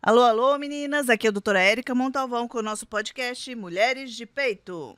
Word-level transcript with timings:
Alô, 0.00 0.22
alô, 0.22 0.56
meninas! 0.58 1.10
Aqui 1.10 1.26
é 1.26 1.28
a 1.28 1.32
doutora 1.32 1.60
Érica 1.60 1.92
Montalvão 1.92 2.46
com 2.46 2.58
o 2.58 2.62
nosso 2.62 2.86
podcast 2.86 3.52
Mulheres 3.56 4.12
de 4.12 4.24
Peito. 4.24 4.96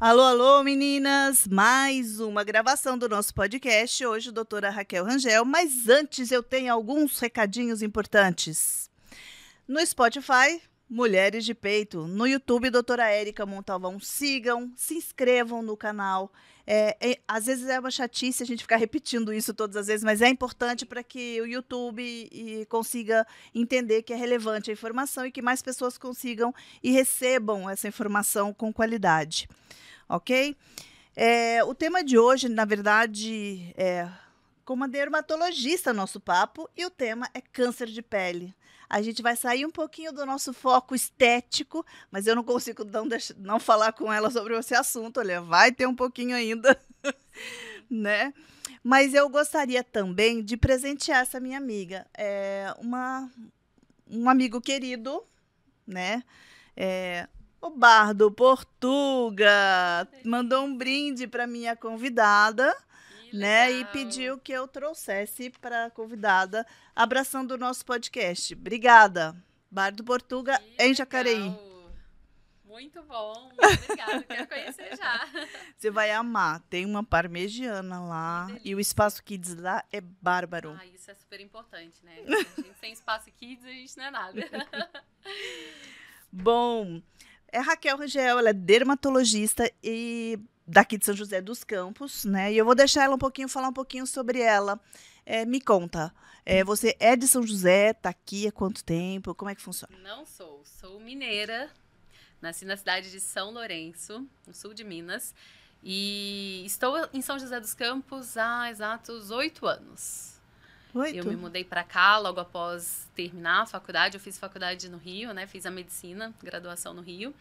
Alô, 0.00 0.22
alô, 0.22 0.64
meninas! 0.64 1.46
Mais 1.46 2.18
uma 2.18 2.42
gravação 2.42 2.98
do 2.98 3.08
nosso 3.08 3.32
podcast. 3.32 4.04
Hoje, 4.04 4.32
doutora 4.32 4.68
Raquel 4.68 5.04
Rangel. 5.04 5.44
Mas 5.44 5.88
antes, 5.88 6.32
eu 6.32 6.42
tenho 6.42 6.72
alguns 6.74 7.20
recadinhos 7.20 7.82
importantes. 7.82 8.90
No 9.68 9.78
Spotify, 9.86 10.60
Mulheres 10.90 11.44
de 11.44 11.54
Peito. 11.54 12.08
No 12.08 12.26
YouTube, 12.26 12.68
doutora 12.68 13.08
Érica 13.08 13.46
Montalvão. 13.46 14.00
Sigam, 14.00 14.72
se 14.74 14.94
inscrevam 14.94 15.62
no 15.62 15.76
canal. 15.76 16.32
É, 16.66 16.96
é, 17.00 17.20
às 17.28 17.46
vezes 17.46 17.68
é 17.68 17.78
uma 17.78 17.92
chatice 17.92 18.42
a 18.42 18.46
gente 18.46 18.64
ficar 18.64 18.76
repetindo 18.76 19.32
isso 19.32 19.54
todas 19.54 19.76
as 19.76 19.86
vezes, 19.86 20.02
mas 20.02 20.20
é 20.20 20.28
importante 20.28 20.84
para 20.84 21.04
que 21.04 21.40
o 21.40 21.46
YouTube 21.46 22.02
e, 22.02 22.66
consiga 22.66 23.24
entender 23.54 24.02
que 24.02 24.12
é 24.12 24.16
relevante 24.16 24.68
a 24.68 24.72
informação 24.72 25.24
e 25.24 25.30
que 25.30 25.40
mais 25.40 25.62
pessoas 25.62 25.96
consigam 25.96 26.52
e 26.82 26.90
recebam 26.90 27.70
essa 27.70 27.86
informação 27.86 28.52
com 28.52 28.72
qualidade. 28.72 29.48
Ok? 30.08 30.56
É, 31.14 31.62
o 31.62 31.72
tema 31.72 32.02
de 32.02 32.18
hoje, 32.18 32.48
na 32.48 32.64
verdade, 32.64 33.72
é 33.76 34.08
com 34.64 34.74
uma 34.74 34.88
dermatologista 34.88 35.92
nosso 35.92 36.18
papo, 36.18 36.68
e 36.76 36.84
o 36.84 36.90
tema 36.90 37.28
é 37.32 37.40
câncer 37.40 37.86
de 37.86 38.02
pele. 38.02 38.54
A 38.90 39.00
gente 39.00 39.22
vai 39.22 39.36
sair 39.36 39.64
um 39.64 39.70
pouquinho 39.70 40.12
do 40.12 40.26
nosso 40.26 40.52
foco 40.52 40.96
estético, 40.96 41.86
mas 42.10 42.26
eu 42.26 42.34
não 42.34 42.42
consigo 42.42 42.84
não, 42.84 43.06
deixar, 43.06 43.34
não 43.36 43.60
falar 43.60 43.92
com 43.92 44.12
ela 44.12 44.28
sobre 44.32 44.58
esse 44.58 44.74
assunto. 44.74 45.20
Olha, 45.20 45.40
vai 45.40 45.70
ter 45.70 45.86
um 45.86 45.94
pouquinho 45.94 46.34
ainda, 46.34 46.76
né? 47.88 48.34
Mas 48.82 49.14
eu 49.14 49.28
gostaria 49.28 49.84
também 49.84 50.42
de 50.42 50.56
presentear 50.56 51.20
essa 51.20 51.38
minha 51.38 51.56
amiga. 51.56 52.04
É 52.18 52.74
uma, 52.78 53.30
um 54.10 54.28
amigo 54.28 54.60
querido, 54.60 55.22
né? 55.86 56.24
É, 56.76 57.28
o 57.62 57.70
Bardo 57.70 58.28
Portuga 58.32 59.52
mandou 60.24 60.64
um 60.64 60.76
brinde 60.76 61.28
para 61.28 61.46
minha 61.46 61.76
convidada 61.76 62.76
né? 63.32 63.72
E 63.72 63.84
pediu 63.86 64.38
que 64.38 64.52
eu 64.52 64.66
trouxesse 64.68 65.50
para 65.50 65.86
a 65.86 65.90
convidada, 65.90 66.66
abraçando 66.94 67.52
o 67.52 67.58
nosso 67.58 67.84
podcast. 67.84 68.54
Obrigada. 68.54 69.36
Bar 69.70 69.92
do 69.92 70.02
Portuga 70.02 70.58
que 70.58 70.82
em 70.82 70.94
Jacareí. 70.94 71.70
Muito 72.64 73.02
bom, 73.02 73.50
muito 73.58 73.82
obrigada. 73.82 74.22
Quero 74.22 74.46
conhecer 74.46 74.96
já. 74.96 75.28
Você 75.76 75.90
vai 75.90 76.12
amar. 76.12 76.60
Tem 76.70 76.86
uma 76.86 77.02
parmegiana 77.02 78.00
lá. 78.00 78.48
E 78.64 78.74
o 78.76 78.80
espaço 78.80 79.22
kids 79.24 79.56
lá 79.56 79.84
é 79.92 80.00
bárbaro. 80.00 80.78
Ah, 80.80 80.86
isso 80.86 81.10
é 81.10 81.14
super 81.14 81.40
importante, 81.40 81.96
né? 82.04 82.20
A 82.24 82.36
gente 82.36 82.74
sem 82.80 82.92
espaço 82.92 83.28
kids, 83.32 83.64
a 83.64 83.68
gente 83.68 83.96
não 83.96 84.04
é 84.04 84.10
nada. 84.12 84.40
Bom, 86.32 87.02
é 87.48 87.58
Raquel 87.58 87.96
Rangel, 87.96 88.38
ela 88.38 88.50
é 88.50 88.54
dermatologista 88.54 89.70
e 89.82 90.38
daqui 90.70 90.96
de 90.96 91.04
São 91.04 91.16
José 91.16 91.40
dos 91.40 91.64
Campos, 91.64 92.24
né? 92.24 92.52
E 92.52 92.56
eu 92.56 92.64
vou 92.64 92.74
deixar 92.74 93.02
ela 93.02 93.16
um 93.16 93.18
pouquinho 93.18 93.48
falar 93.48 93.68
um 93.68 93.72
pouquinho 93.72 94.06
sobre 94.06 94.40
ela. 94.40 94.80
É, 95.26 95.44
me 95.44 95.60
conta, 95.60 96.14
é, 96.46 96.64
você 96.64 96.96
é 96.98 97.16
de 97.16 97.26
São 97.26 97.46
José, 97.46 97.92
tá 97.92 98.08
aqui 98.08 98.46
há 98.46 98.52
quanto 98.52 98.82
tempo? 98.82 99.34
Como 99.34 99.50
é 99.50 99.54
que 99.54 99.60
funciona? 99.60 99.94
Não 100.02 100.24
sou, 100.24 100.62
sou 100.64 100.98
mineira, 101.00 101.70
nasci 102.40 102.64
na 102.64 102.76
cidade 102.76 103.10
de 103.10 103.20
São 103.20 103.50
Lourenço, 103.50 104.26
no 104.46 104.54
sul 104.54 104.72
de 104.72 104.84
Minas, 104.84 105.34
e 105.82 106.62
estou 106.64 106.96
em 107.12 107.20
São 107.20 107.38
José 107.38 107.58
dos 107.60 107.74
Campos 107.74 108.36
há 108.36 108.70
exatos 108.70 109.30
oito 109.30 109.66
anos. 109.66 110.38
Oito? 110.94 111.16
Eu 111.16 111.24
me 111.24 111.36
mudei 111.36 111.64
para 111.64 111.84
cá 111.84 112.18
logo 112.18 112.40
após 112.40 113.08
terminar 113.14 113.62
a 113.62 113.66
faculdade. 113.66 114.16
Eu 114.16 114.20
fiz 114.20 114.38
faculdade 114.38 114.88
no 114.88 114.98
Rio, 114.98 115.32
né? 115.32 115.46
Fiz 115.46 115.64
a 115.64 115.70
medicina, 115.70 116.34
graduação 116.42 116.92
no 116.92 117.00
Rio. 117.00 117.32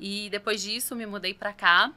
E 0.00 0.30
depois 0.30 0.62
disso 0.62 0.96
me 0.96 1.04
mudei 1.04 1.34
para 1.34 1.52
cá 1.52 1.92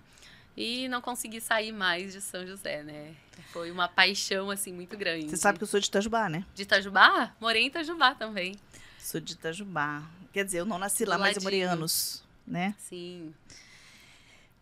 e 0.59 0.90
não 0.90 1.00
consegui 1.00 1.40
sair 1.40 1.72
mais 1.72 2.12
de 2.12 2.20
São 2.20 2.46
José, 2.46 2.84
né? 2.84 3.16
Foi 3.53 3.72
uma 3.72 3.88
paixão, 3.88 4.52
assim, 4.52 4.74
muito 4.74 4.97
grande. 4.97 5.30
Você 5.30 5.38
sabe 5.38 5.58
que 5.58 5.64
eu 5.64 5.68
sou 5.68 5.80
de 5.80 5.88
Itajubá, 5.88 6.28
né? 6.28 6.46
De 6.53 6.64
Itajubá? 6.64 7.34
Morei 7.40 7.64
em 7.64 7.68
Itajubá 7.68 8.14
também. 8.14 8.59
Sou 9.00 9.22
de 9.22 9.34
Itajubá. 9.34 10.03
Quer 10.34 10.44
dizer, 10.44 10.59
eu 10.59 10.66
não 10.66 10.78
nasci 10.78 11.06
lá, 11.06 11.18
mas 11.18 11.38
eu 11.38 11.44
morei 11.44 11.62
anos, 11.62 12.22
né? 12.46 12.75
Sim. 12.78 13.34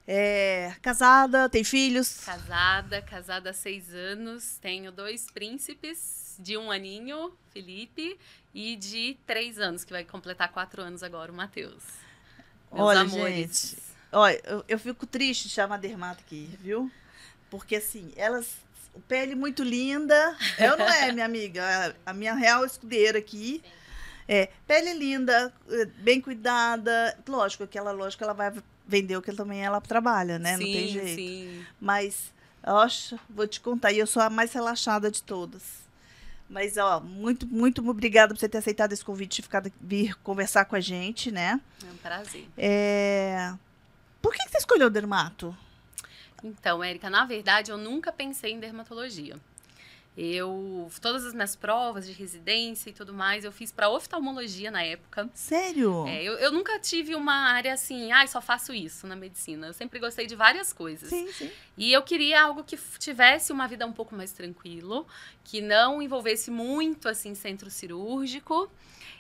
É, 0.08 0.76
casada, 0.84 1.50
tem 1.50 1.64
filhos? 1.64 2.24
Casada, 2.24 3.02
casada 3.02 3.50
há 3.50 3.54
seis 3.54 3.92
anos. 3.92 4.60
Tenho 4.62 4.92
dois 4.92 5.26
príncipes 5.32 6.36
de 6.38 6.56
um 6.56 6.70
aninho, 6.70 7.36
Felipe, 7.52 8.20
e 8.54 8.76
de 8.76 9.18
três 9.26 9.58
anos, 9.58 9.84
que 9.84 9.92
vai 9.92 10.06
completar 10.06 10.50
quatro 10.50 10.80
anos 10.80 11.02
agora, 11.02 11.32
o 11.32 11.36
Matheus. 11.36 11.84
Olha, 12.70 13.02
amores. 13.02 13.72
gente, 13.72 13.87
Olha, 14.12 14.40
eu, 14.46 14.64
eu 14.68 14.80
fico 14.80 15.06
triste 15.06 15.48
de 15.48 15.54
chamar 15.54 15.78
dermato 15.78 16.24
aqui, 16.26 16.50
viu? 16.62 16.92
Porque 17.50 17.76
assim, 17.78 18.12
elas. 18.16 18.56
Pele 19.08 19.36
muito 19.36 19.64
linda. 19.64 20.36
Eu 20.58 20.76
não 20.76 20.88
é, 20.88 21.12
minha 21.12 21.26
amiga. 21.26 21.96
A, 22.06 22.12
a 22.12 22.14
minha 22.14 22.34
real 22.34 22.66
escudeira 22.66 23.20
aqui. 23.20 23.62
É, 24.28 24.50
pele 24.68 24.94
linda, 24.94 25.54
eh, 25.70 25.86
bem 26.00 26.20
cuidada. 26.20 27.18
Lógico, 27.28 27.64
aquela 27.64 27.92
lógico 27.92 28.24
ela 28.24 28.34
vai 28.34 28.52
vender 28.86 29.16
o 29.16 29.22
que 29.22 29.32
também 29.32 29.64
ela 29.64 29.80
trabalha, 29.80 30.38
né? 30.40 30.58
Sim, 30.58 30.64
não 30.64 30.72
tem 30.72 30.88
jeito. 30.88 31.16
Sim. 31.16 31.66
Mas, 31.80 32.34
oxa, 32.66 33.20
vou 33.30 33.48
te 33.48 33.62
contar, 33.62 33.92
e 33.92 34.00
eu 34.00 34.08
sou 34.08 34.22
a 34.22 34.30
mais 34.30 34.52
relaxada 34.52 35.12
de 35.12 35.24
todas. 35.24 35.88
Mas, 36.50 36.78
ó, 36.78 37.00
muito, 37.02 37.46
muito 37.46 37.88
obrigada 37.88 38.34
por 38.34 38.40
você 38.40 38.48
ter 38.48 38.58
aceitado 38.58 38.94
esse 38.94 39.04
convite 39.04 39.42
de 39.42 39.74
vir 39.82 40.16
conversar 40.20 40.66
com 40.66 40.76
a 40.76 40.80
gente, 40.80 41.30
né? 41.30 41.60
É 41.86 41.92
um 41.92 41.98
prazer. 41.98 42.48
É, 42.58 43.54
por 44.28 44.36
que, 44.36 44.50
você 44.50 44.58
escolheu 44.58 44.90
dermato? 44.90 45.56
Então, 46.44 46.84
Érica, 46.84 47.10
na 47.10 47.24
verdade, 47.24 47.72
eu 47.72 47.78
nunca 47.78 48.12
pensei 48.12 48.52
em 48.52 48.60
dermatologia. 48.60 49.38
Eu, 50.18 50.92
todas 51.02 51.26
as 51.26 51.34
minhas 51.34 51.56
provas 51.56 52.06
de 52.06 52.12
residência 52.12 52.90
e 52.90 52.94
tudo 52.94 53.14
mais, 53.14 53.46
eu 53.46 53.52
fiz 53.54 53.72
para 53.72 53.88
oftalmologia 53.88 54.70
na 54.70 54.84
época. 54.84 55.30
Sério? 55.34 56.06
É, 56.08 56.22
eu, 56.22 56.34
eu 56.40 56.52
nunca 56.52 56.78
tive 56.78 57.16
uma 57.16 57.52
área 57.52 57.74
assim, 57.74 58.12
ah, 58.12 58.28
só 58.28 58.42
faço 58.42 58.74
isso 58.74 59.08
na 59.08 59.16
medicina. 59.16 59.68
Eu 59.68 59.74
sempre 59.74 59.98
gostei 59.98 60.28
de 60.28 60.36
várias 60.36 60.74
coisas. 60.74 61.08
Sim, 61.08 61.32
sim. 61.32 61.50
E 61.78 61.94
eu 61.94 62.02
queria 62.02 62.42
algo 62.42 62.66
que 62.66 62.76
tivesse 63.00 63.54
uma 63.54 63.66
vida 63.66 63.86
um 63.86 63.94
pouco 63.94 64.14
mais 64.14 64.34
tranquilo, 64.34 65.08
que 65.46 65.62
não 65.62 66.02
envolvesse 66.02 66.52
muito 66.52 67.08
assim 67.08 67.34
centro 67.34 67.70
cirúrgico 67.70 68.70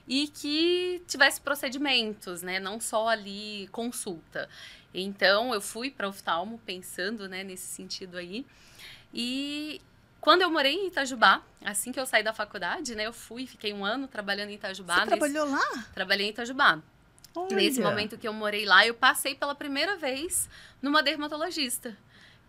e 0.08 0.28
que 0.28 1.04
tivesse 1.08 1.42
procedimentos, 1.42 2.42
né? 2.42 2.60
Não 2.60 2.80
só 2.80 3.08
ali 3.08 3.68
consulta. 3.72 4.50
Então, 4.94 5.54
eu 5.54 5.62
fui 5.62 5.92
para 5.92 6.08
oftalmo 6.08 6.60
pensando, 6.66 7.28
né, 7.28 7.44
nesse 7.44 7.68
sentido 7.68 8.18
aí. 8.18 8.46
E 9.14 9.82
quando 10.20 10.42
eu 10.42 10.50
morei 10.50 10.74
em 10.74 10.88
Itajubá, 10.88 11.42
assim 11.64 11.92
que 11.92 12.00
eu 12.00 12.06
saí 12.06 12.24
da 12.24 12.34
faculdade, 12.34 12.96
né, 12.96 13.06
eu 13.06 13.14
fui, 13.14 13.46
fiquei 13.46 13.74
um 13.74 13.86
ano 13.86 14.08
trabalhando 14.08 14.50
em 14.50 14.56
Itajubá. 14.56 14.96
Você 14.96 15.00
nesse... 15.02 15.18
trabalhou 15.18 15.50
lá? 15.50 15.86
Trabalhei 15.94 16.28
em 16.28 16.30
Itajubá. 16.30 16.82
Olha. 17.36 17.56
Nesse 17.56 17.80
momento 17.80 18.18
que 18.18 18.28
eu 18.28 18.34
morei 18.34 18.66
lá, 18.66 18.86
eu 18.86 18.94
passei 18.94 19.36
pela 19.36 19.54
primeira 19.54 19.96
vez 19.96 20.50
numa 20.82 21.04
dermatologista, 21.04 21.96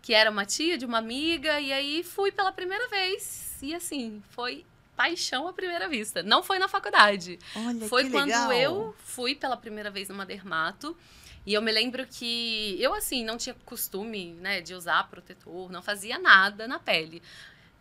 que 0.01 0.13
era 0.13 0.31
uma 0.31 0.45
tia 0.45 0.77
de 0.77 0.85
uma 0.85 0.97
amiga, 0.97 1.59
e 1.59 1.71
aí 1.71 2.03
fui 2.03 2.31
pela 2.31 2.51
primeira 2.51 2.87
vez. 2.87 3.57
E 3.61 3.75
assim, 3.75 4.23
foi 4.31 4.65
paixão 4.95 5.47
à 5.47 5.53
primeira 5.53 5.87
vista. 5.87 6.23
Não 6.23 6.41
foi 6.41 6.59
na 6.59 6.67
faculdade. 6.67 7.39
Olha, 7.55 7.87
foi 7.87 8.09
quando 8.09 8.27
legal. 8.27 8.51
eu 8.51 8.95
fui 9.05 9.35
pela 9.35 9.55
primeira 9.55 9.89
vez 9.89 10.09
numa 10.09 10.25
dermato. 10.25 10.97
E 11.45 11.53
eu 11.53 11.61
me 11.61 11.71
lembro 11.71 12.05
que 12.05 12.77
eu, 12.79 12.93
assim, 12.93 13.23
não 13.23 13.37
tinha 13.37 13.55
costume, 13.65 14.33
né, 14.33 14.61
de 14.61 14.73
usar 14.73 15.09
protetor, 15.09 15.71
não 15.71 15.81
fazia 15.81 16.19
nada 16.19 16.67
na 16.67 16.79
pele. 16.79 17.21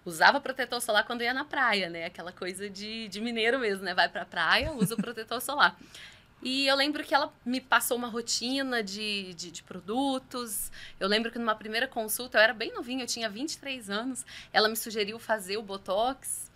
Usava 0.04 0.40
protetor 0.40 0.80
solar 0.80 1.04
quando 1.04 1.22
ia 1.22 1.34
na 1.34 1.44
praia, 1.44 1.90
né? 1.90 2.06
Aquela 2.06 2.32
coisa 2.32 2.70
de, 2.70 3.08
de 3.08 3.20
mineiro 3.20 3.58
mesmo, 3.58 3.84
né? 3.84 3.92
Vai 3.92 4.08
pra 4.08 4.24
praia, 4.24 4.72
usa 4.72 4.94
o 4.94 4.96
protetor 4.96 5.40
solar. 5.40 5.78
E 6.42 6.66
eu 6.66 6.76
lembro 6.76 7.02
que 7.02 7.14
ela 7.14 7.32
me 7.44 7.60
passou 7.60 7.96
uma 7.96 8.08
rotina 8.08 8.82
de, 8.82 9.34
de, 9.34 9.50
de, 9.50 9.62
produtos. 9.62 10.70
Eu 10.98 11.08
lembro 11.08 11.32
que 11.32 11.38
numa 11.38 11.54
primeira 11.54 11.88
consulta, 11.88 12.38
eu 12.38 12.42
era 12.42 12.54
bem 12.54 12.72
novinha, 12.72 13.02
eu 13.02 13.06
tinha 13.08 13.28
23 13.28 13.90
anos. 13.90 14.24
Ela 14.52 14.68
me 14.68 14.76
sugeriu 14.76 15.18
fazer 15.18 15.56
o 15.56 15.62
Botox. 15.62 16.48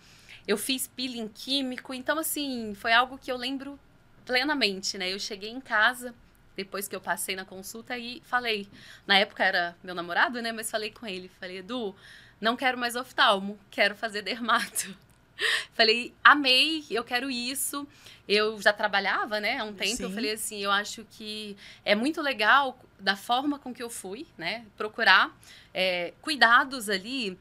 Eu 0.47 0.57
fiz 0.57 0.87
peeling 0.87 1.27
químico. 1.27 1.93
Então, 1.93 2.17
assim, 2.17 2.73
foi 2.75 2.93
algo 2.93 3.17
que 3.17 3.31
eu 3.31 3.37
lembro 3.37 3.77
plenamente, 4.25 4.97
né? 4.97 5.11
Eu 5.11 5.19
cheguei 5.19 5.49
em 5.49 5.59
casa, 5.59 6.15
depois 6.55 6.87
que 6.87 6.95
eu 6.95 7.01
passei 7.01 7.35
na 7.35 7.45
consulta 7.45 7.97
e 7.97 8.21
falei. 8.25 8.67
Na 9.05 9.17
época 9.17 9.43
era 9.43 9.75
meu 9.83 9.95
namorado, 9.95 10.41
né? 10.41 10.51
Mas 10.51 10.69
falei 10.69 10.91
com 10.91 11.05
ele. 11.05 11.29
Falei, 11.39 11.57
Edu, 11.57 11.95
não 12.39 12.55
quero 12.55 12.77
mais 12.77 12.95
oftalmo, 12.95 13.59
quero 13.71 13.95
fazer 13.95 14.21
dermato. 14.21 14.95
Falei, 15.73 16.13
amei, 16.23 16.85
eu 16.89 17.03
quero 17.03 17.29
isso. 17.29 17.87
Eu 18.27 18.61
já 18.61 18.71
trabalhava, 18.71 19.39
né, 19.39 19.59
há 19.59 19.63
um 19.63 19.73
tempo. 19.73 19.97
Sim. 19.97 20.03
Eu 20.03 20.11
falei 20.11 20.31
assim, 20.31 20.59
eu 20.59 20.71
acho 20.71 21.05
que 21.05 21.57
é 21.83 21.95
muito 21.95 22.21
legal 22.21 22.79
da 22.99 23.15
forma 23.15 23.59
com 23.59 23.73
que 23.73 23.83
eu 23.83 23.89
fui, 23.89 24.25
né? 24.37 24.65
Procurar 24.77 25.35
é, 25.73 26.13
cuidados 26.21 26.89
ali. 26.89 27.37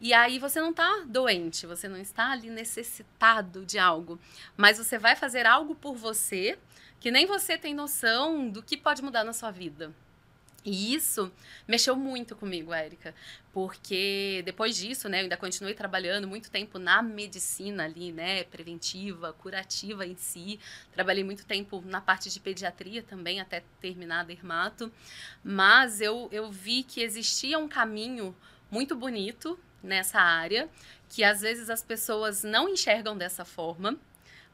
E 0.00 0.12
aí 0.12 0.38
você 0.38 0.60
não 0.60 0.70
está 0.70 1.04
doente, 1.06 1.66
você 1.66 1.88
não 1.88 1.96
está 1.96 2.32
ali 2.32 2.50
necessitado 2.50 3.64
de 3.64 3.78
algo, 3.78 4.18
mas 4.56 4.76
você 4.76 4.98
vai 4.98 5.14
fazer 5.14 5.46
algo 5.46 5.74
por 5.74 5.94
você 5.94 6.58
que 7.04 7.10
nem 7.10 7.26
você 7.26 7.58
tem 7.58 7.74
noção 7.74 8.48
do 8.48 8.62
que 8.62 8.78
pode 8.78 9.02
mudar 9.02 9.24
na 9.24 9.34
sua 9.34 9.50
vida. 9.50 9.92
E 10.64 10.94
isso 10.94 11.30
mexeu 11.68 11.94
muito 11.94 12.34
comigo, 12.34 12.72
Érica, 12.72 13.14
porque 13.52 14.40
depois 14.46 14.74
disso, 14.74 15.06
né, 15.06 15.18
eu 15.18 15.24
ainda 15.24 15.36
continuei 15.36 15.74
trabalhando 15.74 16.26
muito 16.26 16.50
tempo 16.50 16.78
na 16.78 17.02
medicina 17.02 17.84
ali, 17.84 18.10
né, 18.10 18.44
preventiva, 18.44 19.34
curativa 19.34 20.06
em 20.06 20.16
si. 20.16 20.58
Trabalhei 20.94 21.22
muito 21.22 21.44
tempo 21.44 21.82
na 21.84 22.00
parte 22.00 22.30
de 22.30 22.40
pediatria 22.40 23.02
também, 23.02 23.38
até 23.38 23.62
terminar 23.82 24.20
a 24.20 24.24
dermato. 24.24 24.90
Mas 25.44 26.00
eu, 26.00 26.30
eu 26.32 26.50
vi 26.50 26.84
que 26.84 27.02
existia 27.02 27.58
um 27.58 27.68
caminho 27.68 28.34
muito 28.70 28.96
bonito 28.96 29.60
nessa 29.82 30.22
área, 30.22 30.70
que 31.10 31.22
às 31.22 31.42
vezes 31.42 31.68
as 31.68 31.82
pessoas 31.82 32.42
não 32.42 32.66
enxergam 32.66 33.14
dessa 33.14 33.44
forma. 33.44 33.98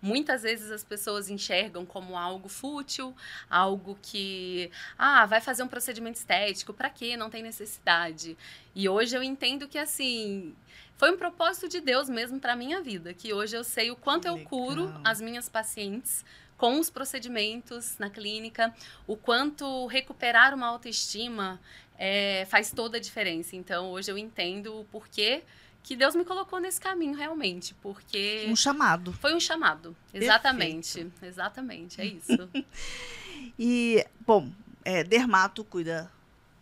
Muitas 0.02 0.42
vezes 0.42 0.70
as 0.70 0.82
pessoas 0.82 1.28
enxergam 1.28 1.84
como 1.84 2.16
algo 2.16 2.48
fútil, 2.48 3.14
algo 3.48 3.98
que, 4.00 4.70
ah, 4.96 5.26
vai 5.26 5.40
fazer 5.40 5.62
um 5.62 5.68
procedimento 5.68 6.16
estético, 6.16 6.72
para 6.72 6.88
quê? 6.88 7.16
Não 7.16 7.28
tem 7.28 7.42
necessidade. 7.42 8.36
E 8.74 8.88
hoje 8.88 9.16
eu 9.16 9.22
entendo 9.22 9.68
que 9.68 9.78
assim, 9.78 10.54
foi 10.96 11.12
um 11.12 11.16
propósito 11.16 11.68
de 11.68 11.80
Deus 11.80 12.08
mesmo 12.08 12.40
para 12.40 12.56
minha 12.56 12.80
vida, 12.80 13.12
que 13.12 13.32
hoje 13.32 13.56
eu 13.56 13.64
sei 13.64 13.90
o 13.90 13.96
quanto 13.96 14.26
eu 14.26 14.38
curo 14.40 14.92
as 15.04 15.20
minhas 15.20 15.48
pacientes 15.48 16.24
com 16.56 16.78
os 16.78 16.90
procedimentos 16.90 17.96
na 17.98 18.10
clínica, 18.10 18.74
o 19.06 19.16
quanto 19.16 19.86
recuperar 19.86 20.54
uma 20.54 20.66
autoestima 20.66 21.58
é, 21.98 22.46
faz 22.50 22.70
toda 22.70 22.98
a 22.98 23.00
diferença. 23.00 23.56
Então, 23.56 23.90
hoje 23.90 24.10
eu 24.10 24.18
entendo 24.18 24.80
o 24.80 24.84
porquê 24.84 25.42
que 25.82 25.96
Deus 25.96 26.14
me 26.14 26.24
colocou 26.24 26.60
nesse 26.60 26.80
caminho 26.80 27.14
realmente, 27.14 27.74
porque 27.74 28.46
um 28.48 28.56
chamado. 28.56 29.12
Foi 29.14 29.34
um 29.34 29.40
chamado, 29.40 29.96
exatamente, 30.12 30.94
Perfeito. 30.94 31.24
exatamente, 31.24 32.00
é 32.00 32.04
isso. 32.04 32.48
e 33.58 34.04
bom, 34.26 34.50
é, 34.84 35.02
dermato 35.02 35.64
cuida 35.64 36.10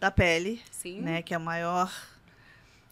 da 0.01 0.11
pele, 0.11 0.63
Sim. 0.71 1.01
né, 1.01 1.23
que 1.23 1.35
é 1.35 1.39
o 1.39 1.41
maior 1.41 1.93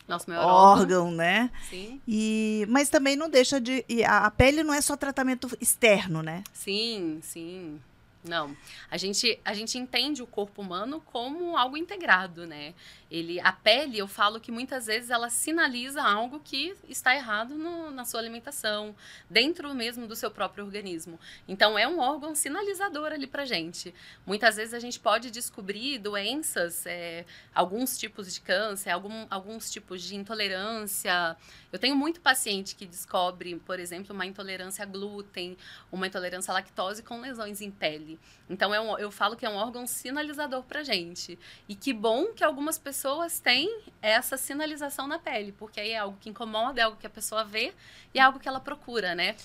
nosso 0.09 0.31
maior 0.31 0.45
órgão, 0.45 1.07
órgão, 1.07 1.11
né? 1.11 1.51
Sim. 1.69 2.01
E 2.07 2.65
mas 2.69 2.89
também 2.89 3.17
não 3.17 3.29
deixa 3.29 3.61
de 3.61 3.85
a, 4.07 4.27
a 4.27 4.31
pele 4.31 4.63
não 4.63 4.73
é 4.73 4.81
só 4.81 4.97
tratamento 4.97 5.49
externo, 5.61 6.23
né? 6.23 6.45
Sim, 6.53 7.19
sim. 7.23 7.81
Não. 8.29 8.57
A 8.91 8.97
gente, 8.97 9.39
a 9.45 9.55
gente 9.55 9.79
entende 9.79 10.23
o 10.23 10.27
corpo 10.27 10.63
humano 10.63 11.01
como 11.01 11.57
algo 11.57 11.77
integrado, 11.77 12.47
né? 12.47 12.75
Ele, 13.09 13.39
a 13.41 13.53
pele, 13.53 13.99
eu 13.99 14.09
falo 14.09 14.41
que 14.41 14.51
muitas 14.51 14.87
vezes 14.87 15.11
ela 15.11 15.31
sinaliza 15.31 16.03
algo 16.03 16.41
que 16.41 16.75
está 16.89 17.15
errado 17.15 17.55
no, 17.55 17.91
na 17.93 18.05
sua 18.05 18.19
alimentação, 18.19 18.97
dentro 19.31 19.73
mesmo 19.75 20.09
do 20.09 20.17
seu 20.17 20.29
próprio 20.29 20.65
organismo. 20.65 21.19
Então, 21.47 21.79
é 21.79 21.87
um 21.87 22.01
órgão 22.01 22.35
sinalizador 22.35 23.13
ali 23.13 23.29
pra 23.29 23.45
gente. 23.45 23.95
Muitas 24.27 24.57
vezes 24.57 24.75
a 24.75 24.81
gente 24.81 24.99
pode 24.99 25.31
descobrir 25.31 25.99
doenças, 25.99 26.85
é, 26.85 27.25
alguns 27.55 27.97
tipos 27.97 28.35
de 28.35 28.41
câncer, 28.41 28.91
algum, 28.91 29.27
alguns 29.31 29.71
tipos 29.71 30.03
de 30.03 30.17
intolerância. 30.17 31.37
Eu 31.73 31.79
tenho 31.79 31.95
muito 31.95 32.21
paciente 32.21 32.75
que 32.75 32.87
descobre, 32.87 33.55
por 33.61 33.79
exemplo, 33.79 34.13
uma 34.13 34.27
intolerância 34.27 34.83
a 34.83 34.87
glúten, 34.87 35.57
uma 35.93 36.09
intolerância 36.09 36.51
à 36.51 36.55
lactose 36.55 37.03
com 37.03 37.21
lesões 37.21 37.61
em 37.61 37.71
pele. 37.71 38.16
Então, 38.49 38.75
é 38.75 38.81
um, 38.81 38.99
eu 38.99 39.11
falo 39.11 39.37
que 39.37 39.45
é 39.45 39.51
um 39.51 39.57
órgão 39.57 39.87
sinalizador 39.87 40.63
pra 40.63 40.83
gente. 40.83 41.39
E 41.69 41.75
que 41.75 41.93
bom 41.93 42.33
que 42.33 42.45
algumas 42.45 42.79
pessoas 42.79 42.97
pessoas 42.97 43.41
têm 43.41 43.83
essa 44.01 44.37
sinalização 44.37 45.07
na 45.07 45.19
pele, 45.19 45.53
porque 45.53 45.81
aí 45.81 45.91
é 45.91 45.99
algo 45.99 46.17
que 46.21 46.31
incomoda, 46.31 46.81
é 46.81 46.85
algo 46.85 46.97
que 46.97 47.07
a 47.07 47.11
pessoa 47.11 47.45
vê 47.45 47.73
e 48.13 48.19
é 48.19 48.23
algo 48.23 48.41
que 48.41 48.49
ela 48.49 48.61
procura, 48.61 49.15
né? 49.15 49.37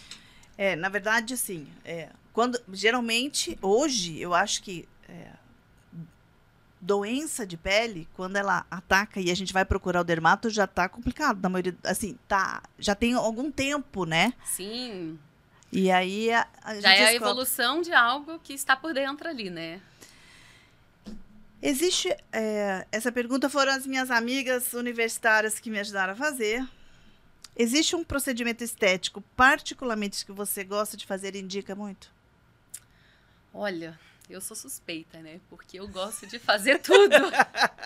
É, 0.58 0.76
na 0.76 0.90
verdade, 0.90 1.38
sim. 1.38 1.68
É, 1.84 2.10
quando, 2.34 2.60
geralmente, 2.72 3.58
hoje, 3.62 4.20
eu 4.20 4.34
acho 4.34 4.62
que 4.64 4.88
é, 5.08 5.32
doença 6.80 7.46
de 7.46 7.58
pele, 7.58 8.08
quando 8.16 8.36
ela 8.36 8.66
ataca 8.70 9.20
e 9.20 9.30
a 9.30 9.36
gente 9.36 9.54
vai 9.54 9.66
procurar 9.66 10.02
o 10.02 10.06
dermato, 10.06 10.50
já 10.50 10.66
tá 10.66 10.88
complicado. 10.88 11.42
Na 11.42 11.50
maioria, 11.50 11.76
assim, 11.84 12.18
tá, 12.28 12.64
já 12.80 12.96
tem 12.96 13.14
algum 13.14 13.52
tempo, 13.52 14.06
né? 14.06 14.34
Sim. 14.46 15.20
E 15.72 15.90
aí 15.90 16.32
a, 16.32 16.48
a 16.62 16.80
já 16.80 16.94
é 16.94 17.06
a 17.06 17.14
evolução 17.14 17.82
de 17.82 17.94
algo 17.94 18.40
que 18.40 18.54
está 18.54 18.76
por 18.76 18.94
dentro 18.94 19.30
ali, 19.30 19.50
né? 19.50 19.82
Existe. 21.62 22.10
É, 22.32 22.86
essa 22.92 23.12
pergunta 23.12 23.50
foram 23.50 23.72
as 23.72 23.86
minhas 23.86 24.10
amigas 24.10 24.74
universitárias 24.74 25.60
que 25.60 25.70
me 25.70 25.80
ajudaram 25.80 26.14
a 26.14 26.16
fazer. 26.16 26.68
Existe 27.56 27.96
um 27.96 28.04
procedimento 28.04 28.64
estético, 28.64 29.22
particularmente 29.36 30.26
que 30.26 30.32
você 30.32 30.64
gosta 30.64 30.98
de 30.98 31.06
fazer 31.06 31.36
e 31.36 31.40
indica 31.40 31.76
muito? 31.76 32.12
Olha, 33.54 34.00
eu 34.30 34.42
sou 34.42 34.56
suspeita, 34.56 35.20
né? 35.20 35.40
Porque 35.50 35.80
eu 35.80 35.88
gosto 35.88 36.26
de 36.26 36.40
fazer 36.40 36.80
tudo. 36.80 37.16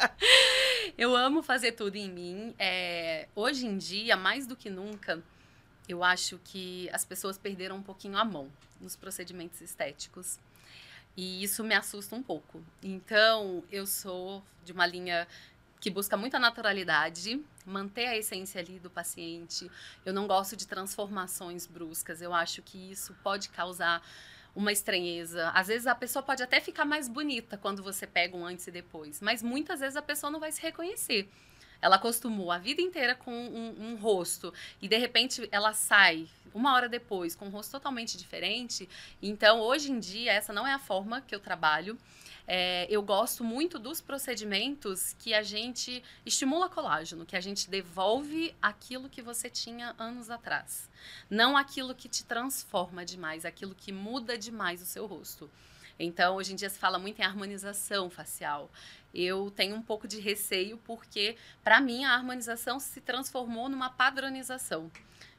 eu 0.98 1.16
amo 1.16 1.42
fazer 1.42 1.74
tudo 1.74 1.96
em 1.96 2.10
mim. 2.10 2.56
É, 2.58 3.28
hoje 3.36 3.66
em 3.66 3.78
dia, 3.78 4.16
mais 4.16 4.46
do 4.46 4.56
que 4.56 4.70
nunca, 4.70 5.22
eu 5.88 6.04
acho 6.04 6.40
que 6.44 6.90
as 6.92 7.06
pessoas 7.06 7.38
perderam 7.38 7.78
um 7.78 7.84
pouquinho 7.84 8.18
a 8.18 8.26
mão 8.26 8.50
nos 8.80 8.96
procedimentos 8.96 9.62
estéticos. 9.62 10.40
E 11.18 11.44
isso 11.44 11.64
me 11.64 11.74
assusta 11.74 12.16
um 12.16 12.22
pouco. 12.22 12.64
Então, 12.84 13.64
eu 13.72 13.88
sou 13.88 14.44
de 14.66 14.74
uma 14.74 14.86
linha 14.86 15.28
que 15.80 15.90
busca 15.90 16.18
muita 16.18 16.40
naturalidade, 16.40 17.42
manter 17.66 18.08
a 18.08 18.18
essência 18.18 18.60
ali 18.60 18.80
do 18.80 18.90
paciente. 18.90 19.70
Eu 20.06 20.14
não 20.14 20.28
gosto 20.28 20.56
de 20.56 20.68
transformações 20.68 21.66
bruscas. 21.66 22.22
Eu 22.22 22.34
acho 22.34 22.62
que 22.62 22.92
isso 22.92 23.16
pode 23.24 23.50
causar 23.50 24.02
uma 24.56 24.72
estranheza. 24.72 25.50
Às 25.50 25.68
vezes 25.68 25.86
a 25.86 25.94
pessoa 25.94 26.24
pode 26.24 26.42
até 26.42 26.60
ficar 26.60 26.86
mais 26.86 27.08
bonita 27.08 27.58
quando 27.58 27.84
você 27.84 28.08
pega 28.08 28.36
um 28.36 28.46
antes 28.46 28.66
e 28.68 28.72
depois, 28.72 29.22
mas 29.22 29.44
muitas 29.44 29.82
vezes 29.82 29.98
a 29.98 30.02
pessoa 30.02 30.32
não 30.32 30.40
vai 30.40 30.52
se 30.52 30.62
reconhecer. 30.62 31.30
Ela 31.82 31.96
acostumou 31.98 32.52
a 32.52 32.58
vida 32.58 32.82
inteira 32.82 33.16
com 33.16 33.32
um, 33.32 33.92
um 33.92 33.96
rosto 33.96 34.54
e 34.82 34.88
de 34.88 34.98
repente 34.98 35.48
ela 35.52 35.74
sai 35.74 36.28
uma 36.54 36.74
hora 36.74 36.88
depois 36.88 37.36
com 37.36 37.48
um 37.48 37.50
rosto 37.50 37.72
totalmente 37.72 38.18
diferente. 38.18 38.88
Então, 39.22 39.60
hoje 39.60 39.92
em 39.92 40.00
dia, 40.00 40.32
essa 40.32 40.54
não 40.54 40.66
é 40.66 40.74
a 40.74 40.80
forma 40.80 41.22
que 41.22 41.36
eu 41.36 41.40
trabalho. 41.40 41.98
É, 42.48 42.86
eu 42.90 43.02
gosto 43.02 43.44
muito 43.44 43.80
dos 43.80 44.00
procedimentos 44.00 45.14
que 45.20 45.34
a 45.34 45.42
gente 45.42 46.04
estimula 46.26 46.70
colágeno, 46.70 47.26
que 47.26 47.36
a 47.36 47.42
gente 47.42 47.70
devolve 47.70 48.56
aquilo 48.62 49.10
que 49.10 49.22
você 49.22 49.50
tinha 49.50 49.96
anos 49.98 50.30
atrás. 50.30 50.90
Não 51.30 51.58
aquilo 51.58 51.96
que 51.96 52.08
te 52.08 52.24
transforma 52.24 53.04
demais, 53.04 53.46
aquilo 53.46 53.76
que 53.76 53.92
muda 53.92 54.38
demais 54.38 54.82
o 54.82 54.86
seu 54.86 55.06
rosto. 55.08 55.50
Então, 55.98 56.36
hoje 56.36 56.54
em 56.54 56.56
dia 56.56 56.70
se 56.70 56.78
fala 56.78 57.00
muito 57.00 57.20
em 57.20 57.24
harmonização 57.24 58.10
facial. 58.10 58.70
Eu 59.14 59.50
tenho 59.50 59.76
um 59.76 59.82
pouco 59.82 60.08
de 60.08 60.20
receio 60.20 60.78
porque, 60.78 61.38
para 61.64 61.80
mim, 61.80 62.04
a 62.04 62.14
harmonização 62.14 62.80
se 62.80 63.00
transformou 63.00 63.70
numa 63.70 63.90
padronização. 63.90 64.92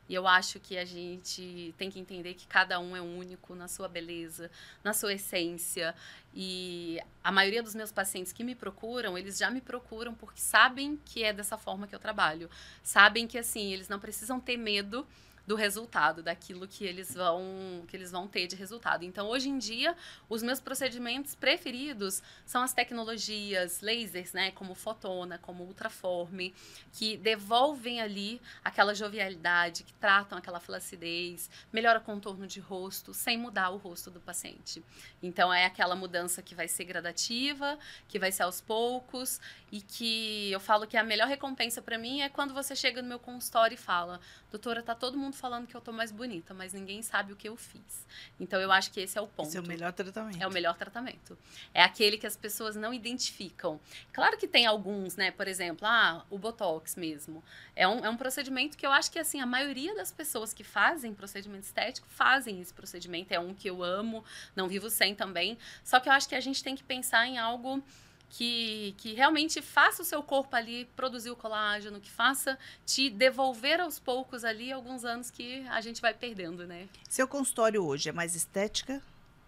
E 0.08 0.14
eu 0.14 0.26
acho 0.26 0.60
que 0.60 0.78
a 0.78 0.84
gente 0.84 1.74
tem 1.76 1.90
que 1.90 1.98
entender 1.98 2.34
que 2.34 2.46
cada 2.46 2.78
um 2.78 2.96
é 2.96 3.00
único 3.00 3.54
na 3.54 3.66
sua 3.66 3.88
beleza, 3.88 4.50
na 4.82 4.92
sua 4.92 5.14
essência. 5.14 5.94
E 6.32 7.00
a 7.24 7.32
maioria 7.32 7.62
dos 7.62 7.74
meus 7.74 7.90
pacientes 7.90 8.32
que 8.32 8.44
me 8.44 8.54
procuram, 8.54 9.18
eles 9.18 9.36
já 9.36 9.50
me 9.50 9.60
procuram 9.60 10.14
porque 10.14 10.40
sabem 10.40 10.98
que 11.04 11.24
é 11.24 11.32
dessa 11.32 11.58
forma 11.58 11.86
que 11.86 11.94
eu 11.94 11.98
trabalho. 11.98 12.48
Sabem 12.82 13.26
que, 13.26 13.36
assim, 13.36 13.72
eles 13.72 13.88
não 13.88 13.98
precisam 13.98 14.38
ter 14.38 14.56
medo 14.56 15.06
do 15.46 15.54
resultado, 15.54 16.22
daquilo 16.22 16.66
que 16.66 16.84
eles 16.84 17.14
vão 17.14 17.84
que 17.86 17.96
eles 17.96 18.10
vão 18.10 18.26
ter 18.26 18.46
de 18.46 18.56
resultado. 18.56 19.04
Então, 19.04 19.28
hoje 19.28 19.48
em 19.48 19.58
dia, 19.58 19.96
os 20.28 20.42
meus 20.42 20.58
procedimentos 20.58 21.34
preferidos 21.34 22.22
são 22.44 22.62
as 22.62 22.72
tecnologias 22.72 23.80
lasers, 23.80 24.32
né, 24.32 24.50
como 24.50 24.74
fotona, 24.74 25.38
como 25.38 25.64
ultraforme, 25.64 26.52
que 26.92 27.16
devolvem 27.16 28.00
ali 28.00 28.40
aquela 28.64 28.94
jovialidade, 28.94 29.84
que 29.84 29.92
tratam 29.94 30.36
aquela 30.36 30.58
flacidez, 30.58 31.48
melhora 31.72 31.98
o 31.98 32.02
contorno 32.02 32.46
de 32.46 32.58
rosto 32.58 33.14
sem 33.14 33.38
mudar 33.38 33.70
o 33.70 33.76
rosto 33.76 34.10
do 34.10 34.20
paciente. 34.20 34.82
Então, 35.22 35.52
é 35.52 35.64
aquela 35.64 35.94
mudança 35.94 36.42
que 36.42 36.54
vai 36.54 36.66
ser 36.66 36.84
gradativa, 36.84 37.78
que 38.08 38.18
vai 38.18 38.32
ser 38.32 38.42
aos 38.42 38.60
poucos 38.60 39.40
e 39.70 39.80
que 39.80 40.50
eu 40.50 40.60
falo 40.60 40.86
que 40.86 40.96
a 40.96 41.04
melhor 41.04 41.28
recompensa 41.28 41.82
para 41.82 41.98
mim 41.98 42.20
é 42.20 42.28
quando 42.28 42.54
você 42.54 42.74
chega 42.74 43.02
no 43.02 43.08
meu 43.08 43.18
consultório 43.18 43.74
e 43.74 43.78
fala: 43.78 44.20
"Doutora, 44.50 44.82
tá 44.82 44.94
todo 44.94 45.18
mundo 45.18 45.35
falando 45.36 45.66
que 45.66 45.76
eu 45.76 45.80
tô 45.80 45.92
mais 45.92 46.10
bonita, 46.10 46.52
mas 46.54 46.72
ninguém 46.72 47.02
sabe 47.02 47.32
o 47.32 47.36
que 47.36 47.48
eu 47.48 47.56
fiz. 47.56 48.06
Então 48.40 48.60
eu 48.60 48.72
acho 48.72 48.90
que 48.90 49.00
esse 49.00 49.18
é 49.18 49.20
o 49.20 49.26
ponto. 49.26 49.48
Esse 49.48 49.58
é 49.58 49.60
o 49.60 49.66
melhor 49.66 49.92
tratamento. 49.92 50.42
É 50.42 50.46
o 50.46 50.50
melhor 50.50 50.76
tratamento. 50.76 51.38
É 51.72 51.82
aquele 51.82 52.18
que 52.18 52.26
as 52.26 52.36
pessoas 52.36 52.74
não 52.74 52.92
identificam. 52.92 53.78
Claro 54.12 54.36
que 54.36 54.48
tem 54.48 54.66
alguns, 54.66 55.16
né? 55.16 55.30
Por 55.30 55.46
exemplo, 55.46 55.86
ah, 55.86 56.24
o 56.30 56.38
Botox 56.38 56.96
mesmo. 56.96 57.42
É 57.74 57.86
um, 57.86 58.04
é 58.04 58.08
um 58.08 58.16
procedimento 58.16 58.76
que 58.76 58.86
eu 58.86 58.92
acho 58.92 59.10
que, 59.10 59.18
assim, 59.18 59.40
a 59.40 59.46
maioria 59.46 59.94
das 59.94 60.10
pessoas 60.10 60.52
que 60.52 60.64
fazem 60.64 61.14
procedimento 61.14 61.64
estético 61.64 62.06
fazem 62.08 62.60
esse 62.60 62.72
procedimento. 62.72 63.32
É 63.32 63.38
um 63.38 63.54
que 63.54 63.68
eu 63.68 63.82
amo, 63.82 64.24
não 64.54 64.68
vivo 64.68 64.88
sem 64.88 65.14
também. 65.14 65.58
Só 65.84 66.00
que 66.00 66.08
eu 66.08 66.12
acho 66.12 66.28
que 66.28 66.34
a 66.34 66.40
gente 66.40 66.62
tem 66.64 66.74
que 66.74 66.82
pensar 66.82 67.26
em 67.26 67.38
algo 67.38 67.82
que, 68.28 68.94
que 68.98 69.14
realmente 69.14 69.62
faça 69.62 70.02
o 70.02 70.04
seu 70.04 70.22
corpo 70.22 70.54
ali 70.54 70.84
produzir 70.96 71.30
o 71.30 71.36
colágeno, 71.36 72.00
que 72.00 72.10
faça 72.10 72.58
te 72.84 73.08
devolver 73.08 73.80
aos 73.80 73.98
poucos 73.98 74.44
ali 74.44 74.72
alguns 74.72 75.04
anos 75.04 75.30
que 75.30 75.66
a 75.68 75.80
gente 75.80 76.00
vai 76.00 76.12
perdendo, 76.12 76.66
né? 76.66 76.88
Seu 77.08 77.26
consultório 77.28 77.84
hoje 77.84 78.08
é 78.08 78.12
mais 78.12 78.34
estética 78.34 79.02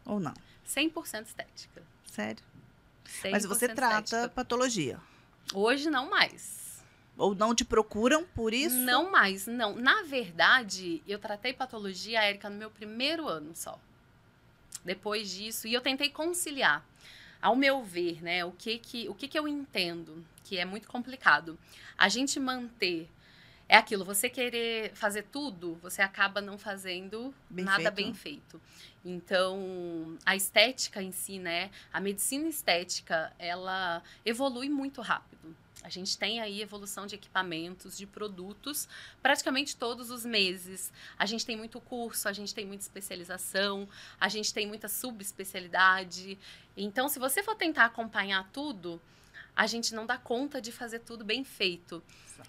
ou 0.04 0.20
não? 0.20 0.34
100% 0.66 1.26
estética. 1.26 1.82
Sério? 2.06 2.42
Mas 3.30 3.44
você 3.44 3.68
trata 3.68 4.04
estética. 4.04 4.28
patologia? 4.28 5.00
Hoje 5.54 5.90
não 5.90 6.10
mais. 6.10 6.82
Ou 7.16 7.34
não 7.34 7.54
te 7.54 7.64
procuram 7.64 8.24
por 8.24 8.54
isso? 8.54 8.76
Não 8.76 9.10
mais, 9.10 9.46
não. 9.46 9.74
Na 9.74 10.04
verdade, 10.04 11.02
eu 11.06 11.18
tratei 11.18 11.52
patologia, 11.52 12.22
Érica, 12.22 12.48
no 12.48 12.56
meu 12.56 12.70
primeiro 12.70 13.26
ano 13.26 13.56
só. 13.56 13.78
Depois 14.84 15.28
disso, 15.28 15.66
e 15.66 15.74
eu 15.74 15.80
tentei 15.80 16.10
conciliar 16.10 16.86
ao 17.40 17.54
meu 17.54 17.82
ver, 17.82 18.22
né, 18.22 18.44
o 18.44 18.52
que 18.52 18.78
que, 18.78 19.08
o 19.08 19.14
que 19.14 19.28
que 19.28 19.38
eu 19.38 19.46
entendo 19.46 20.24
que 20.44 20.58
é 20.58 20.64
muito 20.64 20.88
complicado. 20.88 21.58
A 21.96 22.08
gente 22.08 22.40
manter 22.40 23.08
é 23.68 23.76
aquilo, 23.76 24.04
você 24.04 24.30
querer 24.30 24.92
fazer 24.94 25.24
tudo, 25.24 25.78
você 25.82 26.00
acaba 26.00 26.40
não 26.40 26.56
fazendo 26.56 27.34
bem 27.50 27.64
nada 27.64 27.82
feito. 27.82 27.94
bem 27.94 28.14
feito. 28.14 28.60
Então, 29.04 30.16
a 30.24 30.34
estética 30.34 31.02
em 31.02 31.12
si, 31.12 31.38
né, 31.38 31.70
a 31.92 32.00
medicina 32.00 32.48
estética, 32.48 33.32
ela 33.38 34.02
evolui 34.24 34.68
muito 34.68 35.02
rápido. 35.02 35.54
A 35.82 35.88
gente 35.88 36.18
tem 36.18 36.40
aí 36.40 36.60
evolução 36.60 37.06
de 37.06 37.14
equipamentos, 37.14 37.96
de 37.96 38.06
produtos, 38.06 38.88
praticamente 39.22 39.76
todos 39.76 40.10
os 40.10 40.24
meses. 40.24 40.92
A 41.18 41.24
gente 41.24 41.46
tem 41.46 41.56
muito 41.56 41.80
curso, 41.80 42.28
a 42.28 42.32
gente 42.32 42.54
tem 42.54 42.66
muita 42.66 42.82
especialização, 42.82 43.88
a 44.20 44.28
gente 44.28 44.52
tem 44.52 44.66
muita 44.66 44.88
subespecialidade. 44.88 46.38
Então, 46.76 47.08
se 47.08 47.18
você 47.18 47.42
for 47.42 47.54
tentar 47.54 47.84
acompanhar 47.84 48.48
tudo, 48.52 49.00
a 49.54 49.66
gente 49.66 49.94
não 49.94 50.06
dá 50.06 50.18
conta 50.18 50.60
de 50.60 50.70
fazer 50.72 51.00
tudo 51.00 51.24
bem 51.24 51.44
feito. 51.44 52.02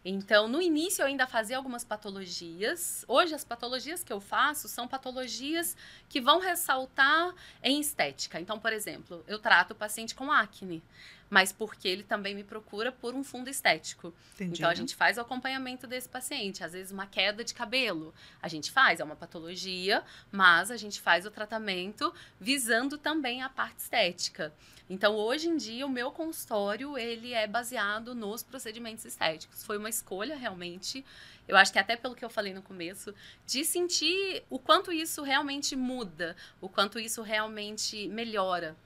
Então, 0.06 0.48
no 0.48 0.62
início 0.62 1.02
eu 1.02 1.08
ainda 1.08 1.26
fazia 1.26 1.58
algumas 1.58 1.84
patologias. 1.84 3.04
Hoje 3.08 3.34
as 3.34 3.44
patologias 3.44 4.04
que 4.04 4.14
eu 4.14 4.22
faço 4.22 4.68
são 4.68 4.88
patologias 4.88 5.76
que 6.08 6.22
vão 6.22 6.40
ressaltar 6.40 7.34
em 7.64 7.80
estética. 7.80 8.40
Então, 8.40 8.60
por 8.60 8.72
exemplo, 8.72 9.24
eu 9.28 9.40
trato 9.40 9.72
o 9.72 9.76
paciente 9.76 10.14
com 10.14 10.32
acne 10.32 10.84
mas 11.30 11.52
porque 11.52 11.88
ele 11.88 12.04
também 12.04 12.34
me 12.34 12.44
procura 12.44 12.92
por 12.92 13.14
um 13.14 13.24
fundo 13.24 13.50
estético. 13.50 14.14
Entendi. 14.36 14.60
Então 14.60 14.70
a 14.70 14.74
gente 14.74 14.96
faz 14.96 15.18
o 15.18 15.22
acompanhamento 15.22 15.86
desse 15.86 16.10
paciente, 16.10 16.64
às 16.64 16.74
vezes 16.74 16.92
uma 16.92 17.06
queda 17.06 17.44
de 17.44 17.54
cabelo, 17.54 18.14
a 18.42 18.48
gente 18.48 18.72
faz, 18.72 19.00
é 19.00 19.04
uma 19.04 19.16
patologia, 19.16 20.04
mas 20.32 20.72
a 20.72 20.78
gente 20.78 21.00
faz 21.00 21.26
o 21.26 21.32
tratamento 21.32 22.14
visando 22.40 22.98
também 22.98 23.42
a 23.42 23.50
parte 23.50 23.80
estética. 23.80 24.54
Então 24.90 25.16
hoje 25.16 25.48
em 25.48 25.56
dia 25.56 25.86
o 25.86 25.90
meu 25.90 26.12
consultório 26.12 26.98
ele 26.98 27.34
é 27.34 27.46
baseado 27.46 28.16
nos 28.16 28.42
procedimentos 28.42 29.06
estéticos. 29.06 29.64
Foi 29.64 29.78
uma 29.78 29.90
escolha 29.90 30.36
realmente 30.36 31.06
eu 31.48 31.58
acho 31.58 31.74
que 31.74 31.80
até 31.80 31.96
pelo 31.96 32.14
que 32.14 32.24
eu 32.24 32.30
falei 32.30 32.54
no 32.54 32.62
começo, 32.62 33.12
de 33.44 33.66
sentir 33.66 34.44
o 34.52 34.60
quanto 34.60 34.92
isso 34.92 35.24
realmente 35.24 35.76
muda, 35.76 36.36
o 36.62 36.70
quanto 36.70 37.00
isso 37.00 37.24
realmente 37.24 38.08
melhora 38.08 38.78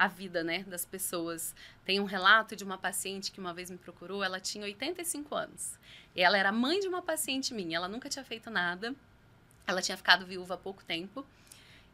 a 0.00 0.08
vida, 0.08 0.42
né, 0.42 0.64
das 0.66 0.86
pessoas. 0.86 1.54
Tem 1.84 2.00
um 2.00 2.04
relato 2.04 2.56
de 2.56 2.64
uma 2.64 2.78
paciente 2.78 3.30
que 3.30 3.38
uma 3.38 3.52
vez 3.52 3.70
me 3.70 3.76
procurou, 3.76 4.24
ela 4.24 4.40
tinha 4.40 4.64
85 4.64 5.34
anos. 5.34 5.78
E 6.16 6.22
ela 6.22 6.38
era 6.38 6.50
mãe 6.50 6.80
de 6.80 6.88
uma 6.88 7.02
paciente 7.02 7.52
minha, 7.52 7.76
ela 7.76 7.86
nunca 7.86 8.08
tinha 8.08 8.24
feito 8.24 8.48
nada. 8.48 8.94
Ela 9.66 9.82
tinha 9.82 9.98
ficado 9.98 10.24
viúva 10.24 10.54
há 10.54 10.56
pouco 10.56 10.82
tempo. 10.82 11.22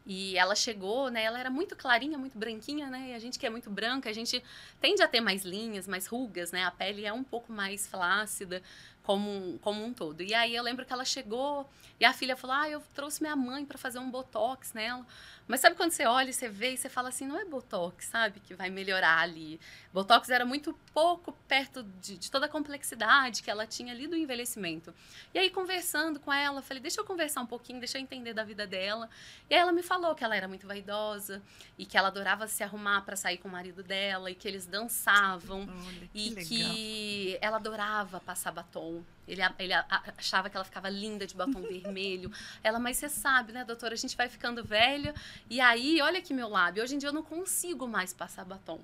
E 0.05 0.37
ela 0.37 0.55
chegou, 0.55 1.09
né? 1.09 1.23
Ela 1.23 1.37
era 1.37 1.49
muito 1.49 1.75
clarinha, 1.75 2.17
muito 2.17 2.37
branquinha, 2.37 2.89
né? 2.89 3.09
E 3.09 3.13
a 3.13 3.19
gente 3.19 3.37
que 3.37 3.45
é 3.45 3.49
muito 3.49 3.69
branca, 3.69 4.09
a 4.09 4.13
gente 4.13 4.41
tende 4.79 5.03
a 5.03 5.07
ter 5.07 5.19
mais 5.19 5.43
linhas, 5.43 5.85
mais 5.85 6.07
rugas, 6.07 6.53
né? 6.53 6.63
A 6.63 6.71
pele 6.71 7.05
é 7.05 7.11
um 7.11 7.25
pouco 7.25 7.51
mais 7.51 7.85
flácida 7.85 8.63
como, 9.03 9.59
como 9.59 9.83
um 9.83 9.93
todo. 9.93 10.23
E 10.23 10.33
aí 10.33 10.55
eu 10.55 10.63
lembro 10.63 10.85
que 10.85 10.93
ela 10.93 11.03
chegou 11.03 11.69
e 11.99 12.05
a 12.05 12.13
filha 12.13 12.37
falou: 12.37 12.55
Ah, 12.55 12.69
eu 12.69 12.81
trouxe 12.95 13.21
minha 13.21 13.35
mãe 13.35 13.65
para 13.65 13.77
fazer 13.77 13.99
um 13.99 14.09
botox 14.09 14.71
nela. 14.71 15.05
Mas 15.47 15.61
sabe 15.61 15.75
quando 15.75 15.91
você 15.91 16.05
olha 16.05 16.29
e 16.29 16.33
você 16.33 16.49
vê 16.49 16.73
e 16.73 16.77
você 16.77 16.89
fala 16.89 17.09
assim: 17.09 17.25
Não 17.25 17.39
é 17.39 17.45
botox, 17.45 18.05
sabe? 18.07 18.39
Que 18.41 18.53
vai 18.53 18.69
melhorar 18.69 19.19
ali. 19.19 19.59
Botox 19.93 20.29
era 20.29 20.45
muito 20.45 20.73
pouco 20.93 21.31
perto 21.47 21.83
de, 21.83 22.17
de 22.17 22.29
toda 22.29 22.47
a 22.47 22.49
complexidade 22.49 23.41
que 23.41 23.49
ela 23.49 23.65
tinha 23.65 23.93
ali 23.93 24.07
do 24.07 24.15
envelhecimento. 24.15 24.93
E 25.33 25.39
aí, 25.39 25.49
conversando 25.49 26.19
com 26.19 26.31
ela, 26.33 26.61
falei: 26.61 26.81
Deixa 26.81 26.99
eu 26.99 27.05
conversar 27.05 27.41
um 27.41 27.45
pouquinho, 27.45 27.79
deixa 27.79 27.97
eu 27.97 28.01
entender 28.01 28.33
da 28.33 28.43
vida 28.43 28.67
dela. 28.67 29.09
E 29.49 29.55
aí 29.55 29.61
ela 29.61 29.71
me 29.71 29.81
falou 29.81 30.13
que 30.13 30.23
ela 30.23 30.35
era 30.35 30.47
muito 30.47 30.67
vaidosa 30.67 31.41
e 31.77 31.85
que 31.85 31.97
ela 31.97 32.09
adorava 32.09 32.45
se 32.47 32.61
arrumar 32.63 33.01
para 33.01 33.15
sair 33.15 33.37
com 33.37 33.47
o 33.47 33.51
marido 33.51 33.81
dela 33.81 34.29
e 34.29 34.35
que 34.35 34.47
eles 34.47 34.65
dançavam 34.65 35.61
Olha, 35.61 36.07
que 36.07 36.27
e 36.27 36.29
legal. 36.29 36.45
que 36.45 37.37
ela 37.41 37.57
adorava 37.57 38.19
passar 38.19 38.51
batom 38.51 39.03
ele, 39.27 39.41
ele 39.59 39.73
achava 40.17 40.49
que 40.49 40.55
ela 40.55 40.63
ficava 40.63 40.89
linda 40.89 41.27
de 41.27 41.35
batom 41.35 41.61
vermelho. 41.67 42.31
Ela, 42.63 42.79
mas 42.79 42.97
você 42.97 43.09
sabe, 43.09 43.51
né, 43.51 43.63
doutora? 43.65 43.93
A 43.93 43.97
gente 43.97 44.15
vai 44.15 44.29
ficando 44.29 44.63
velha. 44.63 45.13
E 45.49 45.59
aí, 45.59 46.01
olha 46.01 46.19
aqui 46.19 46.33
meu 46.33 46.47
lábio. 46.47 46.83
Hoje 46.83 46.95
em 46.95 46.97
dia 46.97 47.09
eu 47.09 47.13
não 47.13 47.23
consigo 47.23 47.87
mais 47.87 48.13
passar 48.13 48.45
batom. 48.45 48.79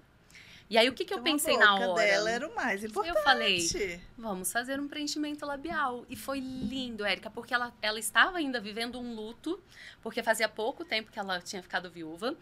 E 0.70 0.78
aí, 0.78 0.90
o 0.90 0.94
que, 0.94 1.06
que 1.06 1.14
eu 1.14 1.20
então, 1.20 1.32
pensei 1.32 1.58
na 1.58 1.76
hora? 1.76 1.94
dela 1.94 2.32
era 2.32 2.48
o 2.48 2.56
mais 2.56 2.84
importante. 2.84 3.16
Eu 3.16 3.24
falei, 3.24 4.02
vamos 4.18 4.52
fazer 4.52 4.80
um 4.80 4.88
preenchimento 4.88 5.46
labial. 5.46 6.06
E 6.10 6.16
foi 6.16 6.40
lindo, 6.40 7.06
Érica, 7.06 7.30
porque 7.30 7.54
ela, 7.54 7.74
ela 7.82 8.00
estava 8.00 8.38
ainda 8.38 8.60
vivendo 8.60 9.00
um 9.00 9.14
luto, 9.14 9.62
porque 10.02 10.24
fazia 10.24 10.50
pouco 10.50 10.84
tempo 10.84 11.12
que 11.12 11.20
ela 11.20 11.40
tinha 11.42 11.62
ficado 11.62 11.90
viúva. 11.92 12.36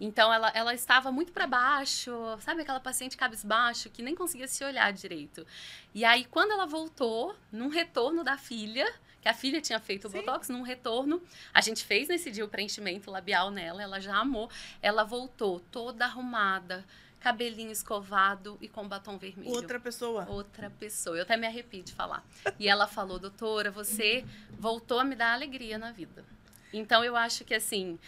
Então 0.00 0.32
ela, 0.32 0.50
ela 0.54 0.74
estava 0.74 1.12
muito 1.12 1.32
para 1.32 1.46
baixo, 1.46 2.12
sabe 2.40 2.62
aquela 2.62 2.80
paciente 2.80 3.16
cabisbaixo 3.16 3.88
que 3.88 4.02
nem 4.02 4.14
conseguia 4.14 4.48
se 4.48 4.64
olhar 4.64 4.92
direito. 4.92 5.46
E 5.94 6.04
aí 6.04 6.24
quando 6.24 6.50
ela 6.50 6.66
voltou, 6.66 7.36
num 7.52 7.68
retorno 7.68 8.24
da 8.24 8.36
filha, 8.36 8.92
que 9.20 9.28
a 9.28 9.34
filha 9.34 9.60
tinha 9.60 9.78
feito 9.78 10.08
o 10.08 10.10
Sim. 10.10 10.18
botox, 10.18 10.48
num 10.48 10.62
retorno, 10.62 11.22
a 11.54 11.60
gente 11.60 11.84
fez 11.84 12.08
nesse 12.08 12.32
dia 12.32 12.44
o 12.44 12.48
preenchimento 12.48 13.10
labial 13.12 13.52
nela, 13.52 13.80
ela 13.80 14.00
já 14.00 14.16
amou. 14.16 14.50
Ela 14.82 15.04
voltou 15.04 15.60
toda 15.60 16.04
arrumada, 16.04 16.84
cabelinho 17.22 17.70
escovado 17.70 18.58
e 18.60 18.68
com 18.68 18.86
batom 18.88 19.16
vermelho. 19.16 19.54
Outra 19.54 19.78
pessoa. 19.78 20.26
Outra 20.28 20.68
pessoa. 20.68 21.16
Eu 21.16 21.22
até 21.22 21.36
me 21.36 21.46
arrepio 21.46 21.82
de 21.82 21.92
falar. 21.92 22.26
E 22.58 22.68
ela 22.68 22.88
falou, 22.88 23.18
doutora, 23.18 23.70
você 23.70 24.24
voltou 24.58 24.98
a 24.98 25.04
me 25.04 25.14
dar 25.14 25.32
alegria 25.32 25.78
na 25.78 25.92
vida. 25.92 26.24
Então 26.72 27.04
eu 27.04 27.14
acho 27.16 27.44
que 27.44 27.54
assim, 27.54 27.98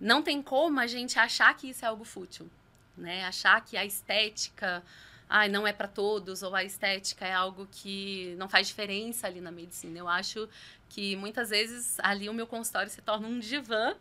não 0.00 0.20
tem 0.20 0.42
como 0.42 0.80
a 0.80 0.86
gente 0.88 1.18
achar 1.18 1.54
que 1.56 1.70
isso 1.70 1.84
é 1.84 1.88
algo 1.88 2.04
fútil, 2.04 2.50
né? 2.96 3.24
Achar 3.24 3.64
que 3.64 3.76
a 3.76 3.84
estética 3.84 4.82
ai, 5.30 5.48
não 5.48 5.64
é 5.64 5.72
para 5.72 5.86
todos 5.86 6.42
ou 6.42 6.56
a 6.56 6.64
estética 6.64 7.24
é 7.24 7.32
algo 7.32 7.68
que 7.70 8.34
não 8.36 8.48
faz 8.48 8.66
diferença 8.66 9.28
ali 9.28 9.40
na 9.40 9.52
medicina. 9.52 9.96
Eu 9.96 10.08
acho 10.08 10.48
que 10.88 11.14
muitas 11.14 11.50
vezes 11.50 11.98
ali 12.00 12.28
o 12.28 12.34
meu 12.34 12.48
consultório 12.48 12.90
se 12.90 13.00
torna 13.00 13.28
um 13.28 13.38
divã 13.38 13.94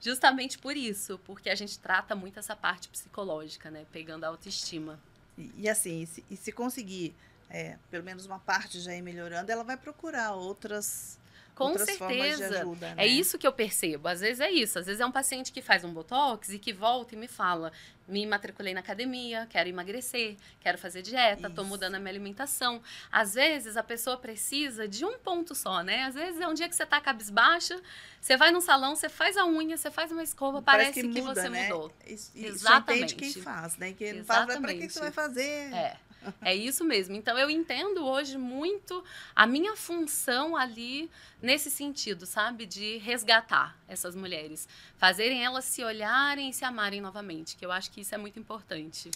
justamente 0.00 0.56
por 0.56 0.76
isso, 0.76 1.18
porque 1.24 1.50
a 1.50 1.56
gente 1.56 1.76
trata 1.80 2.14
muito 2.14 2.38
essa 2.38 2.54
parte 2.54 2.88
psicológica, 2.88 3.68
né? 3.68 3.84
Pegando 3.90 4.22
a 4.22 4.28
autoestima. 4.28 5.00
E, 5.36 5.50
e 5.58 5.68
assim, 5.68 6.02
e 6.02 6.06
se, 6.06 6.24
e 6.30 6.36
se 6.36 6.52
conseguir 6.52 7.12
é, 7.50 7.76
pelo 7.90 8.04
menos 8.04 8.24
uma 8.24 8.38
parte 8.38 8.80
já 8.80 8.94
ir 8.94 9.02
melhorando, 9.02 9.50
ela 9.50 9.64
vai 9.64 9.76
procurar 9.76 10.34
outras 10.34 11.18
com 11.56 11.76
certeza. 11.78 12.60
Ajuda, 12.60 12.86
é 12.88 12.94
né? 12.94 13.04
É 13.04 13.06
isso 13.06 13.38
que 13.38 13.46
eu 13.46 13.52
percebo. 13.52 14.08
Às 14.08 14.20
vezes 14.20 14.40
é 14.40 14.50
isso. 14.50 14.78
Às 14.78 14.84
vezes 14.84 15.00
é 15.00 15.06
um 15.06 15.10
paciente 15.10 15.50
que 15.50 15.62
faz 15.62 15.84
um 15.84 15.92
botox 15.92 16.50
e 16.50 16.58
que 16.58 16.70
volta 16.70 17.14
e 17.14 17.18
me 17.18 17.26
fala: 17.26 17.72
me 18.06 18.26
matriculei 18.26 18.74
na 18.74 18.80
academia, 18.80 19.46
quero 19.48 19.66
emagrecer, 19.66 20.36
quero 20.60 20.76
fazer 20.76 21.00
dieta, 21.00 21.48
estou 21.48 21.64
mudando 21.64 21.94
a 21.94 21.98
minha 21.98 22.10
alimentação. 22.10 22.82
Às 23.10 23.32
vezes 23.34 23.74
a 23.78 23.82
pessoa 23.82 24.18
precisa 24.18 24.86
de 24.86 25.02
um 25.06 25.18
ponto 25.18 25.54
só, 25.54 25.82
né? 25.82 26.04
Às 26.04 26.14
vezes 26.14 26.38
é 26.42 26.46
um 26.46 26.52
dia 26.52 26.68
que 26.68 26.76
você 26.76 26.82
está 26.82 27.00
cabisbaixa, 27.00 27.80
você 28.20 28.36
vai 28.36 28.50
no 28.50 28.60
salão, 28.60 28.94
você 28.94 29.08
faz 29.08 29.38
a 29.38 29.46
unha, 29.46 29.78
você 29.78 29.90
faz 29.90 30.12
uma 30.12 30.22
escova, 30.22 30.60
parece, 30.60 31.00
parece 31.00 31.08
que, 31.08 31.14
que 31.14 31.22
muda, 31.22 31.40
você 31.40 31.48
né? 31.48 31.68
mudou. 31.68 31.90
Isso, 32.06 32.32
Exatamente. 32.34 33.04
Isso 33.06 33.14
entende 33.14 33.32
quem 33.32 33.42
faz, 33.42 33.76
né? 33.78 33.92
Quem 33.94 34.12
não 34.12 34.24
faz, 34.26 34.58
para 34.58 34.74
que 34.74 34.90
você 34.90 35.00
vai 35.00 35.10
fazer? 35.10 35.72
É. 35.72 35.96
É 36.40 36.54
isso 36.54 36.84
mesmo. 36.84 37.14
Então 37.14 37.38
eu 37.38 37.48
entendo 37.50 38.04
hoje 38.04 38.36
muito 38.38 39.02
a 39.34 39.46
minha 39.46 39.76
função 39.76 40.56
ali 40.56 41.10
nesse 41.40 41.70
sentido, 41.70 42.26
sabe? 42.26 42.66
De 42.66 42.98
resgatar 42.98 43.76
essas 43.88 44.14
mulheres. 44.14 44.68
Fazerem 44.96 45.44
elas 45.44 45.64
se 45.64 45.82
olharem 45.82 46.50
e 46.50 46.52
se 46.52 46.64
amarem 46.64 47.00
novamente, 47.00 47.56
que 47.56 47.64
eu 47.64 47.72
acho 47.72 47.90
que 47.90 48.00
isso 48.00 48.14
é 48.14 48.18
muito 48.18 48.38
importante. 48.38 49.10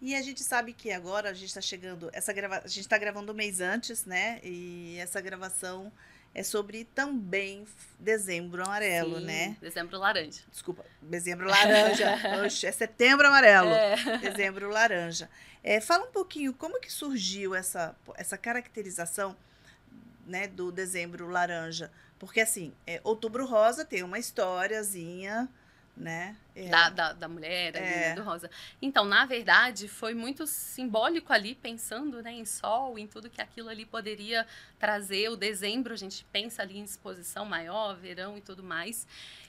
E 0.00 0.14
a 0.14 0.22
gente 0.22 0.42
sabe 0.42 0.72
que 0.72 0.90
agora 0.90 1.28
a 1.28 1.34
gente 1.34 1.48
está 1.48 1.60
chegando, 1.60 2.08
essa 2.12 2.32
grava, 2.32 2.62
a 2.64 2.68
gente 2.68 2.80
está 2.80 2.96
gravando 2.96 3.32
um 3.32 3.34
mês 3.34 3.60
antes, 3.60 4.06
né? 4.06 4.40
E 4.42 4.96
essa 4.98 5.20
gravação 5.20 5.92
é 6.34 6.42
sobre 6.42 6.84
também 6.84 7.66
dezembro 7.98 8.62
amarelo, 8.62 9.18
Sim, 9.18 9.24
né? 9.24 9.56
Dezembro 9.60 9.98
laranja. 9.98 10.42
Desculpa, 10.50 10.84
dezembro 11.02 11.48
laranja. 11.48 12.06
Oxe, 12.44 12.66
é 12.66 12.72
setembro 12.72 13.26
amarelo. 13.26 13.70
É. 13.70 14.18
Dezembro 14.18 14.70
laranja. 14.70 15.28
É, 15.62 15.80
fala 15.80 16.04
um 16.04 16.12
pouquinho 16.12 16.54
como 16.54 16.80
que 16.80 16.90
surgiu 16.90 17.54
essa, 17.54 17.96
essa 18.16 18.38
caracterização 18.38 19.36
né, 20.26 20.46
do 20.46 20.70
dezembro 20.70 21.28
laranja. 21.28 21.90
Porque 22.18 22.40
assim, 22.40 22.72
é, 22.86 23.00
outubro 23.02 23.44
rosa 23.44 23.84
tem 23.84 24.02
uma 24.02 24.18
historiazinha 24.18 25.48
né? 26.00 26.36
É. 26.56 26.68
Da, 26.68 26.90
da, 26.90 27.12
da, 27.12 27.28
mulher, 27.28 27.76
é. 27.76 28.14
do 28.14 28.22
rosa. 28.22 28.50
Então, 28.80 29.04
na 29.04 29.26
verdade, 29.26 29.86
foi 29.86 30.14
muito 30.14 30.46
simbólico 30.46 31.32
ali, 31.32 31.54
pensando 31.54 32.22
né, 32.22 32.32
em 32.32 32.44
sol, 32.44 32.98
em 32.98 33.06
tudo 33.06 33.30
que 33.30 33.40
aquilo 33.40 33.68
ali 33.68 33.84
poderia 33.84 34.46
trazer. 34.78 35.28
O 35.28 35.36
dezembro, 35.36 35.92
a 35.92 35.96
gente 35.96 36.24
pensa 36.32 36.62
ali 36.62 36.78
em 36.78 36.84
exposição 36.84 37.44
maior, 37.44 37.96
verão 37.96 38.36
e 38.36 38.40
tudo 38.40 38.62
mais. 38.62 39.06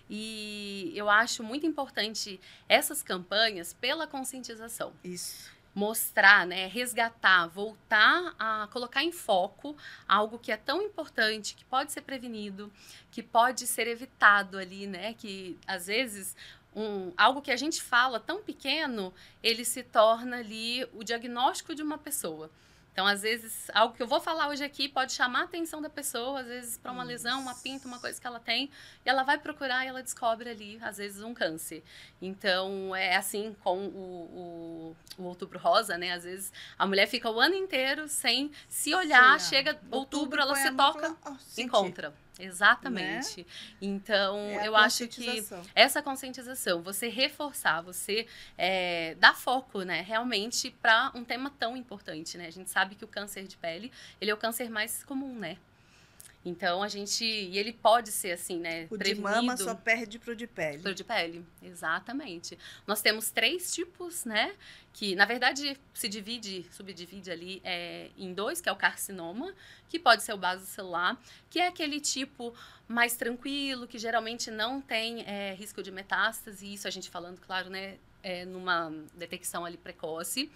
E 0.10 0.92
eu 0.94 1.10
acho 1.10 1.42
muito 1.42 1.66
importante 1.66 2.40
essas 2.68 3.02
campanhas 3.02 3.74
pela 3.74 4.06
conscientização. 4.06 4.94
Isso 5.04 5.61
mostrar, 5.74 6.46
né, 6.46 6.68
resgatar, 6.68 7.48
voltar 7.48 8.36
a 8.38 8.68
colocar 8.72 9.04
em 9.04 9.12
foco 9.12 9.76
algo 10.08 10.38
que 10.38 10.52
é 10.52 10.58
tão 10.58 10.82
importante, 10.82 11.56
que 11.56 11.64
pode 11.66 11.92
ser 11.92 12.02
prevenido, 12.02 12.72
que 13.10 13.24
pode 13.24 13.66
ser 13.66 13.88
evitado 13.88 14.58
ali, 14.58 14.86
né, 14.86 15.14
que 15.14 15.58
às 15.66 15.88
vezes 15.88 16.36
um, 16.76 17.12
algo 17.18 17.42
que 17.42 17.52
a 17.52 17.58
gente 17.58 17.82
fala 17.82 18.20
tão 18.20 18.42
pequeno, 18.42 19.14
ele 19.42 19.64
se 19.66 19.84
torna 19.84 20.38
ali 20.38 20.88
o 20.94 21.04
diagnóstico 21.04 21.76
de 21.76 21.82
uma 21.82 21.98
pessoa. 21.98 22.50
Então, 22.92 23.08
às 23.08 23.22
vezes, 23.22 23.70
algo 23.74 23.96
que 23.96 24.04
eu 24.04 24.08
vou 24.08 24.20
falar 24.20 24.50
hoje 24.50 24.64
aqui 24.64 24.90
pode 24.90 25.14
chamar 25.14 25.42
a 25.42 25.44
atenção 25.44 25.82
da 25.82 25.90
pessoa, 25.90 26.42
às 26.42 26.48
vezes 26.48 26.78
para 26.78 26.92
uma 26.92 27.04
lesão, 27.04 27.40
uma 27.40 27.56
pinta, 27.56 27.88
uma 27.88 28.00
coisa 28.00 28.20
que 28.20 28.28
ela 28.28 28.40
tem, 28.40 28.70
e 29.06 29.10
ela 29.10 29.24
vai 29.24 29.38
procurar 29.38 29.86
e 29.86 29.88
ela 29.88 30.04
descobre 30.04 30.50
ali, 30.50 30.78
às 30.82 30.98
vezes, 30.98 31.24
um 31.24 31.34
câncer. 31.34 31.84
Então, 32.22 32.94
é 32.94 33.16
assim 33.16 33.56
com 33.64 33.88
o, 33.88 34.96
o, 35.18 35.22
o 35.22 35.24
outubro 35.24 35.58
rosa, 35.58 35.98
né? 35.98 36.12
Às 36.12 36.26
vezes 36.26 36.54
a 36.78 36.86
mulher 36.86 37.08
fica 37.08 37.30
o 37.30 37.40
ano 37.40 37.56
inteiro 37.56 38.10
sem 38.10 38.52
se 38.68 38.94
olhar, 38.94 39.40
Sim, 39.40 39.50
chega 39.50 39.72
outubro, 39.90 39.98
outubro 39.98 40.42
ela 40.42 40.56
se 40.56 40.72
toca, 40.72 41.16
encontra. 41.58 42.14
Exatamente. 42.44 43.42
Né? 43.42 43.46
Então, 43.82 44.38
é 44.38 44.68
eu 44.68 44.76
acho 44.76 45.08
que 45.08 45.44
essa 45.76 46.02
conscientização, 46.02 46.82
você 46.82 47.08
reforçar, 47.08 47.82
você 47.82 48.28
é, 48.58 49.16
dar 49.16 49.36
foco, 49.36 49.84
né, 49.84 50.02
realmente 50.02 50.72
para 50.72 51.12
um 51.14 51.24
tema 51.24 51.52
tão 51.60 51.78
importante, 51.78 52.38
né? 52.38 52.48
A 52.48 52.52
gente 52.52 52.70
sabe 52.70 52.96
que 52.96 53.06
o 53.06 53.08
câncer 53.08 53.48
de 53.48 53.58
pele, 53.58 53.92
ele 54.20 54.32
é 54.32 54.34
o 54.34 54.38
câncer 54.38 54.70
mais 54.70 55.04
comum, 55.04 55.38
né? 55.38 55.58
Então 56.44 56.82
a 56.82 56.88
gente. 56.88 57.24
E 57.24 57.58
ele 57.58 57.72
pode 57.72 58.12
ser 58.12 58.32
assim, 58.32 58.60
né? 58.60 58.88
O 58.90 58.98
prevenido. 58.98 59.28
de 59.28 59.36
mama 59.36 59.58
só 59.58 59.76
perde 59.76 60.18
pro 60.18 60.36
de 60.36 60.48
pele. 60.48 60.80
Pro 60.80 60.94
de 60.94 61.04
pele, 61.04 61.46
exatamente. 61.62 62.58
Nós 62.88 63.02
temos 63.02 63.30
três 63.30 63.74
tipos, 63.74 64.26
né? 64.26 64.54
Que 64.92 65.16
na 65.16 65.26
verdade 65.26 65.78
se 65.94 66.10
divide, 66.10 66.66
subdivide 66.72 67.30
ali 67.30 67.62
é, 67.64 68.10
em 68.18 68.34
dois, 68.34 68.60
que 68.60 68.68
é 68.68 68.72
o 68.72 68.76
carcinoma, 68.76 69.54
que 69.88 70.00
pode 70.00 70.24
ser 70.24 70.34
o 70.34 70.38
base 70.38 70.66
celular, 70.66 71.22
que 71.50 71.60
é 71.60 71.68
aquele 71.68 72.00
tipo 72.00 72.54
mais 72.88 73.16
tranquilo, 73.16 73.88
que 73.88 74.00
geralmente 74.00 74.50
não 74.50 74.82
tem 74.82 75.24
é, 75.26 75.54
risco 75.54 75.82
de 75.82 75.92
metástase, 75.92 76.74
isso 76.74 76.88
a 76.88 76.92
gente 76.92 77.10
falando, 77.10 77.40
claro, 77.40 77.70
né? 77.70 77.98
É, 78.24 78.46
numa 78.46 78.92
detecção 79.16 79.66
ali 79.66 79.78
precoce. 79.78 80.52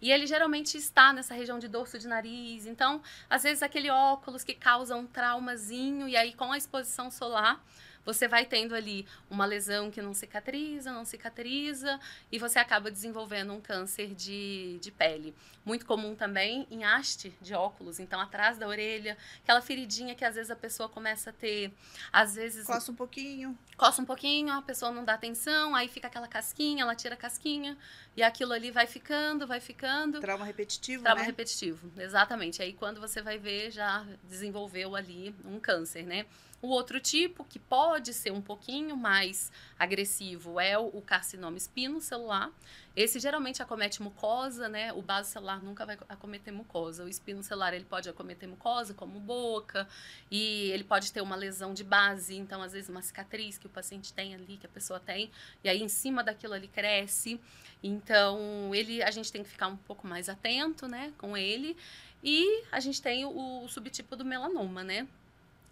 E 0.00 0.10
ele 0.10 0.26
geralmente 0.26 0.76
está 0.76 1.12
nessa 1.12 1.34
região 1.34 1.58
de 1.58 1.68
dorso 1.68 1.98
de 1.98 2.06
nariz. 2.06 2.66
Então, 2.66 3.00
às 3.28 3.42
vezes, 3.42 3.62
aquele 3.62 3.90
óculos 3.90 4.44
que 4.44 4.54
causa 4.54 4.96
um 4.96 5.06
traumazinho, 5.06 6.08
e 6.08 6.16
aí 6.16 6.32
com 6.34 6.52
a 6.52 6.58
exposição 6.58 7.10
solar, 7.10 7.62
você 8.04 8.28
vai 8.28 8.44
tendo 8.44 8.74
ali 8.74 9.06
uma 9.30 9.44
lesão 9.44 9.90
que 9.90 10.02
não 10.02 10.14
cicatriza, 10.14 10.92
não 10.92 11.04
cicatriza, 11.04 11.98
e 12.30 12.38
você 12.38 12.58
acaba 12.58 12.90
desenvolvendo 12.90 13.52
um 13.52 13.60
câncer 13.60 14.14
de, 14.14 14.78
de 14.80 14.90
pele. 14.90 15.34
Muito 15.64 15.86
comum 15.86 16.14
também 16.14 16.66
em 16.70 16.84
haste 16.84 17.34
de 17.40 17.54
óculos, 17.54 17.98
então 17.98 18.20
atrás 18.20 18.58
da 18.58 18.68
orelha, 18.68 19.16
aquela 19.42 19.62
feridinha 19.62 20.14
que 20.14 20.24
às 20.24 20.34
vezes 20.34 20.50
a 20.50 20.56
pessoa 20.56 20.88
começa 20.88 21.30
a 21.30 21.32
ter, 21.32 21.72
às 22.12 22.34
vezes. 22.34 22.66
Coça 22.66 22.92
um 22.92 22.94
pouquinho. 22.94 23.58
Coça 23.76 24.02
um 24.02 24.04
pouquinho, 24.04 24.52
a 24.52 24.62
pessoa 24.62 24.92
não 24.92 25.04
dá 25.04 25.14
atenção, 25.14 25.74
aí 25.74 25.88
fica 25.88 26.06
aquela 26.06 26.28
casquinha, 26.28 26.82
ela 26.82 26.94
tira 26.94 27.14
a 27.14 27.18
casquinha, 27.18 27.76
e 28.16 28.22
aquilo 28.22 28.52
ali 28.52 28.70
vai 28.70 28.86
ficando, 28.86 29.46
vai 29.46 29.60
ficando. 29.60 30.20
Trauma 30.20 30.44
repetitivo. 30.44 31.02
Trauma 31.02 31.22
né? 31.22 31.26
repetitivo, 31.26 31.90
exatamente. 31.98 32.62
Aí 32.62 32.72
quando 32.72 33.00
você 33.00 33.22
vai 33.22 33.38
ver, 33.38 33.70
já 33.70 34.06
desenvolveu 34.24 34.94
ali 34.94 35.34
um 35.44 35.58
câncer, 35.58 36.04
né? 36.04 36.26
O 36.64 36.68
outro 36.68 36.98
tipo, 36.98 37.44
que 37.44 37.58
pode 37.58 38.14
ser 38.14 38.32
um 38.32 38.40
pouquinho 38.40 38.96
mais 38.96 39.52
agressivo, 39.78 40.58
é 40.58 40.78
o, 40.78 41.02
carcinoma 41.02 41.58
espinocelular. 41.58 42.50
Esse 42.96 43.20
geralmente 43.20 43.62
acomete 43.62 44.00
mucosa, 44.00 44.66
né? 44.66 44.90
O 44.94 45.02
base 45.02 45.30
celular 45.30 45.62
nunca 45.62 45.84
vai 45.84 45.98
acometer 46.08 46.54
mucosa. 46.54 47.04
O 47.04 47.08
espinocelular 47.08 47.74
ele 47.74 47.84
pode 47.84 48.08
acometer 48.08 48.48
mucosa, 48.48 48.94
como 48.94 49.20
boca, 49.20 49.86
e 50.30 50.70
ele 50.70 50.84
pode 50.84 51.12
ter 51.12 51.20
uma 51.20 51.36
lesão 51.36 51.74
de 51.74 51.84
base, 51.84 52.34
então 52.34 52.62
às 52.62 52.72
vezes 52.72 52.88
uma 52.88 53.02
cicatriz 53.02 53.58
que 53.58 53.66
o 53.66 53.70
paciente 53.70 54.14
tem 54.14 54.34
ali, 54.34 54.56
que 54.56 54.64
a 54.64 54.70
pessoa 54.70 54.98
tem, 54.98 55.30
e 55.62 55.68
aí 55.68 55.82
em 55.82 55.88
cima 55.88 56.24
daquilo 56.24 56.54
ali 56.54 56.68
cresce. 56.68 57.38
Então, 57.82 58.74
ele 58.74 59.02
a 59.02 59.10
gente 59.10 59.30
tem 59.30 59.42
que 59.42 59.50
ficar 59.50 59.66
um 59.66 59.76
pouco 59.76 60.06
mais 60.06 60.30
atento, 60.30 60.88
né, 60.88 61.12
com 61.18 61.36
ele. 61.36 61.76
E 62.22 62.64
a 62.72 62.80
gente 62.80 63.02
tem 63.02 63.26
o, 63.26 63.64
o 63.64 63.68
subtipo 63.68 64.16
do 64.16 64.24
melanoma, 64.24 64.82
né? 64.82 65.06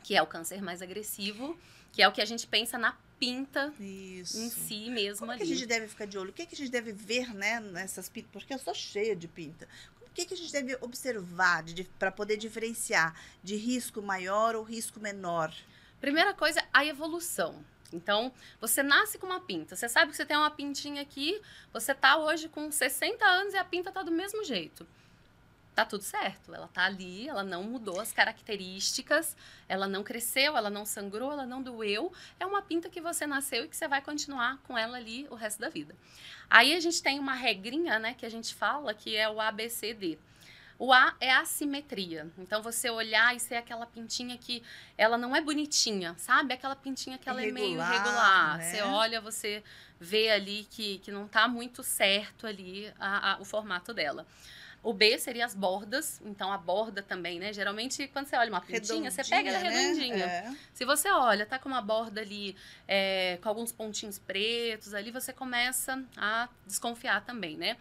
Que 0.02 0.14
é 0.16 0.22
o 0.22 0.26
câncer 0.26 0.62
mais 0.62 0.82
agressivo, 0.82 1.58
que 1.92 2.02
é 2.02 2.08
o 2.08 2.12
que 2.12 2.20
a 2.20 2.24
gente 2.24 2.46
pensa 2.46 2.78
na 2.78 2.96
pinta 3.18 3.72
Isso. 3.78 4.38
em 4.38 4.50
si 4.50 4.90
mesmo 4.90 5.20
Como 5.20 5.32
ali. 5.32 5.38
que 5.38 5.44
a 5.44 5.54
gente 5.54 5.66
deve 5.66 5.86
ficar 5.86 6.06
de 6.06 6.18
olho? 6.18 6.30
O 6.30 6.32
que, 6.32 6.46
que 6.46 6.54
a 6.54 6.58
gente 6.58 6.70
deve 6.70 6.92
ver, 6.92 7.32
né, 7.34 7.60
nessas 7.60 8.08
pintas? 8.08 8.30
Porque 8.32 8.52
eu 8.52 8.58
sou 8.58 8.74
cheia 8.74 9.14
de 9.14 9.28
pinta. 9.28 9.68
O 10.00 10.10
que, 10.12 10.24
que 10.24 10.34
a 10.34 10.36
gente 10.36 10.52
deve 10.52 10.76
observar 10.80 11.64
para 11.98 12.10
poder 12.10 12.36
diferenciar 12.36 13.14
de 13.42 13.56
risco 13.56 14.02
maior 14.02 14.56
ou 14.56 14.62
risco 14.62 15.00
menor? 15.00 15.54
Primeira 16.00 16.34
coisa, 16.34 16.62
a 16.72 16.84
evolução. 16.84 17.64
Então, 17.92 18.32
você 18.60 18.82
nasce 18.82 19.18
com 19.18 19.26
uma 19.26 19.40
pinta. 19.40 19.76
Você 19.76 19.88
sabe 19.88 20.10
que 20.10 20.16
você 20.16 20.26
tem 20.26 20.36
uma 20.36 20.50
pintinha 20.50 21.00
aqui, 21.02 21.40
você 21.72 21.94
tá 21.94 22.16
hoje 22.16 22.48
com 22.48 22.70
60 22.70 23.24
anos 23.24 23.54
e 23.54 23.56
a 23.56 23.64
pinta 23.64 23.92
tá 23.92 24.02
do 24.02 24.10
mesmo 24.10 24.42
jeito 24.44 24.86
tá 25.74 25.84
tudo 25.84 26.02
certo. 26.02 26.54
Ela 26.54 26.68
tá 26.68 26.84
ali, 26.84 27.28
ela 27.28 27.42
não 27.42 27.64
mudou 27.64 28.00
as 28.00 28.12
características, 28.12 29.36
ela 29.68 29.88
não 29.88 30.02
cresceu, 30.02 30.56
ela 30.56 30.70
não 30.70 30.84
sangrou, 30.84 31.32
ela 31.32 31.46
não 31.46 31.62
doeu. 31.62 32.12
É 32.38 32.46
uma 32.46 32.62
pinta 32.62 32.88
que 32.88 33.00
você 33.00 33.26
nasceu 33.26 33.64
e 33.64 33.68
que 33.68 33.76
você 33.76 33.88
vai 33.88 34.02
continuar 34.02 34.58
com 34.64 34.76
ela 34.76 34.96
ali 34.96 35.26
o 35.30 35.34
resto 35.34 35.60
da 35.60 35.68
vida. 35.68 35.94
Aí 36.50 36.74
a 36.74 36.80
gente 36.80 37.02
tem 37.02 37.18
uma 37.18 37.34
regrinha, 37.34 37.98
né, 37.98 38.14
que 38.14 38.26
a 38.26 38.30
gente 38.30 38.54
fala 38.54 38.92
que 38.92 39.16
é 39.16 39.28
o 39.28 39.40
ABCD. 39.40 40.18
O 40.78 40.92
A 40.92 41.14
é 41.20 41.30
a 41.30 41.42
assimetria. 41.42 42.28
Então, 42.36 42.60
você 42.60 42.90
olhar 42.90 43.36
e 43.36 43.38
ser 43.38 43.54
aquela 43.54 43.86
pintinha 43.86 44.36
que 44.36 44.64
ela 44.98 45.16
não 45.16 45.36
é 45.36 45.40
bonitinha, 45.40 46.16
sabe? 46.18 46.54
Aquela 46.54 46.74
pintinha 46.74 47.16
que 47.18 47.28
ela 47.28 47.40
irregular, 47.40 47.64
é 47.64 47.68
meio 47.68 47.80
irregular. 47.80 48.58
Né? 48.58 48.64
Você 48.64 48.82
olha, 48.82 49.20
você 49.20 49.62
vê 50.00 50.30
ali 50.30 50.66
que, 50.68 50.98
que 50.98 51.12
não 51.12 51.28
tá 51.28 51.46
muito 51.46 51.84
certo 51.84 52.48
ali 52.48 52.92
a, 52.98 53.34
a, 53.34 53.40
o 53.40 53.44
formato 53.44 53.94
dela. 53.94 54.26
O 54.82 54.92
B 54.92 55.16
seria 55.16 55.44
as 55.44 55.54
bordas, 55.54 56.20
então 56.24 56.52
a 56.52 56.58
borda 56.58 57.02
também, 57.02 57.38
né? 57.38 57.52
Geralmente, 57.52 58.08
quando 58.08 58.26
você 58.26 58.36
olha 58.36 58.50
uma 58.50 58.60
pintinha, 58.60 59.10
você 59.10 59.22
pega 59.22 59.50
ela 59.50 59.60
né? 59.60 59.70
redondinha. 59.70 60.24
É. 60.24 60.56
Se 60.74 60.84
você 60.84 61.08
olha, 61.08 61.46
tá 61.46 61.56
com 61.56 61.68
uma 61.68 61.80
borda 61.80 62.20
ali 62.20 62.56
é, 62.88 63.38
com 63.40 63.48
alguns 63.48 63.70
pontinhos 63.70 64.18
pretos, 64.18 64.92
ali 64.92 65.12
você 65.12 65.32
começa 65.32 66.02
a 66.16 66.48
desconfiar 66.66 67.24
também, 67.24 67.56
né? 67.56 67.76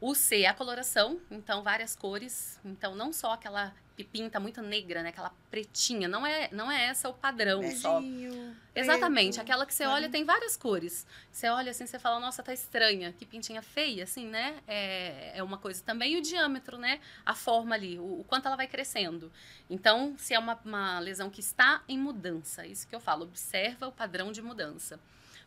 O 0.00 0.14
C 0.14 0.42
é 0.42 0.46
a 0.46 0.54
coloração, 0.54 1.20
então 1.30 1.62
várias 1.62 1.94
cores, 1.94 2.58
então 2.64 2.94
não 2.94 3.12
só 3.12 3.32
aquela 3.32 3.74
pinta 4.04 4.38
muito 4.38 4.62
negra, 4.62 5.02
né? 5.02 5.10
Aquela 5.10 5.32
pretinha. 5.50 6.08
Não 6.08 6.26
é, 6.26 6.48
não 6.52 6.70
é 6.70 6.86
essa 6.86 7.08
o 7.08 7.14
padrão 7.14 7.60
Beijinho, 7.60 7.80
só. 7.80 8.00
Preto, 8.00 8.56
Exatamente. 8.74 9.40
Aquela 9.40 9.66
que 9.66 9.74
você 9.74 9.86
olha 9.86 10.08
tem 10.08 10.24
várias 10.24 10.56
cores. 10.56 11.06
Você 11.30 11.48
olha 11.48 11.70
assim, 11.70 11.86
você 11.86 11.98
fala, 11.98 12.20
nossa, 12.20 12.42
tá 12.42 12.52
estranha. 12.52 13.12
Que 13.12 13.26
pintinha 13.26 13.62
feia, 13.62 14.04
assim, 14.04 14.26
né? 14.26 14.60
É, 14.66 15.38
é 15.38 15.42
uma 15.42 15.58
coisa 15.58 15.82
também. 15.82 16.14
E 16.14 16.16
o 16.18 16.22
diâmetro, 16.22 16.78
né? 16.78 17.00
A 17.24 17.34
forma 17.34 17.74
ali, 17.74 17.98
o, 17.98 18.20
o 18.20 18.24
quanto 18.24 18.46
ela 18.46 18.56
vai 18.56 18.66
crescendo. 18.66 19.32
Então, 19.68 20.14
se 20.16 20.34
é 20.34 20.38
uma, 20.38 20.58
uma 20.64 20.98
lesão 21.00 21.30
que 21.30 21.40
está 21.40 21.82
em 21.88 21.98
mudança, 21.98 22.66
isso 22.66 22.86
que 22.86 22.94
eu 22.94 23.00
falo, 23.00 23.24
observa 23.24 23.88
o 23.88 23.92
padrão 23.92 24.32
de 24.32 24.40
mudança. 24.40 24.98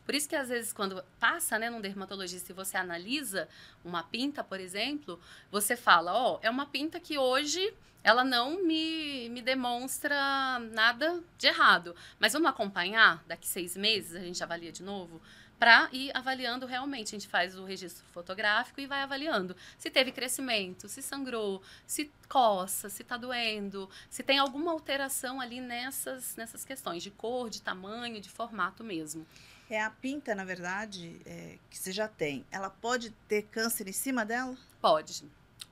Por 0.06 0.16
isso 0.16 0.28
que 0.28 0.36
às 0.36 0.50
vezes 0.50 0.74
quando 0.74 1.04
passa, 1.20 1.58
né, 1.60 1.70
num 1.70 1.82
dermatologista 1.82 2.52
e 2.52 2.56
você 2.56 2.78
analisa 2.78 3.48
uma 3.84 4.04
pinta, 4.04 4.44
por 4.44 4.60
exemplo, 4.60 5.20
você 5.52 5.76
fala, 5.76 6.14
ó, 6.14 6.36
oh, 6.36 6.40
é 6.42 6.50
uma 6.50 6.66
pinta 6.66 7.00
que 7.00 7.18
hoje 7.18 7.74
ela 8.04 8.24
não 8.24 8.64
me, 8.64 9.30
me 9.30 9.42
demonstra 9.42 10.60
nada 10.72 11.22
de 11.38 11.48
errado. 11.48 11.96
Mas 12.20 12.34
vamos 12.34 12.50
acompanhar, 12.50 13.24
daqui 13.28 13.48
seis 13.48 13.78
meses 13.78 14.16
a 14.16 14.20
gente 14.20 14.44
avalia 14.44 14.72
de 14.72 14.82
novo, 14.82 15.22
para 15.62 15.88
ir 15.92 16.10
avaliando 16.18 16.66
realmente. 16.66 17.10
A 17.10 17.20
gente 17.20 17.28
faz 17.28 17.56
o 17.56 17.64
registro 17.64 18.04
fotográfico 18.12 18.82
e 18.82 18.88
vai 18.88 19.04
avaliando 19.04 19.56
se 19.78 19.92
teve 19.92 20.12
crescimento, 20.12 20.90
se 20.90 21.04
sangrou, 21.04 21.62
se 21.86 22.12
coça, 22.28 22.90
se 22.90 23.04
está 23.04 23.16
doendo, 23.16 23.88
se 24.10 24.24
tem 24.24 24.40
alguma 24.40 24.72
alteração 24.72 25.40
ali 25.40 25.62
nessas, 25.62 26.36
nessas 26.36 26.66
questões 26.66 27.04
de 27.04 27.12
cor, 27.12 27.48
de 27.48 27.62
tamanho, 27.62 28.20
de 28.20 28.30
formato 28.30 28.84
mesmo. 28.84 29.24
É 29.72 29.82
a 29.82 29.90
pinta, 29.90 30.36
na 30.36 30.44
verdade, 30.44 31.22
é, 31.26 31.58
que 31.70 31.78
você 31.78 31.94
já 31.94 32.06
tem. 32.06 32.46
Ela 32.52 32.70
pode 32.70 33.12
ter 33.30 33.44
câncer 33.44 33.88
em 33.88 33.94
cima 33.94 34.26
dela? 34.26 34.58
Pode. 34.82 35.24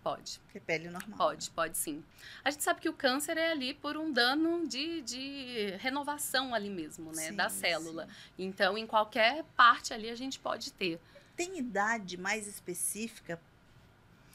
pode. 0.02 0.40
Que 0.54 0.60
pele 0.62 0.90
normal. 0.90 1.18
Pode, 1.18 1.50
pode 1.50 1.78
sim. 1.78 2.02
A 2.42 2.50
gente 2.50 2.64
sabe 2.64 2.80
que 2.80 2.88
o 2.88 2.94
câncer 2.94 3.36
é 3.38 3.52
ali 3.52 3.74
por 3.74 3.98
um 3.98 4.10
dano 4.10 4.66
de, 4.66 5.02
de 5.02 5.76
renovação 5.80 6.56
ali 6.56 6.70
mesmo, 6.70 7.12
né? 7.12 7.28
Sim, 7.28 7.36
da 7.36 7.50
célula. 7.50 8.06
sim. 8.06 8.46
Então, 8.46 8.78
em 8.78 8.88
qualquer 8.88 9.44
parte 9.58 9.94
ali 9.94 10.10
a 10.10 10.16
gente 10.16 10.40
pode 10.40 10.72
ter. 10.72 10.98
Tem 11.36 11.58
idade 11.58 12.16
mais 12.16 12.48
específica 12.48 13.38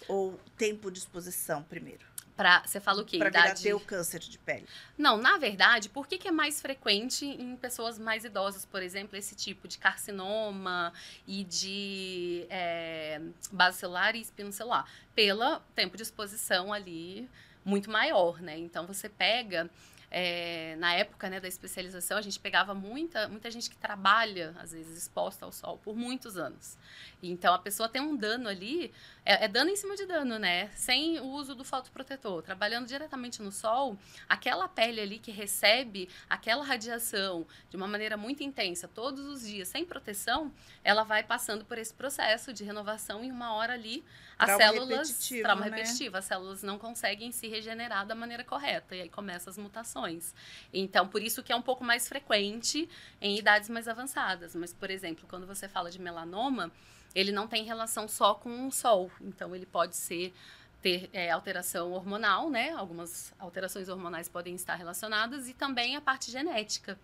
ou 0.06 0.38
tempo 0.58 0.90
de 0.90 0.98
exposição 0.98 1.62
primeiro? 1.62 2.04
Pra, 2.36 2.62
você 2.66 2.80
fala 2.80 3.02
o 3.02 3.04
quê? 3.04 3.18
Para 3.18 3.30
vir 3.30 3.36
a 3.36 3.44
Idade... 3.46 3.62
ter 3.62 3.74
o 3.74 3.80
câncer 3.80 4.18
de 4.18 4.38
pele. 4.38 4.66
Não, 4.98 5.16
na 5.16 5.38
verdade, 5.38 5.88
por 5.88 6.06
que, 6.08 6.18
que 6.18 6.26
é 6.26 6.32
mais 6.32 6.60
frequente 6.60 7.24
em 7.24 7.56
pessoas 7.56 7.96
mais 7.96 8.24
idosas, 8.24 8.64
por 8.64 8.82
exemplo, 8.82 9.16
esse 9.16 9.36
tipo 9.36 9.68
de 9.68 9.78
carcinoma 9.78 10.92
e 11.28 11.44
de 11.44 12.46
é, 12.50 13.20
base 13.52 13.78
celular 13.78 14.16
e 14.16 14.20
espino 14.20 14.50
celular? 14.50 14.90
Pelo 15.14 15.60
tempo 15.76 15.96
de 15.96 16.02
exposição 16.02 16.72
ali 16.72 17.28
muito 17.64 17.90
maior, 17.90 18.40
né? 18.40 18.58
Então 18.58 18.86
você 18.86 19.08
pega. 19.08 19.70
É, 20.16 20.76
na 20.76 20.94
época 20.94 21.28
né, 21.28 21.40
da 21.40 21.48
especialização, 21.48 22.16
a 22.16 22.22
gente 22.22 22.38
pegava 22.38 22.72
muita, 22.72 23.26
muita 23.26 23.50
gente 23.50 23.68
que 23.68 23.76
trabalha, 23.76 24.54
às 24.60 24.70
vezes, 24.70 24.96
exposta 24.96 25.44
ao 25.44 25.50
sol 25.50 25.76
por 25.78 25.96
muitos 25.96 26.36
anos. 26.36 26.78
Então, 27.20 27.52
a 27.52 27.58
pessoa 27.58 27.88
tem 27.88 28.00
um 28.00 28.14
dano 28.14 28.48
ali, 28.48 28.92
é, 29.24 29.46
é 29.46 29.48
dano 29.48 29.70
em 29.70 29.76
cima 29.76 29.96
de 29.96 30.06
dano, 30.06 30.38
né? 30.38 30.70
Sem 30.76 31.18
o 31.18 31.24
uso 31.24 31.56
do 31.56 31.64
fotoprotetor. 31.64 32.42
Trabalhando 32.42 32.86
diretamente 32.86 33.42
no 33.42 33.50
sol, 33.50 33.98
aquela 34.28 34.68
pele 34.68 35.00
ali 35.00 35.18
que 35.18 35.32
recebe 35.32 36.08
aquela 36.30 36.64
radiação 36.64 37.44
de 37.68 37.76
uma 37.76 37.88
maneira 37.88 38.16
muito 38.16 38.44
intensa 38.44 38.86
todos 38.86 39.26
os 39.26 39.44
dias, 39.44 39.66
sem 39.66 39.84
proteção, 39.84 40.52
ela 40.84 41.02
vai 41.02 41.24
passando 41.24 41.64
por 41.64 41.76
esse 41.76 41.92
processo 41.92 42.52
de 42.52 42.62
renovação 42.62 43.24
e 43.24 43.32
uma 43.32 43.52
hora 43.54 43.72
ali 43.72 44.04
as 44.38 44.46
Trauma 44.46 44.64
células. 44.64 45.08
repetitivo, 45.08 45.42
trauma 45.42 45.64
né? 45.64 45.76
repetitivo, 45.76 46.16
as 46.16 46.24
células 46.24 46.62
não 46.62 46.78
conseguem 46.78 47.30
se 47.30 47.48
regenerar 47.48 48.06
da 48.06 48.14
maneira 48.14 48.44
correta. 48.44 48.94
E 48.96 49.02
aí 49.02 49.08
começam 49.08 49.50
as 49.50 49.58
mutações. 49.58 50.34
Então, 50.72 51.06
por 51.06 51.22
isso 51.22 51.42
que 51.42 51.52
é 51.52 51.56
um 51.56 51.62
pouco 51.62 51.84
mais 51.84 52.08
frequente 52.08 52.88
em 53.20 53.38
idades 53.38 53.68
mais 53.70 53.86
avançadas. 53.88 54.54
Mas, 54.54 54.72
por 54.72 54.90
exemplo, 54.90 55.26
quando 55.28 55.46
você 55.46 55.68
fala 55.68 55.90
de 55.90 56.00
melanoma, 56.00 56.70
ele 57.14 57.30
não 57.30 57.46
tem 57.46 57.64
relação 57.64 58.08
só 58.08 58.34
com 58.34 58.66
o 58.66 58.72
sol. 58.72 59.10
Então, 59.20 59.54
ele 59.54 59.66
pode 59.66 59.96
ser 59.96 60.34
ter 60.82 61.08
é, 61.14 61.30
alteração 61.30 61.92
hormonal, 61.92 62.50
né? 62.50 62.72
Algumas 62.72 63.32
alterações 63.38 63.88
hormonais 63.88 64.28
podem 64.28 64.54
estar 64.54 64.74
relacionadas 64.74 65.48
e 65.48 65.54
também 65.54 65.96
a 65.96 66.00
parte 66.00 66.30
genética. 66.30 66.98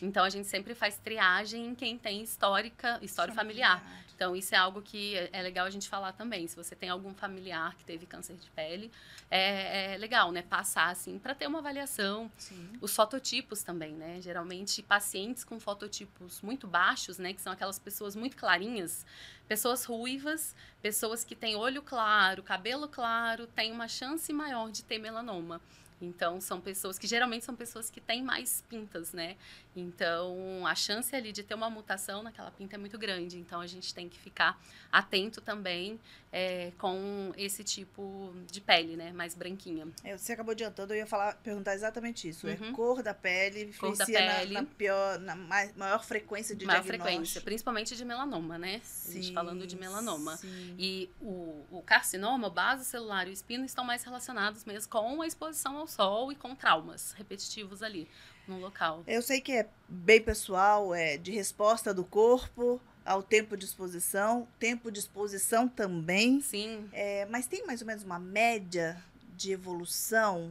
Então, 0.00 0.24
a 0.24 0.30
gente 0.30 0.46
sempre 0.46 0.74
faz 0.74 0.96
triagem 0.96 1.66
em 1.66 1.74
quem 1.74 1.98
tem 1.98 2.22
histórica, 2.22 2.98
história 3.02 3.34
familiar. 3.34 3.82
Então, 4.18 4.34
isso 4.34 4.52
é 4.52 4.58
algo 4.58 4.82
que 4.82 5.14
é 5.14 5.30
é 5.32 5.42
legal 5.42 5.64
a 5.64 5.70
gente 5.70 5.88
falar 5.88 6.12
também. 6.12 6.48
Se 6.48 6.56
você 6.56 6.74
tem 6.74 6.88
algum 6.88 7.14
familiar 7.14 7.76
que 7.76 7.84
teve 7.84 8.04
câncer 8.04 8.34
de 8.34 8.50
pele, 8.50 8.90
é, 9.30 9.92
é 9.92 9.96
legal, 9.96 10.32
né? 10.32 10.42
Passar, 10.42 10.90
assim, 10.90 11.20
para 11.20 11.36
ter 11.36 11.46
uma 11.46 11.60
avaliação. 11.60 12.28
Sim. 12.36 12.68
Os 12.80 12.92
fototipos 12.96 13.62
também, 13.62 13.92
né? 13.92 14.20
Geralmente, 14.20 14.82
pacientes 14.82 15.44
com 15.44 15.60
fototipos 15.60 16.42
muito 16.42 16.66
baixos, 16.66 17.16
né? 17.16 17.32
Que 17.32 17.40
são 17.40 17.52
aquelas 17.52 17.78
pessoas 17.78 18.16
muito 18.16 18.36
clarinhas, 18.36 19.06
pessoas 19.46 19.84
ruivas, 19.84 20.52
pessoas 20.82 21.22
que 21.22 21.36
têm 21.36 21.54
olho 21.54 21.80
claro, 21.80 22.42
cabelo 22.42 22.88
claro, 22.88 23.46
têm 23.46 23.70
uma 23.70 23.86
chance 23.86 24.32
maior 24.32 24.72
de 24.72 24.82
ter 24.82 24.98
melanoma. 24.98 25.60
Então, 26.00 26.40
são 26.40 26.60
pessoas 26.60 26.98
que 26.98 27.06
geralmente 27.06 27.44
são 27.44 27.54
pessoas 27.54 27.90
que 27.90 28.00
têm 28.00 28.22
mais 28.22 28.64
pintas, 28.68 29.12
né? 29.12 29.36
Então, 29.80 30.66
a 30.66 30.74
chance 30.74 31.14
ali 31.14 31.32
de 31.32 31.42
ter 31.42 31.54
uma 31.54 31.70
mutação 31.70 32.22
naquela 32.22 32.50
pinta 32.50 32.76
é 32.76 32.78
muito 32.78 32.98
grande. 32.98 33.38
Então, 33.38 33.60
a 33.60 33.66
gente 33.66 33.94
tem 33.94 34.08
que 34.08 34.18
ficar 34.18 34.60
atento 34.90 35.40
também 35.40 35.98
é, 36.30 36.72
com 36.78 37.32
esse 37.36 37.64
tipo 37.64 38.34
de 38.50 38.60
pele, 38.60 38.96
né? 38.96 39.12
Mais 39.12 39.34
branquinha. 39.34 39.88
É, 40.04 40.16
Você 40.16 40.32
acabou 40.34 40.52
adiantando, 40.52 40.92
eu 40.92 40.98
ia 40.98 41.06
falar, 41.06 41.34
perguntar 41.36 41.74
exatamente 41.74 42.28
isso. 42.28 42.46
É 42.46 42.54
Uhum. 42.54 42.72
cor 42.72 43.02
da 43.02 43.14
pele, 43.14 43.72
Cor 43.78 43.96
da 43.96 44.04
influencia 44.04 44.26
na- 44.26 44.34
pele. 44.34 44.54
Na, 44.54 44.62
pior, 44.64 45.18
na 45.20 45.34
mai- 45.36 45.72
maior 45.76 46.04
frequência 46.04 46.54
de 46.54 46.66
maior 46.66 46.82
diagnóstico. 46.82 47.08
frequência, 47.12 47.40
principalmente 47.40 47.96
de 47.96 48.04
melanoma, 48.04 48.58
né? 48.58 48.82
a 49.08 49.10
gente 49.10 49.26
Sim, 49.28 49.32
falando 49.34 49.66
de 49.66 49.76
melanoma. 49.76 50.36
sim. 50.36 50.74
E 50.78 51.10
o, 51.20 51.64
o 51.70 51.82
carcinoma, 51.86 52.48
o 52.48 52.50
base 52.50 52.84
celular 52.84 53.26
e 53.26 53.30
o 53.30 53.32
espino 53.32 53.64
estão 53.64 53.84
mais 53.84 54.02
relacionados 54.04 54.64
mesmo 54.66 54.90
com 54.90 55.22
a 55.22 55.26
exposição 55.26 55.76
ao 55.78 55.86
sol 55.86 56.30
e 56.30 56.34
com 56.34 56.54
traumas 56.54 57.12
repetitivos 57.12 57.82
ali 57.82 58.06
no 58.48 58.58
local. 58.58 59.04
Eu 59.06 59.20
sei 59.22 59.40
que 59.40 59.52
é 59.52 59.68
bem 59.88 60.20
pessoal, 60.20 60.94
é 60.94 61.16
de 61.16 61.30
resposta 61.30 61.92
do 61.92 62.04
corpo 62.04 62.80
ao 63.04 63.22
tempo 63.22 63.56
de 63.56 63.64
exposição, 63.64 64.48
tempo 64.58 64.90
de 64.90 64.98
exposição 64.98 65.68
também. 65.68 66.40
Sim, 66.40 66.88
É, 66.92 67.26
mas 67.26 67.46
tem 67.46 67.64
mais 67.66 67.80
ou 67.80 67.86
menos 67.86 68.02
uma 68.02 68.18
média 68.18 69.00
de 69.36 69.52
evolução? 69.52 70.50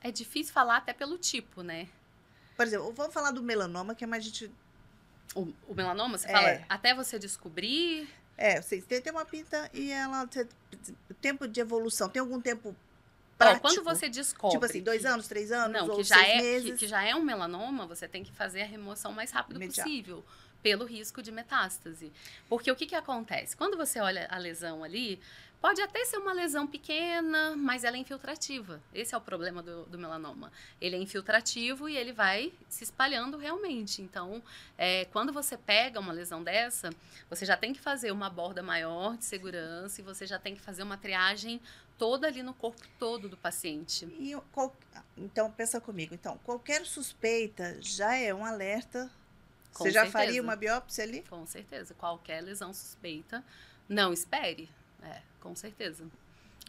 é 0.00 0.10
difícil 0.10 0.52
falar 0.52 0.76
até 0.78 0.92
pelo 0.92 1.16
tipo, 1.18 1.62
né? 1.62 1.88
Por 2.56 2.66
exemplo, 2.66 2.92
vamos 2.92 3.12
falar 3.12 3.30
do 3.30 3.42
melanoma, 3.42 3.94
que 3.94 4.04
é 4.04 4.06
mais 4.06 4.22
gente. 4.24 4.50
O, 5.34 5.52
o 5.66 5.74
melanoma, 5.74 6.16
você 6.18 6.28
É. 6.28 6.30
fala, 6.32 6.60
até 6.68 6.94
você 6.94 7.18
descobrir. 7.18 8.08
É, 8.36 8.60
você 8.60 8.80
tem, 8.82 9.00
tem 9.00 9.12
uma 9.12 9.24
pinta 9.24 9.68
e 9.72 9.90
ela. 9.90 10.26
tem- 10.26 10.46
tempo 11.20 11.48
de 11.48 11.60
evolução, 11.60 12.08
tem 12.08 12.20
algum 12.20 12.40
tempo 12.40 12.74
Prático? 13.36 13.60
quando 13.62 13.82
você 13.82 14.08
descobre. 14.08 14.52
Tipo 14.56 14.64
assim, 14.64 14.82
dois 14.82 15.04
anos, 15.04 15.26
três 15.26 15.50
anos, 15.50 15.72
Não, 15.80 15.88
ou 15.88 15.96
que 15.96 16.04
já, 16.04 16.16
seis 16.16 16.28
é, 16.28 16.40
meses? 16.40 16.70
que, 16.72 16.76
que 16.78 16.86
já 16.86 17.02
é 17.02 17.14
um 17.14 17.22
melanoma, 17.22 17.86
você 17.86 18.06
tem 18.06 18.22
que 18.22 18.32
fazer 18.32 18.62
a 18.62 18.66
remoção 18.66 19.10
o 19.10 19.14
mais 19.14 19.30
rápido 19.30 19.56
Imediato. 19.56 19.88
possível, 19.88 20.24
pelo 20.64 20.86
risco 20.86 21.22
de 21.22 21.30
metástase. 21.30 22.10
Porque 22.48 22.72
o 22.72 22.74
que, 22.74 22.86
que 22.86 22.94
acontece? 22.94 23.54
Quando 23.54 23.76
você 23.76 24.00
olha 24.00 24.26
a 24.30 24.38
lesão 24.38 24.82
ali, 24.82 25.20
pode 25.60 25.82
até 25.82 26.02
ser 26.06 26.16
uma 26.16 26.32
lesão 26.32 26.66
pequena, 26.66 27.54
mas 27.54 27.84
ela 27.84 27.98
é 27.98 28.00
infiltrativa. 28.00 28.80
Esse 28.94 29.14
é 29.14 29.18
o 29.18 29.20
problema 29.20 29.62
do, 29.62 29.84
do 29.84 29.98
melanoma. 29.98 30.50
Ele 30.80 30.96
é 30.96 30.98
infiltrativo 30.98 31.86
e 31.86 31.98
ele 31.98 32.14
vai 32.14 32.50
se 32.66 32.82
espalhando 32.82 33.36
realmente. 33.36 34.00
Então, 34.00 34.42
é, 34.78 35.04
quando 35.12 35.34
você 35.34 35.58
pega 35.58 36.00
uma 36.00 36.14
lesão 36.14 36.42
dessa, 36.42 36.88
você 37.28 37.44
já 37.44 37.58
tem 37.58 37.74
que 37.74 37.80
fazer 37.80 38.10
uma 38.10 38.30
borda 38.30 38.62
maior 38.62 39.18
de 39.18 39.26
segurança 39.26 40.00
e 40.00 40.04
você 40.04 40.26
já 40.26 40.38
tem 40.38 40.54
que 40.54 40.62
fazer 40.62 40.82
uma 40.82 40.96
triagem 40.96 41.60
toda 41.98 42.26
ali 42.26 42.42
no 42.42 42.54
corpo 42.54 42.80
todo 42.98 43.28
do 43.28 43.36
paciente. 43.36 44.06
E 44.18 44.34
então, 45.18 45.50
pensa 45.50 45.78
comigo. 45.78 46.14
Então, 46.14 46.38
qualquer 46.38 46.86
suspeita 46.86 47.76
já 47.82 48.16
é 48.16 48.32
um 48.32 48.46
alerta. 48.46 49.10
Com 49.74 49.84
Você 49.84 49.90
já 49.90 50.02
certeza. 50.04 50.18
faria 50.24 50.40
uma 50.40 50.56
biópsia 50.56 51.04
ali? 51.04 51.22
Com 51.28 51.44
certeza. 51.46 51.92
Qualquer 51.94 52.40
lesão 52.40 52.72
suspeita, 52.72 53.44
não 53.88 54.12
espere. 54.12 54.70
É, 55.02 55.20
com 55.40 55.54
certeza. 55.54 56.06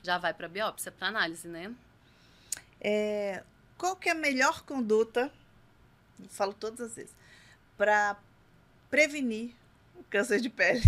Já 0.03 0.17
vai 0.17 0.33
para 0.33 0.47
biópsia, 0.47 0.91
para 0.91 1.07
análise, 1.07 1.47
né? 1.47 1.73
Qual 3.77 3.95
que 3.95 4.09
é 4.09 4.11
a 4.11 4.15
melhor 4.15 4.63
conduta, 4.63 5.31
falo 6.29 6.53
todas 6.53 6.81
as 6.81 6.95
vezes, 6.95 7.15
para 7.77 8.17
prevenir 8.89 9.53
o 9.95 10.03
câncer 10.03 10.39
de 10.41 10.49
pele? 10.49 10.81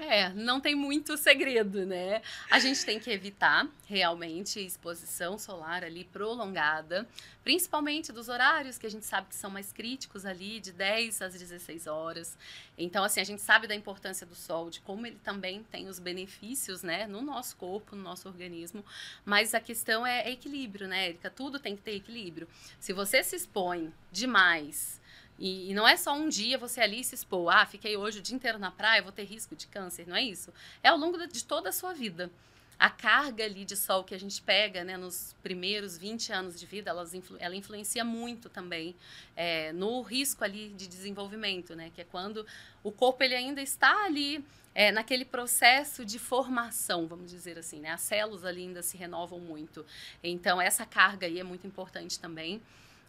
É, 0.00 0.30
não 0.30 0.60
tem 0.60 0.74
muito 0.74 1.16
segredo, 1.16 1.86
né? 1.86 2.22
A 2.50 2.58
gente 2.58 2.84
tem 2.84 2.98
que 2.98 3.10
evitar 3.10 3.68
realmente 3.86 4.58
exposição 4.58 5.38
solar 5.38 5.84
ali 5.84 6.04
prolongada, 6.04 7.08
principalmente 7.44 8.12
dos 8.12 8.28
horários 8.28 8.78
que 8.78 8.86
a 8.86 8.90
gente 8.90 9.06
sabe 9.06 9.28
que 9.28 9.34
são 9.34 9.50
mais 9.50 9.72
críticos 9.72 10.26
ali, 10.26 10.60
de 10.60 10.72
10 10.72 11.22
às 11.22 11.34
16 11.34 11.86
horas. 11.86 12.36
Então, 12.76 13.04
assim, 13.04 13.20
a 13.20 13.24
gente 13.24 13.42
sabe 13.42 13.66
da 13.66 13.74
importância 13.74 14.26
do 14.26 14.34
sol, 14.34 14.70
de 14.70 14.80
como 14.80 15.06
ele 15.06 15.18
também 15.22 15.62
tem 15.64 15.88
os 15.88 15.98
benefícios, 15.98 16.82
né, 16.82 17.06
no 17.06 17.22
nosso 17.22 17.56
corpo, 17.56 17.94
no 17.94 18.02
nosso 18.02 18.28
organismo. 18.28 18.84
Mas 19.24 19.54
a 19.54 19.60
questão 19.60 20.06
é, 20.06 20.22
é 20.22 20.30
equilíbrio, 20.30 20.88
né, 20.88 21.10
Erika? 21.10 21.30
Tudo 21.30 21.58
tem 21.58 21.76
que 21.76 21.82
ter 21.82 21.94
equilíbrio. 21.94 22.48
Se 22.78 22.92
você 22.92 23.22
se 23.22 23.36
expõe 23.36 23.92
demais 24.10 24.99
e, 25.40 25.70
e 25.70 25.74
não 25.74 25.88
é 25.88 25.96
só 25.96 26.12
um 26.12 26.28
dia 26.28 26.58
você 26.58 26.82
ali 26.82 27.02
se 27.02 27.14
expor, 27.14 27.50
ah, 27.50 27.64
fiquei 27.64 27.96
hoje 27.96 28.18
o 28.18 28.22
dia 28.22 28.36
inteiro 28.36 28.58
na 28.58 28.70
praia, 28.70 29.00
vou 29.02 29.10
ter 29.10 29.24
risco 29.24 29.56
de 29.56 29.66
câncer, 29.66 30.06
não 30.06 30.14
é 30.14 30.22
isso? 30.22 30.52
É 30.82 30.88
ao 30.90 30.98
longo 30.98 31.16
de 31.26 31.44
toda 31.44 31.70
a 31.70 31.72
sua 31.72 31.94
vida. 31.94 32.30
A 32.78 32.88
carga 32.88 33.44
ali 33.44 33.64
de 33.64 33.76
sol 33.76 34.04
que 34.04 34.14
a 34.14 34.18
gente 34.18 34.40
pega, 34.40 34.84
né, 34.84 34.96
nos 34.96 35.34
primeiros 35.42 35.98
20 35.98 36.32
anos 36.32 36.58
de 36.58 36.64
vida, 36.64 36.90
elas 36.90 37.12
influ- 37.12 37.36
ela 37.38 37.54
influencia 37.54 38.04
muito 38.04 38.48
também 38.48 38.94
é, 39.36 39.72
no 39.72 40.00
risco 40.02 40.44
ali 40.44 40.68
de 40.70 40.86
desenvolvimento, 40.86 41.74
né, 41.74 41.90
que 41.94 42.00
é 42.00 42.04
quando 42.04 42.46
o 42.82 42.90
corpo 42.92 43.22
ele 43.22 43.34
ainda 43.34 43.60
está 43.60 44.04
ali 44.04 44.42
é, 44.74 44.92
naquele 44.92 45.24
processo 45.24 46.04
de 46.06 46.18
formação, 46.18 47.06
vamos 47.06 47.30
dizer 47.30 47.58
assim, 47.58 47.80
né, 47.80 47.90
as 47.90 48.00
células 48.02 48.44
ali 48.44 48.62
ainda 48.62 48.82
se 48.82 48.96
renovam 48.96 49.38
muito. 49.38 49.84
Então 50.22 50.60
essa 50.60 50.86
carga 50.86 51.26
aí 51.26 51.38
é 51.38 51.44
muito 51.44 51.66
importante 51.66 52.18
também. 52.18 52.62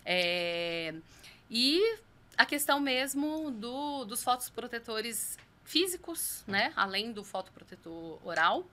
É, 0.06 0.94
e 1.50 1.98
a 2.42 2.46
questão 2.46 2.80
mesmo 2.80 3.52
do, 3.52 4.04
dos 4.06 4.24
fotoprotetores 4.24 5.38
físicos, 5.64 6.44
né? 6.48 6.74
Além 6.76 7.12
do 7.12 7.24
fotoprotetor 7.24 8.20
oral, 8.26 8.66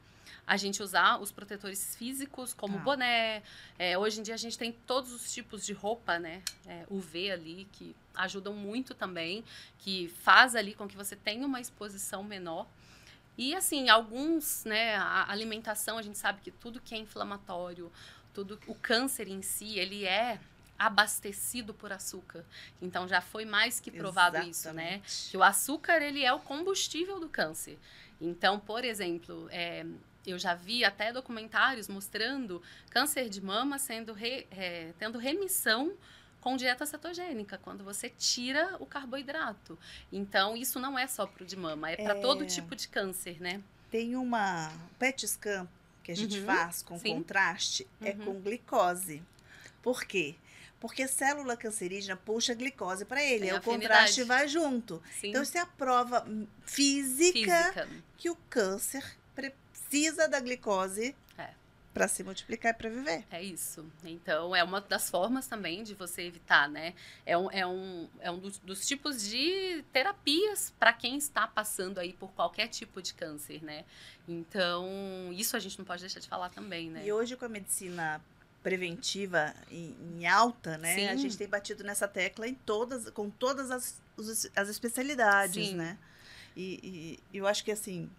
a 0.47 0.57
gente 0.57 0.83
usar 0.83 1.21
os 1.21 1.31
protetores 1.31 1.95
físicos, 1.95 2.55
como 2.55 2.79
Tá. 2.79 2.83
boné. 2.83 3.43
É, 3.79 3.99
hoje 3.99 4.21
em 4.21 4.23
dia 4.23 4.33
a 4.33 4.39
gente 4.39 4.57
tem 4.57 4.73
todos 4.73 5.13
os 5.13 5.31
tipos 5.31 5.67
de 5.67 5.75
roupa, 5.75 6.19
né? 6.19 6.43
É, 6.67 6.87
UV 6.89 7.31
ali, 7.31 7.69
que 7.73 7.95
ajudam 8.15 8.55
muito 8.55 8.95
também, 8.95 9.45
que 9.81 10.09
faz 10.23 10.57
ali 10.57 10.73
com 10.73 10.89
que 10.89 10.97
você 10.97 11.15
tenha 11.15 11.47
uma 11.47 11.61
exposição 11.61 12.25
menor. 12.25 12.67
E 13.37 13.55
assim, 13.55 13.91
alguns, 13.91 14.65
né, 14.65 14.97
a 14.97 15.31
alimentação, 15.31 15.99
a 15.99 16.03
gente 16.03 16.17
sabe 16.17 16.41
que 16.41 16.51
tudo 16.51 16.81
que 16.81 16.95
é 16.95 16.99
inflamatório, 16.99 17.93
tudo 18.33 18.59
o 18.67 18.75
câncer 18.75 19.29
em 19.29 19.43
si, 19.43 19.79
ele 19.79 20.07
é 20.07 20.41
abastecido 20.79 21.75
por 21.75 21.93
açúcar. 21.93 22.45
Então 22.81 23.09
já 23.09 23.21
foi 23.21 23.45
mais 23.45 23.81
que 23.81 23.91
provado 23.91 24.37
Exatamente. 24.37 24.55
isso, 24.55 24.73
né? 24.73 25.03
Que 25.31 25.37
o 25.37 25.43
açúcar 25.43 26.01
ele 26.01 26.25
é 26.25 26.33
o 26.33 26.39
combustível 26.39 27.19
do 27.19 27.29
câncer. 27.29 27.79
Então, 28.21 28.59
por 28.59 28.85
exemplo, 28.85 29.49
é, 29.51 29.85
eu 30.27 30.39
já 30.39 30.55
vi 30.55 30.85
até 30.85 31.13
documentários 31.13 31.89
mostrando 31.89 32.63
câncer 32.91 33.29
de 33.29 33.41
mama 33.41 33.79
sendo 33.79 34.13
re, 34.13 34.47
é, 34.51 34.93
tendo 34.99 35.19
remissão 35.19 35.97
com 36.41 36.57
dieta 36.57 36.87
cetogênica, 36.87 37.59
quando 37.59 37.83
você 37.83 38.09
tira 38.09 38.77
o 38.79 38.87
carboidrato. 38.87 39.79
Então, 40.13 40.57
isso 40.57 40.79
não 40.79 40.99
é 40.99 41.07
só 41.07 41.27
para 41.27 41.43
o 41.43 41.47
de 41.47 41.57
mama, 41.57 41.91
é 41.91 41.97
para 41.97 42.17
é... 42.17 42.21
todo 42.21 42.47
tipo 42.47 42.77
de 42.77 42.89
câncer, 42.89 43.41
né? 43.41 43.61
Tem 43.91 44.15
uma 44.15 44.71
PET 44.99 45.27
scan 45.27 45.69
que 46.03 46.13
a 46.13 46.17
gente 46.17 46.39
uhum, 46.39 46.47
faz 46.47 46.83
com 46.83 46.99
sim. 46.99 47.15
contraste, 47.15 47.87
é 48.01 48.05
uhum. 48.05 48.11
é 48.11 48.25
com 48.25 48.41
glicose. 48.41 49.23
Por 49.83 50.05
quê? 50.05 50.37
Porque 50.81 51.03
a 51.03 51.09
célula 51.09 51.57
cancerígena 51.57 52.17
puxa 52.17 52.55
glicose 52.55 53.05
para 53.05 53.23
ele, 53.23 53.47
Tem 53.47 53.55
o 53.55 53.61
contraste 53.61 54.23
vai 54.23 54.47
junto. 54.47 55.03
Sim. 55.21 55.31
Então, 55.31 55.43
isso 55.43 55.57
é 55.59 55.61
a 55.61 55.67
prova 55.67 56.27
física, 56.65 57.33
física, 57.33 57.89
que 58.17 58.31
o 58.31 58.37
câncer 58.49 59.05
precisa 59.35 60.29
da 60.29 60.39
glicose 60.39 61.17
é. 61.37 61.51
para 61.93 62.07
se 62.07 62.23
multiplicar 62.23 62.73
e 62.73 62.77
para 62.77 62.91
viver. 62.91 63.25
É 63.29 63.43
isso. 63.43 63.91
Então, 64.05 64.55
é 64.55 64.63
uma 64.63 64.81
das 64.81 65.11
formas 65.11 65.49
também 65.49 65.83
de 65.83 65.95
você 65.95 66.23
evitar, 66.23 66.69
né? 66.69 66.95
É 67.27 67.37
um, 67.37 67.51
é 67.51 67.67
um, 67.67 68.09
é 68.21 68.31
um 68.31 68.39
dos, 68.39 68.59
dos 68.59 68.87
tipos 68.87 69.21
de 69.21 69.85
terapias 69.93 70.73
para 70.79 70.93
quem 70.93 71.17
está 71.19 71.45
passando 71.49 71.99
aí 71.99 72.13
por 72.13 72.31
qualquer 72.35 72.69
tipo 72.69 73.03
de 73.03 73.15
câncer, 73.15 73.65
né? 73.65 73.85
Então, 74.29 74.89
isso 75.33 75.57
a 75.57 75.59
gente 75.59 75.77
não 75.77 75.85
pode 75.85 76.03
deixar 76.03 76.21
de 76.21 76.29
falar 76.29 76.51
também, 76.51 76.89
né? 76.89 77.05
E 77.05 77.13
hoje 77.13 77.37
com 77.37 77.47
a 77.47 77.49
medicina 77.49 78.23
preventiva 78.69 79.55
em, 79.71 79.97
em 80.13 80.27
alta, 80.27 80.77
né? 80.77 80.95
Sim. 80.95 81.09
A 81.09 81.17
gente 81.17 81.39
tem 81.39 81.49
batido 81.49 81.83
nessa 81.83 82.07
tecla 82.07 82.47
em 82.47 82.55
todas, 82.55 83.09
com 83.11 83.31
todas 83.31 83.71
as, 83.71 84.01
as 84.55 84.69
especialidades, 84.69 85.69
Sim. 85.69 85.75
né? 85.75 85.97
E, 86.55 87.19
e, 87.33 87.39
eu 87.39 87.47
acho 87.47 87.65
que 87.65 87.73
assim, 87.73 88.11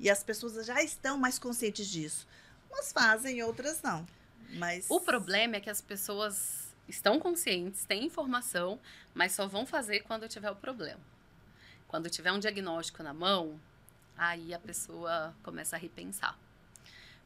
e 0.00 0.10
as 0.10 0.24
pessoas 0.24 0.66
já 0.66 0.82
estão 0.82 1.16
mais 1.16 1.38
conscientes 1.38 1.88
disso. 1.88 2.26
Umas 2.68 2.92
fazem, 2.92 3.40
outras 3.44 3.80
não. 3.80 4.04
Mas 4.54 4.86
o 4.88 5.00
problema 5.00 5.56
é 5.56 5.60
que 5.60 5.70
as 5.70 5.80
pessoas 5.80 6.74
estão 6.88 7.20
conscientes, 7.20 7.84
têm 7.84 8.04
informação, 8.04 8.80
mas 9.14 9.32
só 9.32 9.46
vão 9.46 9.64
fazer 9.64 10.00
quando 10.00 10.28
tiver 10.28 10.50
o 10.50 10.56
problema. 10.56 11.00
Quando 11.86 12.10
tiver 12.10 12.32
um 12.32 12.40
diagnóstico 12.40 13.04
na 13.04 13.14
mão, 13.14 13.60
aí 14.16 14.52
a 14.52 14.58
pessoa 14.58 15.32
começa 15.44 15.76
a 15.76 15.78
repensar. 15.78 16.36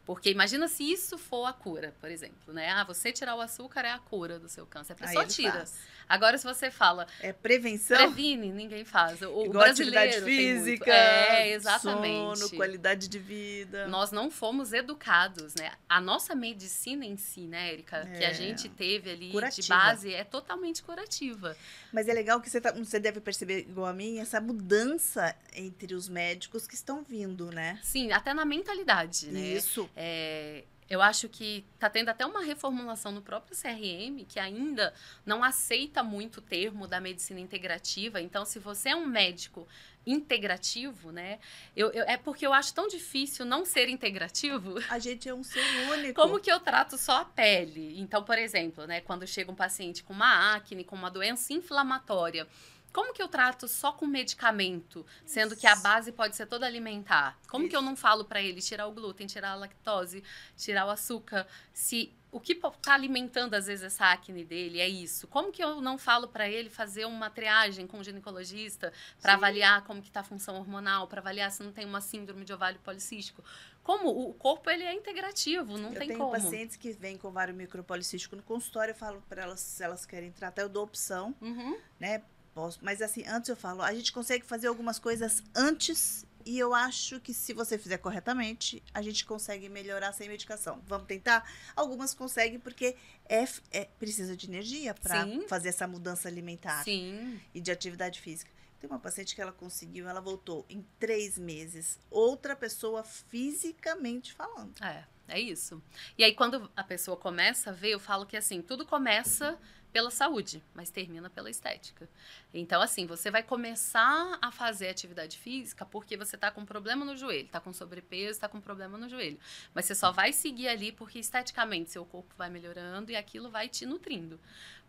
Porque 0.06 0.30
imagina 0.30 0.68
se 0.68 0.84
isso 0.84 1.18
for 1.18 1.44
a 1.46 1.52
cura, 1.52 1.92
por 2.00 2.08
exemplo, 2.08 2.54
né? 2.54 2.70
Ah, 2.70 2.84
você 2.84 3.10
tirar 3.10 3.34
o 3.34 3.40
açúcar 3.40 3.80
é 3.80 3.90
a 3.90 3.98
cura 3.98 4.38
do 4.38 4.48
seu 4.48 4.64
câncer. 4.64 4.92
A 4.92 4.96
pessoa 4.96 5.26
tira. 5.26 5.52
Faz. 5.52 5.74
Agora, 6.08 6.38
se 6.38 6.44
você 6.44 6.70
fala. 6.70 7.08
É 7.20 7.32
prevenção. 7.32 7.96
Previne, 7.96 8.52
ninguém 8.52 8.84
faz. 8.84 9.20
O, 9.22 9.46
Igual 9.46 9.64
brasileiro 9.64 10.24
física. 10.24 10.92
É, 10.92 11.50
exatamente. 11.50 12.38
Sono, 12.38 12.56
qualidade 12.56 13.08
de 13.08 13.18
vida. 13.18 13.88
Nós 13.88 14.12
não 14.12 14.30
fomos 14.30 14.72
educados, 14.72 15.56
né? 15.56 15.72
A 15.88 16.00
nossa 16.00 16.36
medicina 16.36 17.04
em 17.04 17.16
si, 17.16 17.48
né, 17.48 17.72
Erika? 17.72 17.96
É. 17.96 18.18
Que 18.18 18.24
a 18.24 18.30
é. 18.30 18.34
gente 18.34 18.68
teve 18.68 19.10
ali 19.10 19.32
curativa. 19.32 19.62
de 19.62 19.68
base 19.68 20.14
é 20.14 20.22
totalmente 20.22 20.84
curativa. 20.84 21.56
Mas 21.92 22.06
é 22.06 22.12
legal 22.12 22.40
que 22.40 22.48
você, 22.48 22.60
tá, 22.60 22.70
você 22.70 23.00
deve 23.00 23.20
perceber, 23.20 23.60
igual 23.68 23.86
a 23.86 23.92
mim, 23.92 24.20
essa 24.20 24.40
mudança 24.40 25.34
entre 25.52 25.94
os 25.94 26.08
médicos 26.08 26.66
que 26.68 26.74
estão 26.74 27.02
vindo, 27.02 27.50
né? 27.50 27.80
Sim, 27.82 28.12
até 28.12 28.32
na 28.32 28.44
mentalidade, 28.44 29.32
né? 29.32 29.40
Isso. 29.40 29.90
É, 29.96 30.64
eu 30.88 31.02
acho 31.02 31.28
que 31.28 31.64
está 31.74 31.90
tendo 31.90 32.10
até 32.10 32.24
uma 32.24 32.42
reformulação 32.42 33.10
no 33.10 33.20
próprio 33.20 33.56
CRM, 33.56 34.24
que 34.28 34.38
ainda 34.38 34.94
não 35.24 35.42
aceita 35.42 36.02
muito 36.02 36.38
o 36.38 36.40
termo 36.40 36.86
da 36.86 37.00
medicina 37.00 37.40
integrativa. 37.40 38.20
Então, 38.20 38.44
se 38.44 38.60
você 38.60 38.90
é 38.90 38.96
um 38.96 39.06
médico 39.06 39.66
integrativo, 40.06 41.10
né? 41.10 41.40
Eu, 41.74 41.90
eu, 41.90 42.04
é 42.04 42.16
porque 42.16 42.46
eu 42.46 42.52
acho 42.52 42.72
tão 42.72 42.86
difícil 42.86 43.44
não 43.44 43.64
ser 43.64 43.88
integrativo. 43.88 44.76
A 44.88 45.00
gente 45.00 45.28
é 45.28 45.34
um 45.34 45.42
ser 45.42 45.64
único. 45.90 46.14
Como 46.14 46.38
que 46.38 46.50
eu 46.50 46.60
trato 46.60 46.96
só 46.96 47.22
a 47.22 47.24
pele? 47.24 47.98
Então, 47.98 48.22
por 48.22 48.38
exemplo, 48.38 48.86
né, 48.86 49.00
quando 49.00 49.26
chega 49.26 49.50
um 49.50 49.56
paciente 49.56 50.04
com 50.04 50.12
uma 50.12 50.54
acne, 50.54 50.84
com 50.84 50.94
uma 50.94 51.10
doença 51.10 51.52
inflamatória, 51.52 52.46
como 52.92 53.12
que 53.12 53.22
eu 53.22 53.28
trato 53.28 53.68
só 53.68 53.92
com 53.92 54.06
medicamento, 54.06 55.04
sendo 55.24 55.54
que 55.54 55.66
a 55.66 55.76
base 55.76 56.12
pode 56.12 56.34
ser 56.34 56.46
toda 56.46 56.66
alimentar? 56.66 57.38
Como 57.48 57.64
Isso. 57.64 57.70
que 57.70 57.76
eu 57.76 57.82
não 57.82 57.94
falo 57.94 58.24
para 58.24 58.40
ele 58.40 58.60
tirar 58.60 58.86
o 58.86 58.92
glúten, 58.92 59.26
tirar 59.26 59.50
a 59.50 59.54
lactose, 59.54 60.24
tirar 60.56 60.86
o 60.86 60.90
açúcar, 60.90 61.46
se 61.72 62.12
o 62.36 62.40
que 62.40 62.52
está 62.52 62.92
alimentando 62.92 63.54
às 63.54 63.66
vezes 63.66 63.84
essa 63.84 64.12
acne 64.12 64.44
dele 64.44 64.80
é 64.80 64.88
isso? 64.88 65.26
Como 65.26 65.50
que 65.50 65.62
eu 65.62 65.80
não 65.80 65.96
falo 65.96 66.28
para 66.28 66.48
ele 66.48 66.68
fazer 66.68 67.06
uma 67.06 67.30
triagem 67.30 67.86
com 67.86 67.98
o 67.98 68.04
ginecologista 68.04 68.92
para 69.22 69.34
avaliar 69.34 69.84
como 69.84 70.02
que 70.02 70.08
está 70.08 70.20
a 70.20 70.24
função 70.24 70.56
hormonal, 70.56 71.06
para 71.06 71.20
avaliar 71.20 71.50
se 71.50 71.62
não 71.62 71.72
tem 71.72 71.86
uma 71.86 72.00
síndrome 72.00 72.44
de 72.44 72.52
ovário 72.52 72.78
policístico? 72.80 73.42
Como 73.82 74.08
o 74.08 74.34
corpo 74.34 74.68
ele 74.68 74.82
é 74.82 74.92
integrativo, 74.92 75.78
não 75.78 75.92
eu 75.92 75.98
tem 75.98 76.08
tenho 76.08 76.18
como. 76.18 76.32
pacientes 76.32 76.76
que 76.76 76.92
vêm 76.92 77.16
com 77.16 77.28
ovário 77.28 77.54
micropolicístico 77.54 78.34
no 78.36 78.42
consultório, 78.42 78.92
eu 78.92 78.96
falo 78.96 79.22
para 79.28 79.42
elas 79.42 79.60
se 79.60 79.82
elas 79.82 80.04
querem 80.04 80.32
tratar, 80.32 80.62
eu 80.62 80.68
dou 80.68 80.84
opção, 80.84 81.34
uhum. 81.40 81.78
né? 81.98 82.22
Posso, 82.56 82.78
mas 82.80 83.02
assim, 83.02 83.22
antes 83.28 83.50
eu 83.50 83.54
falo, 83.54 83.82
a 83.82 83.92
gente 83.92 84.10
consegue 84.10 84.42
fazer 84.42 84.66
algumas 84.66 84.98
coisas 84.98 85.42
antes 85.54 86.24
e 86.42 86.58
eu 86.58 86.72
acho 86.72 87.20
que 87.20 87.34
se 87.34 87.52
você 87.52 87.76
fizer 87.76 87.98
corretamente, 87.98 88.82
a 88.94 89.02
gente 89.02 89.26
consegue 89.26 89.68
melhorar 89.68 90.14
sem 90.14 90.26
medicação. 90.26 90.82
Vamos 90.86 91.06
tentar? 91.06 91.46
Algumas 91.76 92.14
conseguem 92.14 92.58
porque 92.58 92.96
é, 93.28 93.44
é 93.70 93.84
precisa 93.98 94.34
de 94.34 94.46
energia 94.46 94.94
para 94.94 95.26
fazer 95.48 95.68
essa 95.68 95.86
mudança 95.86 96.28
alimentar 96.28 96.82
Sim. 96.82 97.38
e 97.54 97.60
de 97.60 97.70
atividade 97.70 98.22
física. 98.22 98.50
Tem 98.80 98.88
uma 98.88 98.98
paciente 98.98 99.34
que 99.34 99.42
ela 99.42 99.52
conseguiu, 99.52 100.08
ela 100.08 100.22
voltou 100.22 100.64
em 100.70 100.82
três 100.98 101.36
meses. 101.36 101.98
Outra 102.10 102.56
pessoa 102.56 103.04
fisicamente 103.04 104.32
falando. 104.32 104.82
É, 104.82 105.04
é 105.28 105.38
isso. 105.38 105.82
E 106.16 106.24
aí, 106.24 106.34
quando 106.34 106.70
a 106.74 106.82
pessoa 106.82 107.18
começa 107.18 107.68
a 107.68 107.72
ver, 107.74 107.90
eu 107.90 108.00
falo 108.00 108.24
que 108.24 108.36
assim, 108.36 108.62
tudo 108.62 108.86
começa 108.86 109.58
pela 109.96 110.10
saúde, 110.10 110.62
mas 110.74 110.90
termina 110.90 111.30
pela 111.30 111.48
estética. 111.48 112.06
Então, 112.52 112.82
assim, 112.82 113.06
você 113.06 113.30
vai 113.30 113.42
começar 113.42 114.38
a 114.42 114.52
fazer 114.52 114.90
atividade 114.90 115.38
física 115.38 115.86
porque 115.86 116.18
você 116.18 116.36
está 116.36 116.50
com 116.50 116.66
problema 116.66 117.02
no 117.02 117.16
joelho, 117.16 117.46
está 117.46 117.60
com 117.60 117.72
sobrepeso, 117.72 118.32
está 118.32 118.46
com 118.46 118.60
problema 118.60 118.98
no 118.98 119.08
joelho. 119.08 119.38
Mas 119.72 119.86
você 119.86 119.94
só 119.94 120.12
vai 120.12 120.34
seguir 120.34 120.68
ali 120.68 120.92
porque 120.92 121.18
esteticamente 121.18 121.92
seu 121.92 122.04
corpo 122.04 122.34
vai 122.36 122.50
melhorando 122.50 123.10
e 123.10 123.16
aquilo 123.16 123.48
vai 123.48 123.70
te 123.70 123.86
nutrindo. 123.86 124.38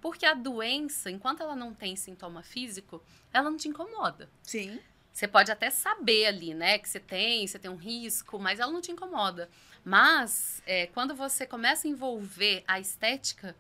Porque 0.02 0.26
a 0.26 0.34
doença, 0.34 1.10
enquanto 1.10 1.42
ela 1.42 1.56
não 1.56 1.74
tem 1.74 1.96
sintoma 1.96 2.44
físico, 2.44 3.02
ela 3.32 3.50
não 3.50 3.56
te 3.56 3.70
incomoda. 3.70 4.30
Sim. 4.44 4.78
Você 5.14 5.26
pode 5.26 5.50
até 5.50 5.70
saber 5.70 6.26
ali, 6.26 6.54
né, 6.54 6.78
que 6.78 6.90
você 6.90 7.00
tem, 7.00 7.48
você 7.48 7.58
tem 7.58 7.72
um 7.72 7.78
risco, 7.78 8.38
mas 8.38 8.60
ela 8.60 8.74
não 8.74 8.82
te 8.82 8.92
incomoda. 8.92 9.50
Mas, 9.86 10.62
é, 10.66 10.88
quando 10.88 11.16
você 11.16 11.46
começa 11.46 11.88
a 11.88 11.90
envolver 11.90 12.62
a 12.68 12.78
estética, 12.78 13.56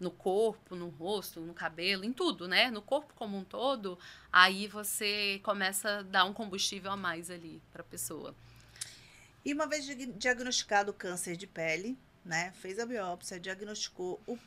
no 0.00 0.10
corpo, 0.10 0.74
no 0.74 0.88
rosto, 0.88 1.40
no 1.40 1.52
cabelo, 1.52 2.04
em 2.04 2.12
tudo, 2.12 2.48
né? 2.48 2.70
No 2.70 2.80
corpo 2.80 3.12
como 3.14 3.36
um 3.36 3.44
todo, 3.44 3.98
aí 4.32 4.66
você 4.66 5.38
começa 5.44 5.98
a 5.98 6.02
dar 6.02 6.24
um 6.24 6.32
combustível 6.32 6.90
a 6.90 6.96
mais 6.96 7.30
ali 7.30 7.62
para 7.70 7.82
a 7.82 7.84
pessoa. 7.84 8.34
E 9.44 9.52
uma 9.52 9.66
vez 9.66 9.84
diagnosticado 10.16 10.90
o 10.90 10.94
câncer 10.94 11.36
de 11.36 11.46
pele, 11.46 11.98
né? 12.24 12.52
Fez 12.56 12.78
a 12.78 12.86
biópsia, 12.86 13.38
diagnosticou 13.38 14.20
o 14.26 14.38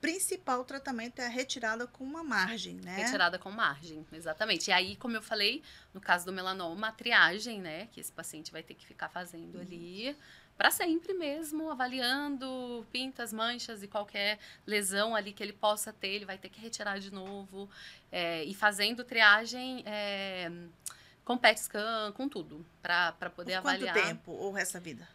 principal 0.00 0.64
tratamento 0.64 1.20
é 1.20 1.26
a 1.26 1.28
retirada 1.28 1.86
com 1.86 2.02
uma 2.02 2.24
margem, 2.24 2.76
né? 2.76 2.96
Retirada 2.96 3.38
com 3.38 3.50
margem, 3.50 4.06
exatamente. 4.12 4.68
E 4.68 4.72
aí, 4.72 4.96
como 4.96 5.14
eu 5.14 5.22
falei, 5.22 5.62
no 5.92 6.00
caso 6.00 6.24
do 6.24 6.32
melanoma, 6.32 6.88
a 6.88 6.92
triagem, 6.92 7.60
né, 7.60 7.86
que 7.92 8.00
esse 8.00 8.10
paciente 8.10 8.50
vai 8.50 8.62
ter 8.62 8.74
que 8.74 8.86
ficar 8.86 9.10
fazendo 9.10 9.56
uhum. 9.56 9.60
ali 9.60 10.16
para 10.60 10.70
sempre 10.70 11.14
mesmo, 11.14 11.70
avaliando 11.70 12.86
pintas, 12.92 13.32
manchas 13.32 13.82
e 13.82 13.88
qualquer 13.88 14.38
lesão 14.66 15.16
ali 15.16 15.32
que 15.32 15.42
ele 15.42 15.54
possa 15.54 15.90
ter, 15.90 16.08
ele 16.08 16.26
vai 16.26 16.36
ter 16.36 16.50
que 16.50 16.60
retirar 16.60 17.00
de 17.00 17.10
novo 17.10 17.66
é, 18.12 18.44
e 18.44 18.52
fazendo 18.52 19.02
triagem 19.02 19.82
é, 19.86 20.52
com 21.24 21.38
PET 21.38 21.60
scan, 21.60 22.12
com 22.12 22.28
tudo, 22.28 22.62
para 22.82 23.30
poder 23.34 23.52
Por 23.52 23.70
avaliar. 23.70 23.94
Quanto 23.94 24.06
tempo 24.06 24.32
ou 24.32 24.50
o 24.50 24.52
resto 24.52 24.74
da 24.74 24.80
vida? 24.80 25.08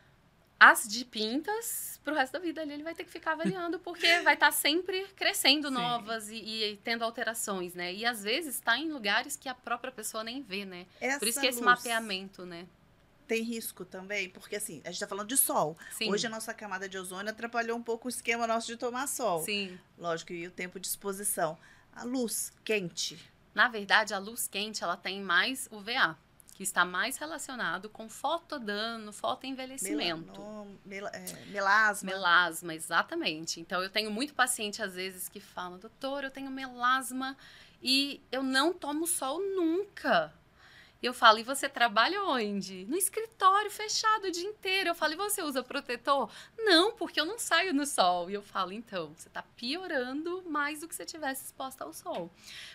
As 0.59 0.87
de 0.87 1.05
pintas, 1.05 2.01
pro 2.03 2.15
resto 2.15 2.33
da 2.33 2.39
vida 2.39 2.63
ali, 2.63 2.73
ele 2.73 2.83
vai 2.83 2.95
ter 2.95 3.03
que 3.03 3.11
ficar 3.11 3.33
avaliando, 3.33 3.77
porque 3.77 4.07
vai 4.25 4.33
estar 4.33 4.47
tá 4.47 4.51
sempre 4.51 5.05
crescendo 5.15 5.67
Sim. 5.67 5.75
novas 5.75 6.27
e, 6.27 6.37
e, 6.37 6.77
tendo 6.77 7.03
alterações, 7.03 7.75
né? 7.75 7.93
E 7.93 8.03
às 8.03 8.23
vezes 8.23 8.55
está 8.55 8.79
em 8.79 8.91
lugares 8.91 9.35
que 9.35 9.47
a 9.47 9.53
própria 9.53 9.91
pessoa 9.91 10.23
nem 10.23 10.41
vê, 10.41 10.65
né? 10.65 10.87
Essa 10.99 11.19
Por 11.19 11.27
isso 11.27 11.39
que 11.39 11.45
esse 11.45 11.61
mapeamento, 11.61 12.47
né? 12.47 12.65
Tem 13.25 13.43
risco 13.43 13.83
também, 13.83 14.29
porque 14.29 14.55
assim, 14.55 14.81
a 14.83 14.87
gente 14.87 14.95
está 14.95 15.07
falando 15.07 15.27
de 15.27 15.37
sol. 15.37 15.77
Sim. 15.91 16.09
Hoje 16.11 16.27
a 16.27 16.29
nossa 16.29 16.53
camada 16.53 16.87
de 16.87 16.97
ozônio 16.97 17.31
atrapalhou 17.31 17.77
um 17.77 17.83
pouco 17.83 18.07
o 18.07 18.09
esquema 18.09 18.45
nosso 18.47 18.67
de 18.67 18.77
tomar 18.77 19.07
sol. 19.07 19.43
Sim. 19.43 19.77
Lógico, 19.97 20.33
e 20.33 20.47
o 20.47 20.51
tempo 20.51 20.79
de 20.79 20.87
exposição. 20.87 21.57
A 21.93 22.03
luz 22.03 22.51
quente. 22.63 23.17
Na 23.53 23.67
verdade, 23.67 24.13
a 24.13 24.17
luz 24.17 24.47
quente, 24.47 24.83
ela 24.83 24.97
tem 24.97 25.21
mais 25.21 25.67
UVA. 25.71 26.17
que 26.55 26.63
está 26.63 26.85
mais 26.85 27.17
relacionado 27.17 27.89
com 27.89 28.07
fotodano, 28.07 29.11
fotoenvelhecimento. 29.11 30.31
Melanom, 30.31 30.75
mel, 30.85 31.07
é, 31.07 31.25
melasma. 31.47 32.09
Melasma, 32.09 32.73
exatamente. 32.73 33.59
Então, 33.59 33.83
eu 33.83 33.89
tenho 33.89 34.09
muito 34.09 34.33
paciente, 34.33 34.81
às 34.81 34.93
vezes, 34.95 35.27
que 35.27 35.41
falam, 35.41 35.77
doutor, 35.77 36.23
eu 36.23 36.31
tenho 36.31 36.49
melasma 36.49 37.35
e 37.83 38.21
eu 38.31 38.41
não 38.41 38.73
tomo 38.73 39.05
sol 39.05 39.39
nunca. 39.39 40.33
E 41.05 41.07
eu 41.07 41.13
falo, 41.13 41.37
e 41.37 41.43
você 41.43 41.69
trabalha 41.69 42.23
onde? 42.23 42.83
No 42.87 42.97
escritório 42.97 43.69
fechado 43.69 44.25
o 44.25 44.31
dia 44.31 44.49
inteiro. 44.49 44.89
Eu 44.89 44.95
falo, 44.95 45.13
e 45.13 45.15
você 45.15 45.43
usa 45.43 45.61
protetor? 45.61 46.31
Não, 46.57 46.93
porque 46.93 47.21
eu 47.21 47.27
não 47.27 47.37
saio 47.37 47.75
no 47.75 47.85
sol. 47.85 48.27
E 48.27 48.33
eu 48.33 48.41
falo, 48.41 48.71
então, 48.71 49.13
você 49.15 49.27
está 49.27 49.43
piorando 49.55 50.41
mais 50.49 50.79
do 50.79 50.87
que 50.87 50.95
se 50.95 51.05
tivesse 51.05 51.45
exposta 51.45 51.83
ao 51.83 51.93
sol. 51.93 52.31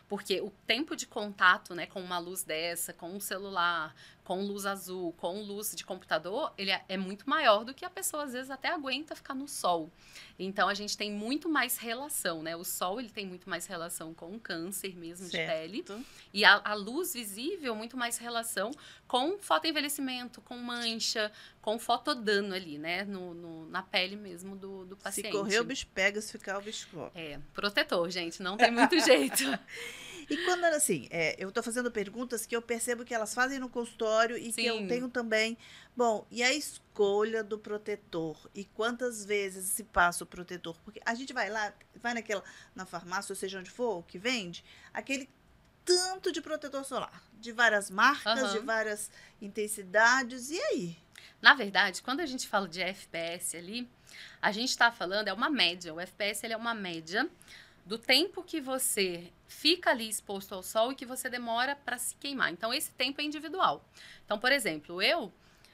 Porque 0.09 0.41
o 0.41 0.49
tempo 0.65 0.95
de 0.95 1.09
contato, 1.09 1.75
né, 1.75 1.87
com 1.87 2.01
uma 2.01 2.21
luz 2.21 2.45
dessa, 2.45 2.93
com 2.93 3.11
um 3.11 3.19
celular, 3.19 3.93
com 4.31 4.43
luz 4.43 4.65
azul, 4.65 5.13
com 5.15 5.43
luz 5.43 5.75
de 5.75 5.85
computador, 5.85 6.55
ele 6.57 6.71
é, 6.71 6.85
é 6.89 6.97
muito 6.97 7.29
maior 7.29 7.65
do 7.65 7.75
que 7.75 7.85
a 7.85 7.91
pessoa 7.91 8.23
às 8.23 8.33
vezes 8.33 8.49
até 8.49 8.69
aguenta 8.69 9.17
ficar 9.17 9.35
no 9.35 9.49
sol. 9.49 9.91
Então 10.39 10.69
a 10.69 10.75
gente 10.75 10.97
tem 10.97 11.11
muito 11.11 11.49
mais 11.49 11.79
relação, 11.79 12.41
né? 12.41 12.55
O 12.55 12.63
sol 12.63 13.01
ele 13.01 13.11
tem 13.11 13.27
muito 13.27 13.51
mais 13.51 13.67
relação 13.67 14.15
com 14.15 14.37
o 14.37 14.39
câncer 14.39 14.97
mesmo 14.97 15.27
certo. 15.27 15.51
de 15.51 15.83
pele 15.83 16.05
e 16.33 16.45
a, 16.45 16.61
a, 16.65 16.75
luz 16.75 17.13
visível 17.13 17.75
muito 17.75 17.97
mais 17.97 18.19
relação 18.19 18.71
com 19.09 19.37
fotoenvelhecimento, 19.41 20.41
com 20.43 20.57
mancha, 20.59 21.33
com 21.61 21.77
fotodano 21.77 22.55
ali, 22.55 22.79
né? 22.79 23.03
No, 23.03 23.35
no 23.35 23.69
na 23.69 23.83
pele 23.83 24.15
mesmo 24.15 24.55
do, 24.55 24.85
do 24.85 24.97
paciente. 24.97 25.27
Se 25.27 25.33
correr 25.33 25.59
o 25.59 25.65
bicho 25.65 25.89
pega, 25.89 26.21
se 26.21 26.31
ficar 26.31 26.57
o 26.57 26.63
bicho 26.63 26.87
corre. 26.93 27.11
É, 27.17 27.41
protetor, 27.53 28.09
gente, 28.09 28.41
não 28.45 28.57
tem 28.57 28.71
muito 28.71 28.97
jeito. 29.01 29.43
E 30.31 30.37
quando, 30.45 30.65
assim, 30.67 31.09
é, 31.11 31.35
eu 31.43 31.49
estou 31.49 31.61
fazendo 31.61 31.91
perguntas 31.91 32.47
que 32.47 32.55
eu 32.55 32.63
percebo 32.63 33.05
que 33.05 33.13
elas 33.13 33.35
fazem 33.35 33.59
no 33.59 33.69
consultório 33.69 34.37
e 34.37 34.53
Sim. 34.53 34.63
que 34.63 34.67
eu 34.67 34.87
tenho 34.87 35.09
também. 35.09 35.59
Bom, 35.97 36.25
e 36.31 36.41
a 36.41 36.55
escolha 36.55 37.43
do 37.43 37.59
protetor? 37.59 38.49
E 38.55 38.65
quantas 38.65 39.25
vezes 39.25 39.67
se 39.67 39.83
passa 39.83 40.23
o 40.23 40.27
protetor? 40.27 40.77
Porque 40.85 41.01
a 41.05 41.15
gente 41.15 41.33
vai 41.33 41.51
lá, 41.51 41.75
vai 41.97 42.15
naquela, 42.15 42.45
na 42.77 42.87
farmácia, 42.87 43.33
ou 43.33 43.37
seja 43.37 43.59
onde 43.59 43.71
for, 43.71 44.05
que 44.07 44.19
vende, 44.19 44.65
aquele 44.95 45.29
tanto 45.85 46.31
de 46.31 46.41
protetor 46.41 46.85
solar, 46.85 47.25
de 47.35 47.51
várias 47.51 47.91
marcas, 47.91 48.41
uhum. 48.41 48.53
de 48.53 48.59
várias 48.61 49.11
intensidades, 49.43 50.51
e 50.51 50.61
aí? 50.61 50.97
Na 51.43 51.55
verdade, 51.55 52.03
quando 52.03 52.21
a 52.21 52.27
gente 52.27 52.47
fala 52.47 52.69
de 52.69 52.81
FPS 52.81 53.57
ali, 53.57 53.91
a 54.41 54.53
gente 54.53 54.69
está 54.69 54.93
falando, 54.93 55.27
é 55.27 55.33
uma 55.33 55.51
média. 55.51 55.93
O 55.93 55.99
FPS 55.99 56.45
ele 56.45 56.53
é 56.53 56.57
uma 56.57 56.75
média 56.75 57.29
do 57.85 57.99
tempo 57.99 58.43
que 58.45 58.61
você 58.61 59.33
fica 59.51 59.91
ali 59.91 60.09
exposto 60.09 60.55
ao 60.55 60.63
sol 60.63 60.93
e 60.93 60.95
que 60.95 61.05
você 61.05 61.29
demora 61.29 61.75
para 61.75 61.99
se 61.99 62.15
queimar. 62.15 62.53
Então, 62.53 62.73
esse 62.73 62.93
tempo 62.93 63.21
é 63.21 63.25
individual. 63.25 63.85
Então, 64.25 64.39
por 64.39 64.53
exemplo, 64.53 65.03
eu 65.03 65.33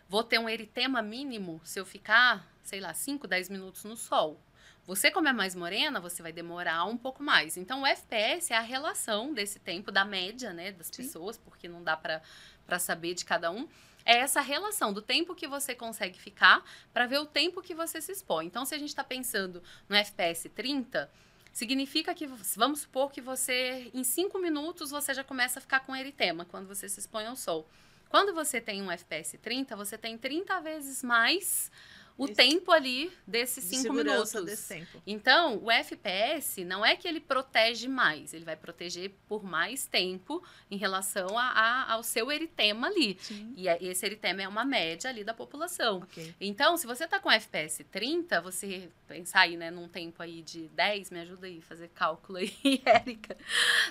vou 0.09 0.25
ter 0.25 0.39
um 0.39 0.49
eritema 0.49 1.03
mínimo 1.03 1.61
se 1.63 1.79
eu 1.79 1.85
ficar, 1.85 2.51
sei 2.63 2.81
lá, 2.81 2.95
5, 2.95 3.29
10 3.29 3.51
minutos 3.51 3.85
no 3.85 3.95
sol. 3.95 4.41
Você, 4.87 5.11
como 5.11 5.29
é 5.29 5.33
mais 5.33 5.55
morena, 5.55 6.01
você 6.01 6.23
vai 6.23 6.33
demorar 6.33 6.85
um 6.85 6.97
pouco 6.97 7.23
mais. 7.23 7.57
Então, 7.57 7.83
o 7.83 7.87
FPS 7.87 8.53
é 8.53 8.57
a 8.57 8.61
relação 8.61 9.35
desse 9.35 9.59
tempo, 9.59 9.93
da 9.93 10.05
média, 10.05 10.53
né, 10.53 10.73
das 10.73 10.87
Sim. 10.87 11.03
pessoas, 11.03 11.37
porque 11.37 11.69
não 11.69 11.83
dá 11.83 11.97
para 11.97 12.79
saber 12.79 13.13
de 13.15 13.25
cada 13.25 13.51
um. 13.51 13.69
É 14.07 14.19
essa 14.19 14.41
relação 14.41 14.93
do 14.93 15.03
tempo 15.03 15.35
que 15.35 15.49
você 15.49 15.75
consegue 15.75 16.19
ficar 16.19 16.65
para 16.95 17.07
ver 17.07 17.19
o 17.19 17.27
tempo 17.27 17.61
que 17.61 17.75
você 17.75 18.01
se 18.01 18.13
expõe. 18.13 18.47
Então, 18.47 18.65
se 18.65 18.75
a 18.75 18.79
gente 18.79 18.89
está 18.89 19.05
pensando 19.05 19.63
no 19.89 19.97
FPS 19.97 20.49
30, 20.49 21.11
Significa 21.57 22.15
que, 22.15 22.27
vamos 22.55 22.81
supor 22.81 23.11
que 23.11 23.19
você, 23.19 23.91
em 23.95 24.05
cinco 24.05 24.39
minutos, 24.39 24.91
você 24.91 25.15
já 25.15 25.25
começa 25.25 25.59
a 25.59 25.63
ficar 25.63 25.81
com 25.81 25.97
eritema 25.97 26.45
quando 26.45 26.67
você 26.69 26.87
se 26.87 27.01
expõe 27.01 27.25
ao 27.25 27.35
sol. 27.35 27.67
Quando 28.11 28.35
você 28.35 28.61
tem 28.61 28.83
um 28.83 28.91
FPS 28.91 29.39
30, 29.39 29.75
você 29.75 29.97
tem 29.97 30.19
30 30.19 30.61
vezes 30.61 31.03
mais 31.03 31.71
o 32.19 32.25
Isso. 32.25 32.35
tempo 32.35 32.73
ali 32.73 33.13
desses 33.27 33.69
de 33.69 33.77
cinco 33.77 33.93
minutos. 33.93 34.33
Desse 34.45 34.69
tempo. 34.69 35.03
Então, 35.07 35.59
o 35.63 35.71
FPS 35.71 36.65
não 36.65 36.85
é 36.85 36.97
que 36.97 37.07
ele 37.07 37.21
protege 37.21 37.89
mais, 37.89 38.33
ele 38.33 38.45
vai 38.45 38.57
proteger 38.57 39.13
por 39.29 39.45
mais 39.45 39.87
tempo 39.87 40.43
em 40.71 40.77
relação 40.77 41.39
a, 41.39 41.45
a 41.45 41.93
ao 41.93 42.03
seu 42.03 42.33
eritema 42.33 42.87
ali. 42.87 43.19
Sim. 43.21 43.53
E 43.57 43.69
é, 43.69 43.83
esse 43.83 44.05
eritema 44.07 44.43
é 44.43 44.49
uma 44.49 44.65
média 44.65 45.11
ali 45.11 45.25
da 45.25 45.35
população. 45.35 45.99
Okay. 45.99 46.35
Então, 46.41 46.77
se 46.77 46.87
você 46.87 47.05
está 47.05 47.21
com 47.21 47.31
FPS 47.31 47.85
30, 47.85 48.41
você 48.41 48.89
pensar 49.07 49.41
aí, 49.41 49.57
né, 49.57 49.71
num 49.71 49.89
tempo 49.89 50.23
aí 50.23 50.43
de 50.43 50.69
10, 50.69 51.11
me 51.11 51.21
ajuda 51.21 51.47
aí 51.47 51.59
a 51.59 51.63
fazer 51.63 51.89
cálculo 51.89 52.39
aí, 52.39 52.53
Érica. 52.85 53.37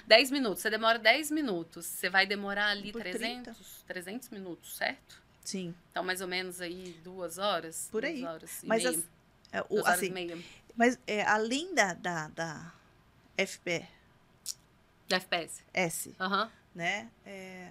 10 0.08 0.32
minutos, 0.32 0.62
você 0.62 0.70
demora 0.70 0.98
10 0.98 1.32
minutos, 1.32 1.86
você 1.86 2.10
vai 2.10 2.26
demorar 2.26 2.70
ali 2.70 2.92
300, 2.92 3.84
300 3.88 4.30
minutos, 4.30 4.76
certo? 4.76 5.25
Sim. 5.46 5.76
Então, 5.92 6.04
mais 6.04 6.20
ou 6.20 6.28
menos 6.28 6.60
aí 6.60 7.00
duas 7.04 7.38
horas. 7.38 7.88
Por 7.92 8.04
aí. 8.04 8.20
Duas 8.20 8.34
horas 8.34 8.60
mas. 8.64 8.86
As, 8.86 8.98
é, 9.52 9.62
o, 9.62 9.76
duas 9.76 9.86
assim, 9.86 10.10
meia. 10.10 10.38
Mas 10.76 11.00
é, 11.08 11.24
além 11.24 11.74
da, 11.74 11.94
da, 11.94 12.28
da 12.30 12.74
FP... 13.38 13.88
Da 15.08 15.18
FPS. 15.18 15.64
S. 15.74 16.16
Uhum. 16.20 16.50
Né? 16.74 17.10
É, 17.26 17.70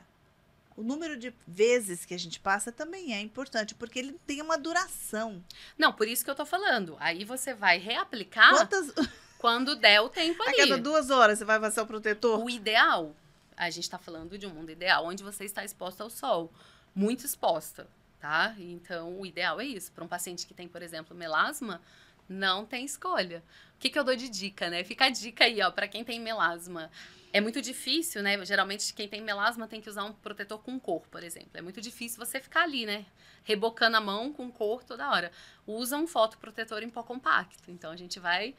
o 0.76 0.82
número 0.82 1.18
de 1.18 1.34
vezes 1.46 2.04
que 2.04 2.14
a 2.14 2.18
gente 2.18 2.40
passa 2.40 2.72
também 2.72 3.12
é 3.12 3.20
importante, 3.20 3.74
porque 3.74 3.98
ele 3.98 4.18
tem 4.26 4.40
uma 4.40 4.56
duração. 4.56 5.44
Não, 5.76 5.92
por 5.92 6.08
isso 6.08 6.24
que 6.24 6.30
eu 6.30 6.34
tô 6.34 6.46
falando. 6.46 6.96
Aí 7.00 7.24
você 7.24 7.52
vai 7.52 7.78
reaplicar 7.78 8.50
Quantas... 8.50 8.92
quando 9.38 9.76
der 9.76 10.00
o 10.00 10.08
tempo 10.08 10.42
ali. 10.42 10.60
A 10.62 10.68
cada 10.68 10.78
duas 10.78 11.10
horas 11.10 11.38
você 11.38 11.44
vai 11.44 11.60
passar 11.60 11.82
o 11.82 11.86
protetor? 11.86 12.42
O 12.42 12.48
ideal, 12.48 13.14
a 13.56 13.68
gente 13.68 13.84
está 13.84 13.98
falando 13.98 14.38
de 14.38 14.46
um 14.46 14.50
mundo 14.50 14.70
ideal, 14.70 15.04
onde 15.04 15.22
você 15.22 15.44
está 15.44 15.64
exposto 15.64 16.00
ao 16.00 16.08
sol 16.08 16.50
muito 16.94 17.26
exposta, 17.26 17.88
tá? 18.20 18.54
Então, 18.58 19.18
o 19.18 19.26
ideal 19.26 19.60
é 19.60 19.64
isso. 19.64 19.92
Para 19.92 20.04
um 20.04 20.08
paciente 20.08 20.46
que 20.46 20.54
tem, 20.54 20.68
por 20.68 20.82
exemplo, 20.82 21.16
melasma, 21.16 21.80
não 22.28 22.64
tem 22.64 22.84
escolha. 22.84 23.42
O 23.76 23.78
que, 23.78 23.90
que 23.90 23.98
eu 23.98 24.04
dou 24.04 24.16
de 24.16 24.28
dica, 24.28 24.70
né? 24.70 24.84
Fica 24.84 25.06
a 25.06 25.10
dica 25.10 25.44
aí, 25.44 25.60
ó, 25.60 25.70
para 25.70 25.88
quem 25.88 26.04
tem 26.04 26.20
melasma. 26.20 26.90
É 27.32 27.40
muito 27.40 27.60
difícil, 27.60 28.22
né? 28.22 28.42
Geralmente, 28.44 28.94
quem 28.94 29.08
tem 29.08 29.20
melasma 29.20 29.66
tem 29.66 29.80
que 29.80 29.90
usar 29.90 30.04
um 30.04 30.12
protetor 30.12 30.62
com 30.62 30.78
cor, 30.78 31.02
por 31.08 31.22
exemplo. 31.22 31.50
É 31.54 31.60
muito 31.60 31.80
difícil 31.80 32.24
você 32.24 32.40
ficar 32.40 32.62
ali, 32.62 32.86
né? 32.86 33.04
Rebocando 33.42 33.96
a 33.96 34.00
mão 34.00 34.32
com 34.32 34.50
cor 34.50 34.84
toda 34.84 35.10
hora. 35.10 35.32
Usa 35.66 35.96
um 35.96 36.06
fotoprotetor 36.06 36.82
em 36.82 36.88
pó 36.88 37.02
compacto. 37.02 37.70
Então, 37.70 37.90
a 37.90 37.96
gente 37.96 38.20
vai 38.20 38.54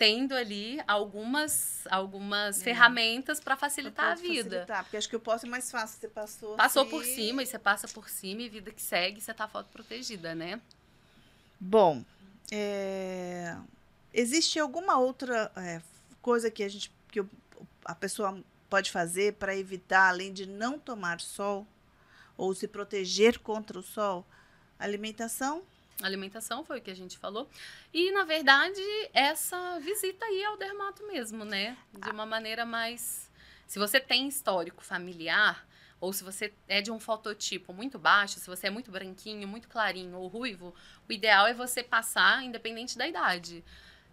tendo 0.00 0.34
ali 0.34 0.80
algumas, 0.88 1.86
algumas 1.90 2.58
é. 2.58 2.64
ferramentas 2.64 3.38
para 3.38 3.54
facilitar 3.54 4.12
a 4.12 4.14
vida. 4.14 4.50
Facilitar, 4.50 4.82
porque 4.84 4.96
acho 4.96 5.08
que 5.10 5.14
o 5.14 5.20
posso 5.20 5.44
é 5.44 5.48
mais 5.50 5.70
fácil. 5.70 6.00
Você 6.00 6.08
passou. 6.08 6.56
Passou 6.56 6.82
assim... 6.84 6.90
por 6.90 7.04
cima 7.04 7.42
e 7.42 7.46
você 7.46 7.58
passa 7.58 7.86
por 7.86 8.08
cima 8.08 8.40
e 8.40 8.48
vida 8.48 8.70
que 8.70 8.80
segue, 8.80 9.20
você 9.20 9.34
tá 9.34 9.46
foto 9.46 9.68
protegida, 9.68 10.34
né? 10.34 10.58
Bom, 11.60 12.02
é... 12.50 13.54
existe 14.14 14.58
alguma 14.58 14.98
outra 14.98 15.52
é, 15.54 15.82
coisa 16.22 16.50
que 16.50 16.62
a 16.62 16.68
gente 16.70 16.90
que 17.08 17.22
a 17.84 17.94
pessoa 17.94 18.42
pode 18.70 18.90
fazer 18.90 19.34
para 19.34 19.54
evitar, 19.54 20.08
além 20.08 20.32
de 20.32 20.46
não 20.46 20.78
tomar 20.78 21.20
sol 21.20 21.66
ou 22.38 22.54
se 22.54 22.66
proteger 22.66 23.38
contra 23.40 23.78
o 23.78 23.82
sol? 23.82 24.24
Alimentação? 24.78 25.62
Alimentação 26.02 26.64
foi 26.64 26.78
o 26.78 26.82
que 26.82 26.90
a 26.90 26.96
gente 26.96 27.18
falou. 27.18 27.48
E, 27.92 28.10
na 28.12 28.24
verdade, 28.24 28.80
essa 29.12 29.78
visita 29.80 30.24
aí 30.24 30.44
ao 30.44 30.56
dermato 30.56 31.06
mesmo, 31.06 31.44
né? 31.44 31.76
De 31.92 32.10
uma 32.10 32.24
maneira 32.26 32.64
mais. 32.64 33.30
Se 33.66 33.78
você 33.78 34.00
tem 34.00 34.26
histórico 34.26 34.82
familiar, 34.82 35.66
ou 36.00 36.12
se 36.12 36.24
você 36.24 36.52
é 36.66 36.80
de 36.80 36.90
um 36.90 36.98
fototipo 36.98 37.72
muito 37.72 37.98
baixo, 37.98 38.40
se 38.40 38.46
você 38.46 38.68
é 38.68 38.70
muito 38.70 38.90
branquinho, 38.90 39.46
muito 39.46 39.68
clarinho 39.68 40.16
ou 40.16 40.26
ruivo, 40.28 40.74
o 41.08 41.12
ideal 41.12 41.46
é 41.46 41.52
você 41.52 41.82
passar 41.82 42.42
independente 42.42 42.96
da 42.96 43.06
idade. 43.06 43.62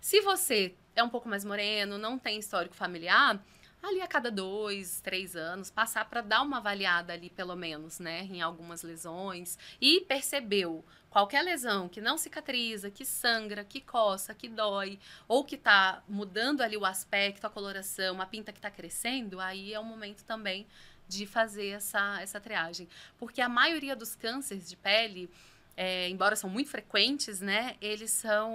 Se 0.02 0.21
você 0.21 0.76
é 0.95 1.02
um 1.02 1.10
pouco 1.10 1.30
mais 1.30 1.45
moreno, 1.45 1.97
não 1.97 2.19
tem 2.19 2.38
histórico 2.38 2.76
familiar, 2.76 3.41
ali 3.82 4.02
a 4.02 4.08
cada 4.08 4.30
dois, 4.30 5.00
três 5.02 5.36
anos, 5.36 5.71
passar 5.71 6.06
para 6.06 6.21
dar 6.21 6.41
uma 6.41 6.58
avaliada 6.58 7.13
ali, 7.13 7.30
pelo 7.30 7.56
menos, 7.56 8.00
né, 8.00 8.23
em 8.23 8.41
algumas 8.41 8.84
lesões, 8.84 9.58
e 9.80 10.02
percebeu 10.02 10.84
qualquer 11.18 11.42
lesão 11.42 11.90
que 11.90 12.00
não 12.00 12.16
cicatriza, 12.16 12.92
que 12.92 13.04
sangra, 13.04 13.64
que 13.64 13.82
coça, 13.82 14.36
que 14.36 14.48
dói, 14.48 15.00
ou 15.28 15.44
que 15.44 15.56
está 15.56 16.04
mudando 16.08 16.62
ali 16.62 16.78
o 16.78 16.86
aspecto, 16.86 17.48
a 17.48 17.50
coloração, 17.50 18.22
a 18.22 18.26
pinta 18.28 18.52
que 18.52 18.60
está 18.60 18.70
crescendo, 18.70 19.40
aí 19.40 19.74
é 19.74 19.80
o 19.80 19.84
momento 19.84 20.24
também 20.24 20.68
de 21.08 21.26
fazer 21.26 21.70
essa, 21.70 22.22
essa 22.22 22.40
triagem. 22.40 22.88
Porque 23.18 23.42
a 23.42 23.50
maioria 23.50 23.96
dos 23.96 24.13
cânceres 24.13 24.70
de 24.70 24.76
pele, 24.76 25.28
é, 25.76 26.08
embora 26.08 26.36
são 26.36 26.52
muito 26.52 26.70
frequentes, 26.70 27.42
né, 27.42 27.78
eles 27.82 28.12
são. 28.12 28.54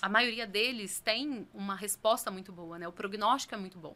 A 0.00 0.08
maioria 0.08 0.46
deles 0.46 0.98
tem 0.98 1.46
uma 1.52 1.74
resposta 1.74 2.30
muito 2.30 2.50
boa, 2.50 2.78
né? 2.78 2.88
O 2.88 2.92
prognóstico 2.92 3.54
é 3.54 3.58
muito 3.58 3.78
bom. 3.78 3.94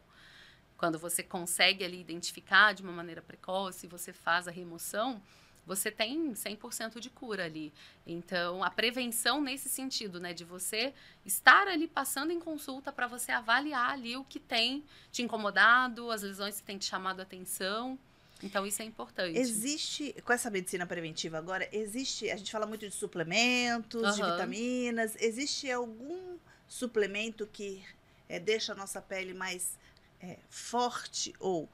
Quando 0.76 0.98
você 0.98 1.22
consegue 1.22 1.82
ali 1.82 1.98
identificar 1.98 2.74
de 2.74 2.82
uma 2.82 2.92
maneira 2.92 3.22
precoce, 3.22 3.86
você 3.86 4.12
faz 4.12 4.46
a 4.46 4.50
remoção, 4.50 5.22
você 5.66 5.90
tem 5.90 6.32
100% 6.32 7.00
de 7.00 7.10
cura 7.10 7.44
ali. 7.44 7.72
Então, 8.06 8.62
a 8.62 8.70
prevenção 8.70 9.40
nesse 9.40 9.68
sentido, 9.68 10.20
né, 10.20 10.32
de 10.32 10.44
você 10.44 10.92
estar 11.24 11.66
ali 11.68 11.88
passando 11.88 12.32
em 12.32 12.40
consulta 12.40 12.92
para 12.92 13.06
você 13.06 13.32
avaliar 13.32 13.90
ali 13.90 14.16
o 14.16 14.24
que 14.24 14.38
tem 14.38 14.84
te 15.10 15.22
incomodado, 15.22 16.10
as 16.10 16.22
lesões 16.22 16.60
que 16.60 16.66
tem 16.66 16.78
te 16.78 16.84
chamado 16.84 17.20
a 17.20 17.22
atenção. 17.22 17.98
Então 18.42 18.66
isso 18.66 18.82
é 18.82 18.84
importante. 18.84 19.38
Existe, 19.38 20.14
com 20.24 20.32
essa 20.32 20.50
medicina 20.50 20.86
preventiva 20.86 21.38
agora, 21.38 21.66
existe, 21.72 22.30
a 22.30 22.36
gente 22.36 22.50
fala 22.52 22.66
muito 22.66 22.86
de 22.86 22.94
suplementos, 22.94 24.02
uhum. 24.02 24.12
de 24.12 24.30
vitaminas, 24.30 25.16
existe 25.18 25.70
algum 25.70 26.36
suplemento 26.68 27.48
que 27.50 27.82
é, 28.28 28.38
deixa 28.38 28.72
a 28.72 28.74
nossa 28.74 29.00
pele 29.00 29.32
mais 29.32 29.78
é, 30.20 30.38
forte 30.50 31.34
ou 31.38 31.68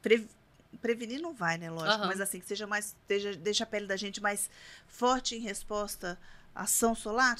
pre, 0.00 0.26
prevenir 0.76 1.20
não 1.20 1.34
vai, 1.34 1.58
né, 1.58 1.70
lógico, 1.70 2.02
uhum. 2.02 2.08
mas 2.08 2.20
assim 2.20 2.40
que 2.40 2.46
seja 2.46 2.66
mais, 2.66 2.86
esteja, 2.86 3.34
deixa 3.34 3.64
a 3.64 3.66
pele 3.66 3.86
da 3.86 3.96
gente 3.96 4.20
mais 4.20 4.50
forte 4.86 5.34
em 5.34 5.40
resposta 5.40 6.18
à 6.54 6.62
ação 6.62 6.94
solar? 6.94 7.38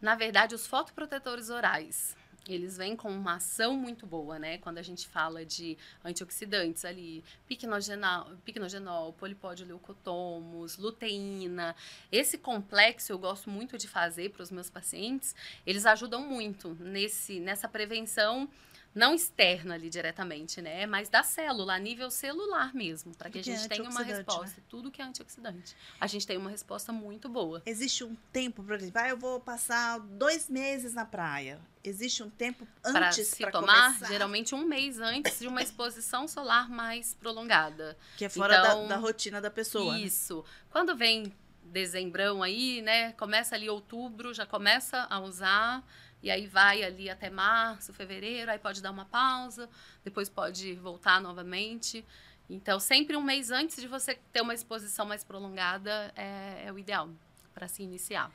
Na 0.00 0.14
verdade, 0.14 0.54
os 0.54 0.66
fotoprotetores 0.66 1.48
orais, 1.48 2.16
eles 2.48 2.76
vêm 2.76 2.96
com 2.96 3.08
uma 3.08 3.36
ação 3.36 3.76
muito 3.76 4.04
boa, 4.04 4.36
né? 4.38 4.58
Quando 4.58 4.78
a 4.78 4.82
gente 4.82 5.06
fala 5.06 5.44
de 5.46 5.78
antioxidantes 6.04 6.84
ali, 6.84 7.22
piquenogenol, 7.46 8.32
piquenogenol 8.44 9.12
polipódio 9.12 9.64
leucotomos, 9.64 10.76
luteína. 10.76 11.76
Esse 12.10 12.36
complexo 12.36 13.12
eu 13.12 13.18
gosto 13.18 13.48
muito 13.48 13.78
de 13.78 13.86
fazer 13.86 14.30
para 14.30 14.42
os 14.42 14.50
meus 14.50 14.68
pacientes. 14.68 15.36
Eles 15.64 15.86
ajudam 15.86 16.26
muito 16.26 16.76
nesse, 16.80 17.38
nessa 17.38 17.68
prevenção 17.68 18.48
não 18.94 19.14
externa 19.14 19.74
ali 19.74 19.88
diretamente, 19.88 20.60
né? 20.60 20.86
Mas 20.86 21.08
da 21.08 21.22
célula, 21.22 21.74
a 21.74 21.78
nível 21.78 22.10
celular 22.10 22.74
mesmo, 22.74 23.14
para 23.16 23.30
que 23.30 23.38
a 23.38 23.42
gente 23.42 23.64
é 23.64 23.68
tenha 23.68 23.88
uma 23.88 24.02
resposta. 24.02 24.60
Né? 24.60 24.66
Tudo 24.68 24.90
que 24.90 25.00
é 25.00 25.04
antioxidante. 25.04 25.74
A 26.00 26.06
gente 26.06 26.26
tem 26.26 26.36
uma 26.36 26.50
resposta 26.50 26.92
muito 26.92 27.28
boa. 27.28 27.62
Existe 27.64 28.04
um 28.04 28.14
tempo, 28.32 28.62
por 28.62 28.74
exemplo, 28.74 29.00
ah, 29.00 29.08
eu 29.08 29.16
vou 29.16 29.40
passar 29.40 29.98
dois 29.98 30.48
meses 30.48 30.94
na 30.94 31.04
praia. 31.04 31.58
Existe 31.82 32.22
um 32.22 32.30
tempo 32.30 32.66
antes 32.84 32.92
para 32.92 33.12
se 33.12 33.50
tomar? 33.50 33.94
Começar? 33.94 34.06
Geralmente 34.06 34.54
um 34.54 34.64
mês 34.64 35.00
antes 35.00 35.38
de 35.40 35.48
uma 35.48 35.62
exposição 35.62 36.28
solar 36.28 36.68
mais 36.68 37.14
prolongada. 37.14 37.96
Que 38.16 38.26
é 38.26 38.28
fora 38.28 38.58
então, 38.58 38.82
da, 38.82 38.94
da, 38.94 38.96
rotina 38.96 39.40
da 39.40 39.50
pessoa. 39.50 39.94
Né? 39.94 40.02
Isso. 40.02 40.38
Né? 40.38 40.42
Quando 40.70 40.96
vem 40.96 41.32
dezembrão 41.64 42.42
aí, 42.42 42.82
né? 42.82 43.12
Começa 43.12 43.54
ali 43.54 43.68
outubro, 43.68 44.34
já 44.34 44.44
começa 44.44 45.06
a 45.08 45.18
usar 45.20 45.82
e 46.22 46.30
aí 46.30 46.46
vai 46.46 46.82
ali 46.82 47.10
até 47.10 47.28
março, 47.28 47.92
fevereiro, 47.92 48.50
aí 48.50 48.58
pode 48.58 48.80
dar 48.80 48.90
uma 48.90 49.04
pausa, 49.04 49.68
depois 50.04 50.28
pode 50.28 50.74
voltar 50.74 51.20
novamente. 51.20 52.04
Então, 52.48 52.78
sempre 52.78 53.16
um 53.16 53.22
mês 53.22 53.50
antes 53.50 53.76
de 53.76 53.88
você 53.88 54.18
ter 54.32 54.40
uma 54.40 54.54
exposição 54.54 55.06
mais 55.06 55.24
prolongada 55.24 56.12
é, 56.14 56.64
é 56.66 56.72
o 56.72 56.78
ideal 56.78 57.10
para 57.54 57.66
se 57.66 57.82
iniciar. 57.82 58.30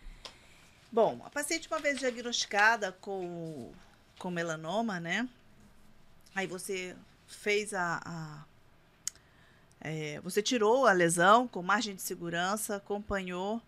Bom, 0.92 1.22
a 1.26 1.30
paciente 1.30 1.68
uma 1.68 1.80
vez 1.80 2.00
diagnosticada 2.00 2.92
com, 2.94 3.72
com 4.18 4.32
melanoma, 4.32 5.00
né? 5.00 5.28
Aí 6.34 6.48
você 6.48 6.96
fez 7.28 7.74
a, 7.74 8.02
a 8.06 8.46
é, 9.80 10.20
você 10.22 10.42
tirou 10.42 10.88
a 10.88 10.92
lesão 10.92 11.48
com 11.48 11.62
margem 11.62 11.96
de 11.96 12.02
segurança, 12.02 12.78
acompanhou. 12.78 13.62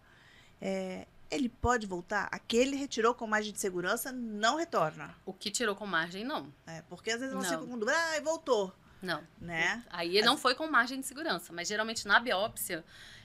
É, 0.61 1.07
ele 1.29 1.49
pode 1.49 1.85
voltar. 1.85 2.27
Aquele 2.31 2.75
retirou 2.75 3.13
com 3.13 3.27
margem 3.27 3.53
de 3.53 3.59
segurança, 3.59 4.11
não 4.11 4.57
retorna. 4.57 5.15
O 5.25 5.33
que 5.33 5.51
tirou 5.51 5.75
com 5.75 5.85
margem, 5.85 6.23
não. 6.23 6.51
É, 6.65 6.81
porque 6.83 7.11
às 7.11 7.19
vezes 7.19 7.35
você 7.35 7.49
fica 7.49 7.67
com 7.67 7.77
dúvida, 7.77 7.97
ah, 7.97 8.21
voltou. 8.21 8.73
Não. 9.01 9.23
Né? 9.39 9.83
Aí 9.89 10.21
não 10.21 10.37
foi 10.37 10.55
com 10.55 10.67
margem 10.67 10.99
de 10.99 11.05
segurança, 11.05 11.53
mas 11.53 11.67
geralmente 11.67 12.07
na 12.07 12.19
biópsia 12.19 12.83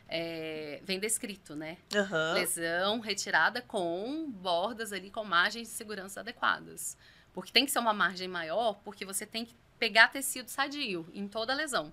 é, 0.09 0.81
vem 0.85 1.01
descrito, 1.01 1.57
né? 1.57 1.79
Uhum. 1.95 2.35
Lesão 2.35 3.01
retirada 3.01 3.61
com 3.61 4.31
bordas 4.31 4.93
ali 4.93 5.11
com 5.11 5.25
margens 5.25 5.69
de 5.69 5.75
segurança 5.75 6.21
adequadas. 6.21 6.97
Porque 7.33 7.53
tem 7.53 7.65
que 7.65 7.73
ser 7.73 7.81
uma 7.81 7.93
margem 7.93 8.29
maior, 8.29 8.75
porque 8.85 9.05
você 9.05 9.27
tem 9.27 9.45
que 9.45 9.57
pegar 9.79 10.09
tecido 10.09 10.49
sadio 10.49 11.07
em 11.13 11.27
toda 11.27 11.53
a 11.53 11.57
lesão. 11.57 11.93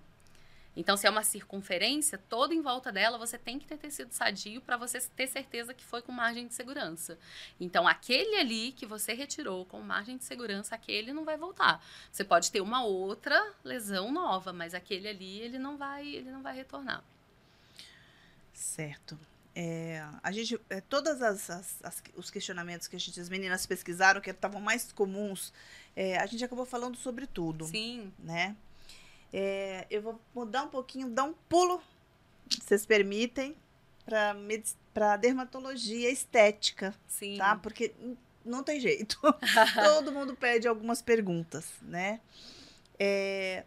Então, 0.75 0.95
se 0.95 1.05
é 1.05 1.09
uma 1.09 1.23
circunferência, 1.23 2.17
toda 2.17 2.53
em 2.53 2.61
volta 2.61 2.91
dela 2.91 3.17
você 3.17 3.37
tem 3.37 3.59
que 3.59 3.65
ter 3.65 3.77
tecido 3.77 4.11
sadio 4.13 4.61
para 4.61 4.77
você 4.77 5.01
ter 5.01 5.27
certeza 5.27 5.73
que 5.73 5.83
foi 5.83 6.01
com 6.01 6.11
margem 6.11 6.47
de 6.47 6.53
segurança. 6.53 7.17
Então, 7.59 7.87
aquele 7.87 8.37
ali 8.37 8.71
que 8.71 8.85
você 8.85 9.13
retirou 9.13 9.65
com 9.65 9.81
margem 9.81 10.17
de 10.17 10.23
segurança, 10.23 10.73
aquele 10.73 11.11
não 11.11 11.25
vai 11.25 11.37
voltar. 11.37 11.83
Você 12.11 12.23
pode 12.23 12.51
ter 12.51 12.61
uma 12.61 12.83
outra 12.83 13.53
lesão 13.63 14.11
nova, 14.11 14.53
mas 14.53 14.73
aquele 14.73 15.07
ali 15.07 15.41
ele 15.41 15.59
não 15.59 15.77
vai, 15.77 16.07
ele 16.07 16.31
não 16.31 16.41
vai 16.41 16.55
retornar. 16.55 17.03
Certo. 18.53 19.19
É, 19.53 20.05
a 20.23 20.31
gente, 20.31 20.57
é, 20.69 20.79
todas 20.79 21.21
as, 21.21 21.49
as, 21.49 21.83
as, 21.83 22.03
os 22.15 22.31
questionamentos 22.31 22.87
que 22.87 22.95
a 22.95 22.99
gente, 22.99 23.19
as 23.19 23.27
meninas 23.27 23.65
pesquisaram, 23.65 24.21
que 24.21 24.29
estavam 24.29 24.61
mais 24.61 24.93
comuns, 24.93 25.51
é, 25.93 26.17
a 26.17 26.25
gente 26.25 26.43
acabou 26.43 26.65
falando 26.65 26.95
sobre 26.95 27.27
tudo. 27.27 27.65
Sim. 27.65 28.13
Né? 28.17 28.55
É, 29.33 29.87
eu 29.89 30.01
vou 30.01 30.19
mudar 30.35 30.63
um 30.63 30.67
pouquinho, 30.67 31.09
dar 31.09 31.23
um 31.23 31.33
pulo, 31.47 31.81
vocês 32.49 32.85
permitem, 32.85 33.55
para 34.93 35.17
dermatologia 35.17 36.09
estética. 36.09 36.93
Sim. 37.07 37.37
Tá? 37.37 37.55
Porque 37.55 37.93
não 38.43 38.63
tem 38.63 38.79
jeito. 38.79 39.19
Todo 39.73 40.11
mundo 40.11 40.35
pede 40.35 40.67
algumas 40.67 41.01
perguntas, 41.01 41.65
né? 41.81 42.19
É, 42.99 43.63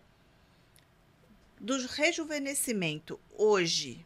do 1.59 1.75
rejuvenescimento 1.87 3.19
hoje, 3.33 4.05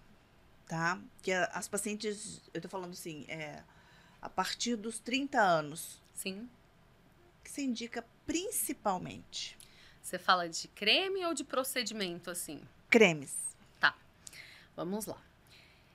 tá? 0.67 1.01
Que 1.23 1.33
as 1.33 1.67
pacientes, 1.67 2.41
eu 2.55 2.61
tô 2.61 2.69
falando 2.69 2.93
assim, 2.93 3.25
é, 3.29 3.63
a 4.23 4.29
partir 4.29 4.77
dos 4.77 5.01
30 5.01 5.41
anos. 5.41 6.01
Sim. 6.15 6.49
Que 7.43 7.51
se 7.51 7.63
indica 7.63 8.05
principalmente? 8.25 9.58
Você 10.09 10.19
fala 10.19 10.49
de 10.49 10.69
creme 10.69 11.27
ou 11.27 11.35
de 11.35 11.45
procedimento, 11.45 12.31
assim? 12.31 12.63
Cremes. 12.89 13.37
Tá. 13.79 13.95
Vamos 14.75 15.05
lá. 15.05 15.21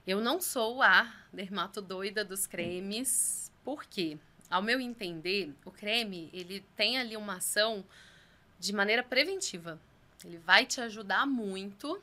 Eu 0.06 0.20
não 0.20 0.40
sou 0.40 0.80
a 0.82 1.12
dermato 1.32 1.82
doida 1.82 2.24
dos 2.24 2.46
cremes, 2.46 3.50
porque, 3.64 4.16
ao 4.48 4.62
meu 4.62 4.80
entender, 4.80 5.52
o 5.64 5.70
creme, 5.72 6.30
ele 6.32 6.64
tem 6.76 6.96
ali 6.96 7.16
uma 7.16 7.38
ação 7.38 7.84
de 8.56 8.72
maneira 8.72 9.02
preventiva. 9.02 9.80
Ele 10.24 10.38
vai 10.38 10.64
te 10.64 10.80
ajudar 10.80 11.26
muito 11.26 12.00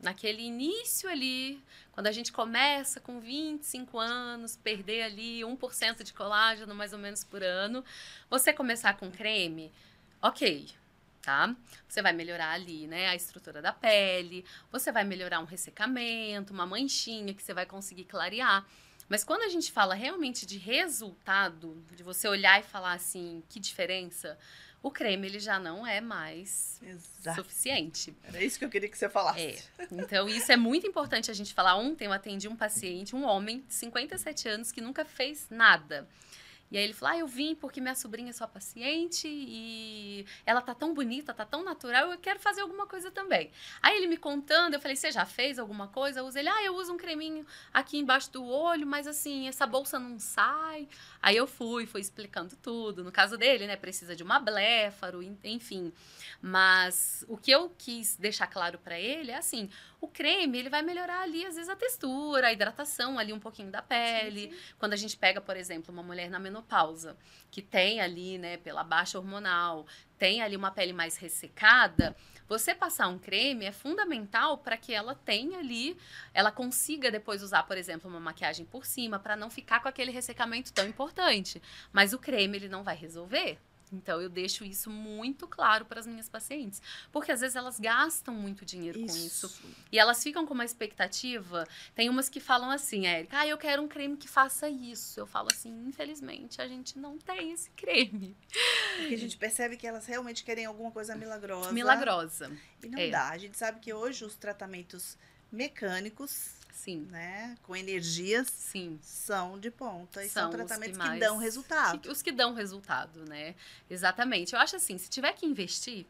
naquele 0.00 0.42
início 0.42 1.08
ali, 1.08 1.62
quando 1.92 2.08
a 2.08 2.12
gente 2.12 2.32
começa 2.32 2.98
com 2.98 3.20
25 3.20 4.00
anos, 4.00 4.56
perder 4.56 5.02
ali 5.02 5.42
1% 5.42 6.02
de 6.02 6.12
colágeno 6.12 6.74
mais 6.74 6.92
ou 6.92 6.98
menos 6.98 7.22
por 7.22 7.40
ano, 7.40 7.84
você 8.28 8.52
começar 8.52 8.96
com 8.96 9.12
creme, 9.12 9.70
ok, 10.20 10.66
tá? 11.22 11.54
Você 11.88 12.02
vai 12.02 12.12
melhorar 12.12 12.50
ali, 12.50 12.86
né, 12.86 13.08
a 13.08 13.14
estrutura 13.14 13.62
da 13.62 13.72
pele, 13.72 14.44
você 14.70 14.90
vai 14.90 15.04
melhorar 15.04 15.40
um 15.40 15.44
ressecamento, 15.44 16.52
uma 16.52 16.66
manchinha 16.66 17.32
que 17.32 17.42
você 17.42 17.54
vai 17.54 17.64
conseguir 17.64 18.04
clarear. 18.04 18.66
Mas 19.08 19.24
quando 19.24 19.42
a 19.42 19.48
gente 19.48 19.70
fala 19.70 19.94
realmente 19.94 20.46
de 20.46 20.58
resultado, 20.58 21.84
de 21.94 22.02
você 22.02 22.26
olhar 22.28 22.60
e 22.60 22.62
falar 22.62 22.94
assim, 22.94 23.42
que 23.48 23.60
diferença, 23.60 24.38
o 24.82 24.90
creme 24.90 25.26
ele 25.26 25.38
já 25.38 25.58
não 25.58 25.86
é 25.86 26.00
mais 26.00 26.80
Exato. 26.82 27.42
suficiente. 27.42 28.16
Era 28.24 28.42
isso 28.42 28.58
que 28.58 28.64
eu 28.64 28.68
queria 28.68 28.88
que 28.88 28.98
você 28.98 29.08
falasse. 29.08 29.40
É. 29.40 29.58
Então, 29.92 30.28
isso 30.28 30.50
é 30.50 30.56
muito 30.56 30.86
importante 30.86 31.30
a 31.30 31.34
gente 31.34 31.54
falar. 31.54 31.76
Ontem 31.76 32.06
eu 32.06 32.12
atendi 32.12 32.48
um 32.48 32.56
paciente, 32.56 33.14
um 33.14 33.24
homem 33.24 33.60
de 33.60 33.74
57 33.74 34.48
anos, 34.48 34.72
que 34.72 34.80
nunca 34.80 35.04
fez 35.04 35.46
nada. 35.50 36.08
E 36.72 36.78
aí 36.78 36.84
ele 36.84 36.94
falou: 36.94 37.14
Ah, 37.14 37.18
eu 37.18 37.26
vim 37.26 37.54
porque 37.54 37.82
minha 37.82 37.94
sobrinha 37.94 38.30
é 38.30 38.32
sua 38.32 38.48
paciente 38.48 39.28
e 39.28 40.24
ela 40.46 40.62
tá 40.62 40.74
tão 40.74 40.94
bonita, 40.94 41.34
tá 41.34 41.44
tão 41.44 41.62
natural, 41.62 42.10
eu 42.10 42.18
quero 42.18 42.40
fazer 42.40 42.62
alguma 42.62 42.86
coisa 42.86 43.10
também. 43.10 43.50
Aí 43.82 43.98
ele 43.98 44.06
me 44.06 44.16
contando, 44.16 44.72
eu 44.72 44.80
falei: 44.80 44.96
Você 44.96 45.12
já 45.12 45.26
fez 45.26 45.58
alguma 45.58 45.86
coisa? 45.88 46.22
Usa 46.22 46.40
ele: 46.40 46.48
Ah, 46.48 46.64
eu 46.64 46.74
uso 46.74 46.94
um 46.94 46.96
creminho 46.96 47.46
aqui 47.74 47.98
embaixo 47.98 48.32
do 48.32 48.42
olho, 48.42 48.86
mas 48.86 49.06
assim, 49.06 49.46
essa 49.46 49.66
bolsa 49.66 49.98
não 49.98 50.18
sai. 50.18 50.88
Aí 51.20 51.36
eu 51.36 51.46
fui, 51.46 51.84
fui 51.84 52.00
explicando 52.00 52.56
tudo. 52.56 53.04
No 53.04 53.12
caso 53.12 53.36
dele, 53.36 53.66
né, 53.66 53.76
precisa 53.76 54.16
de 54.16 54.22
uma 54.22 54.40
bléfaro, 54.40 55.22
enfim. 55.44 55.92
Mas 56.40 57.22
o 57.28 57.36
que 57.36 57.50
eu 57.50 57.70
quis 57.76 58.16
deixar 58.16 58.46
claro 58.46 58.78
para 58.78 58.98
ele 58.98 59.30
é 59.30 59.36
assim: 59.36 59.68
o 60.02 60.08
creme, 60.08 60.58
ele 60.58 60.68
vai 60.68 60.82
melhorar 60.82 61.20
ali, 61.20 61.46
às 61.46 61.54
vezes, 61.54 61.68
a 61.68 61.76
textura, 61.76 62.48
a 62.48 62.52
hidratação 62.52 63.20
ali 63.20 63.32
um 63.32 63.38
pouquinho 63.38 63.70
da 63.70 63.80
pele. 63.80 64.50
Sim, 64.50 64.50
sim. 64.50 64.74
Quando 64.76 64.94
a 64.94 64.96
gente 64.96 65.16
pega, 65.16 65.40
por 65.40 65.56
exemplo, 65.56 65.94
uma 65.94 66.02
mulher 66.02 66.28
na 66.28 66.40
menopausa, 66.40 67.16
que 67.52 67.62
tem 67.62 68.00
ali, 68.00 68.36
né, 68.36 68.56
pela 68.56 68.82
baixa 68.82 69.16
hormonal, 69.16 69.86
tem 70.18 70.42
ali 70.42 70.56
uma 70.56 70.72
pele 70.72 70.92
mais 70.92 71.16
ressecada, 71.16 72.16
você 72.48 72.74
passar 72.74 73.06
um 73.06 73.16
creme 73.16 73.64
é 73.64 73.70
fundamental 73.70 74.58
para 74.58 74.76
que 74.76 74.92
ela 74.92 75.14
tenha 75.14 75.60
ali, 75.60 75.96
ela 76.34 76.50
consiga 76.50 77.08
depois 77.08 77.40
usar, 77.40 77.62
por 77.62 77.78
exemplo, 77.78 78.10
uma 78.10 78.18
maquiagem 78.18 78.66
por 78.66 78.84
cima, 78.84 79.20
para 79.20 79.36
não 79.36 79.50
ficar 79.50 79.80
com 79.80 79.88
aquele 79.88 80.10
ressecamento 80.10 80.72
tão 80.72 80.84
importante. 80.84 81.62
Mas 81.92 82.12
o 82.12 82.18
creme, 82.18 82.56
ele 82.56 82.68
não 82.68 82.82
vai 82.82 82.96
resolver 82.96 83.56
Então 83.92 84.20
eu 84.20 84.28
deixo 84.28 84.64
isso 84.64 84.90
muito 84.90 85.46
claro 85.46 85.84
para 85.84 86.00
as 86.00 86.06
minhas 86.06 86.28
pacientes, 86.28 86.80
porque 87.10 87.30
às 87.30 87.40
vezes 87.40 87.56
elas 87.56 87.78
gastam 87.78 88.34
muito 88.34 88.64
dinheiro 88.64 88.98
isso. 88.98 89.06
com 89.16 89.26
isso 89.26 89.62
e 89.90 89.98
elas 89.98 90.22
ficam 90.22 90.46
com 90.46 90.54
uma 90.54 90.64
expectativa. 90.64 91.66
Tem 91.94 92.08
umas 92.08 92.28
que 92.28 92.40
falam 92.40 92.70
assim, 92.70 93.06
Érica, 93.06 93.40
ah, 93.40 93.46
eu 93.46 93.58
quero 93.58 93.82
um 93.82 93.88
creme 93.88 94.16
que 94.16 94.28
faça 94.28 94.68
isso. 94.68 95.20
Eu 95.20 95.26
falo 95.26 95.48
assim, 95.52 95.70
infelizmente 95.86 96.60
a 96.60 96.68
gente 96.68 96.98
não 96.98 97.18
tem 97.18 97.52
esse 97.52 97.70
creme. 97.70 98.36
Porque 98.96 99.14
a 99.14 99.18
gente 99.18 99.36
percebe 99.36 99.76
que 99.76 99.86
elas 99.86 100.06
realmente 100.06 100.44
querem 100.44 100.64
alguma 100.64 100.90
coisa 100.90 101.14
milagrosa. 101.14 101.72
Milagrosa. 101.72 102.52
E 102.82 102.88
não 102.88 102.98
é. 102.98 103.10
dá. 103.10 103.28
A 103.28 103.38
gente 103.38 103.56
sabe 103.56 103.80
que 103.80 103.92
hoje 103.92 104.24
os 104.24 104.36
tratamentos 104.36 105.16
mecânicos 105.52 106.62
Sim. 106.82 107.06
Né? 107.10 107.56
Com 107.62 107.76
energias. 107.76 108.48
Sim. 108.48 108.98
São 109.02 109.56
de 109.56 109.70
ponta. 109.70 110.24
E 110.24 110.28
são, 110.28 110.42
são 110.42 110.50
tratamentos 110.50 110.96
que, 110.96 110.98
mais, 110.98 111.14
que, 111.14 111.20
dão 111.20 111.36
resultado. 111.36 112.10
Os 112.10 112.20
que 112.20 112.32
dão 112.32 112.54
resultado, 112.54 113.24
né? 113.24 113.54
Exatamente. 113.88 114.54
Eu 114.54 114.58
acho 114.58 114.74
assim, 114.74 114.98
se 114.98 115.08
tiver 115.08 115.32
que 115.34 115.46
investir 115.46 116.04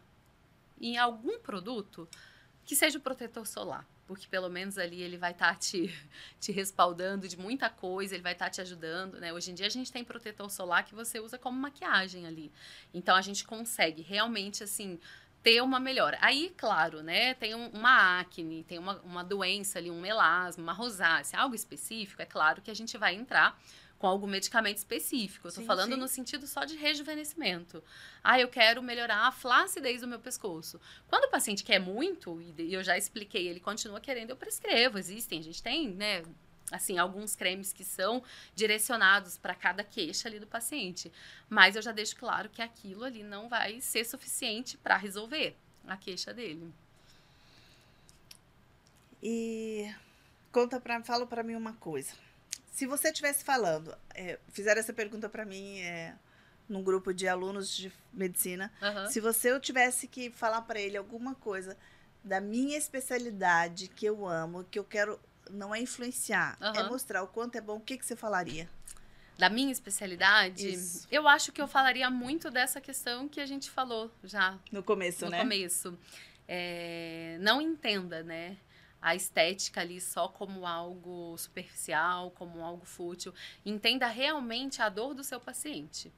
em 0.80 0.96
algum 0.96 1.38
produto, 1.40 2.08
que 2.64 2.74
seja 2.74 2.96
o 2.96 3.00
protetor 3.02 3.46
solar. 3.46 3.86
Porque 4.06 4.26
pelo 4.26 4.48
menos 4.48 4.78
ali 4.78 5.02
ele 5.02 5.18
vai 5.18 5.32
estar 5.32 5.52
tá 5.52 5.54
te, 5.54 5.94
te 6.40 6.52
respaldando 6.52 7.28
de 7.28 7.38
muita 7.38 7.68
coisa, 7.68 8.14
ele 8.14 8.22
vai 8.22 8.32
estar 8.32 8.46
tá 8.46 8.50
te 8.50 8.60
ajudando, 8.62 9.20
né? 9.20 9.30
Hoje 9.30 9.50
em 9.50 9.54
dia 9.54 9.66
a 9.66 9.70
gente 9.70 9.92
tem 9.92 10.02
protetor 10.02 10.50
solar 10.50 10.86
que 10.86 10.94
você 10.94 11.20
usa 11.20 11.36
como 11.36 11.58
maquiagem 11.58 12.26
ali. 12.26 12.50
Então 12.94 13.14
a 13.14 13.20
gente 13.20 13.44
consegue 13.44 14.00
realmente, 14.00 14.64
assim, 14.64 14.98
ter 15.42 15.60
uma 15.60 15.80
melhora. 15.80 16.18
Aí, 16.20 16.52
claro, 16.56 17.02
né, 17.02 17.34
tem 17.34 17.54
um, 17.54 17.68
uma 17.68 18.20
acne, 18.20 18.64
tem 18.64 18.78
uma, 18.78 19.00
uma 19.00 19.24
doença 19.24 19.78
ali, 19.78 19.90
um 19.90 20.00
melasma, 20.00 20.62
uma 20.62 20.72
rosácea, 20.72 21.38
algo 21.38 21.54
específico, 21.54 22.22
é 22.22 22.26
claro 22.26 22.62
que 22.62 22.70
a 22.70 22.74
gente 22.74 22.96
vai 22.96 23.14
entrar 23.14 23.58
com 23.98 24.08
algum 24.08 24.26
medicamento 24.26 24.78
específico. 24.78 25.46
Eu 25.46 25.52
tô 25.52 25.60
sim, 25.60 25.66
falando 25.66 25.94
sim. 25.94 26.00
no 26.00 26.08
sentido 26.08 26.44
só 26.44 26.64
de 26.64 26.74
rejuvenescimento. 26.74 27.82
Ah, 28.22 28.40
eu 28.40 28.48
quero 28.48 28.82
melhorar 28.82 29.28
a 29.28 29.30
flacidez 29.30 30.00
do 30.00 30.08
meu 30.08 30.18
pescoço. 30.18 30.80
Quando 31.06 31.26
o 31.26 31.30
paciente 31.30 31.62
quer 31.62 31.78
muito, 31.78 32.42
e 32.58 32.74
eu 32.74 32.82
já 32.82 32.98
expliquei, 32.98 33.46
ele 33.46 33.60
continua 33.60 34.00
querendo, 34.00 34.30
eu 34.30 34.36
prescrevo. 34.36 34.98
Existem, 34.98 35.38
a 35.38 35.42
gente 35.42 35.62
tem, 35.62 35.88
né, 35.88 36.24
assim, 36.72 36.98
alguns 36.98 37.36
cremes 37.36 37.72
que 37.72 37.84
são 37.84 38.22
direcionados 38.54 39.36
para 39.36 39.54
cada 39.54 39.84
queixa 39.84 40.28
ali 40.28 40.40
do 40.40 40.46
paciente. 40.46 41.12
Mas 41.48 41.76
eu 41.76 41.82
já 41.82 41.92
deixo 41.92 42.16
claro 42.16 42.48
que 42.48 42.62
aquilo 42.62 43.04
ali 43.04 43.22
não 43.22 43.48
vai 43.48 43.80
ser 43.80 44.04
suficiente 44.04 44.76
para 44.78 44.96
resolver 44.96 45.56
a 45.86 45.96
queixa 45.96 46.32
dele. 46.32 46.72
E 49.22 49.94
conta 50.50 50.80
para, 50.80 51.02
fala 51.04 51.26
para 51.26 51.42
mim 51.42 51.54
uma 51.54 51.74
coisa. 51.74 52.12
Se 52.72 52.86
você 52.86 53.10
estivesse 53.10 53.44
falando, 53.44 53.96
é, 54.14 54.38
fizeram 54.48 54.80
essa 54.80 54.92
pergunta 54.92 55.28
para 55.28 55.44
mim 55.44 55.80
é, 55.80 56.16
num 56.68 56.82
grupo 56.82 57.12
de 57.12 57.28
alunos 57.28 57.76
de 57.76 57.92
medicina, 58.12 58.72
uhum. 58.80 59.10
se 59.10 59.20
você 59.20 59.52
eu 59.52 59.60
tivesse 59.60 60.08
que 60.08 60.30
falar 60.30 60.62
para 60.62 60.80
ele 60.80 60.96
alguma 60.96 61.34
coisa 61.34 61.76
da 62.24 62.40
minha 62.40 62.78
especialidade 62.78 63.88
que 63.88 64.06
eu 64.06 64.26
amo, 64.26 64.64
que 64.64 64.78
eu 64.78 64.84
quero 64.84 65.20
não 65.50 65.74
é 65.74 65.80
influenciar, 65.80 66.56
uhum. 66.60 66.72
é 66.74 66.82
mostrar 66.88 67.22
o 67.22 67.26
quanto 67.26 67.56
é 67.56 67.60
bom. 67.60 67.76
O 67.76 67.80
que, 67.80 67.96
que 67.96 68.04
você 68.04 68.16
falaria? 68.16 68.68
Da 69.38 69.48
minha 69.48 69.72
especialidade, 69.72 70.68
Isso. 70.68 71.08
eu 71.10 71.26
acho 71.26 71.50
que 71.52 71.60
eu 71.60 71.66
falaria 71.66 72.08
muito 72.10 72.50
dessa 72.50 72.80
questão 72.80 73.28
que 73.28 73.40
a 73.40 73.46
gente 73.46 73.70
falou 73.70 74.10
já. 74.22 74.58
No 74.70 74.82
começo, 74.82 75.24
no 75.24 75.30
né? 75.30 75.38
No 75.38 75.42
começo. 75.44 75.98
É, 76.46 77.38
não 77.40 77.60
entenda, 77.60 78.22
né? 78.22 78.56
A 79.00 79.16
estética 79.16 79.80
ali 79.80 80.00
só 80.00 80.28
como 80.28 80.66
algo 80.66 81.36
superficial, 81.36 82.30
como 82.32 82.62
algo 82.62 82.84
fútil. 82.84 83.34
Entenda 83.64 84.06
realmente 84.06 84.80
a 84.80 84.88
dor 84.88 85.14
do 85.14 85.24
seu 85.24 85.40
paciente. 85.40 86.12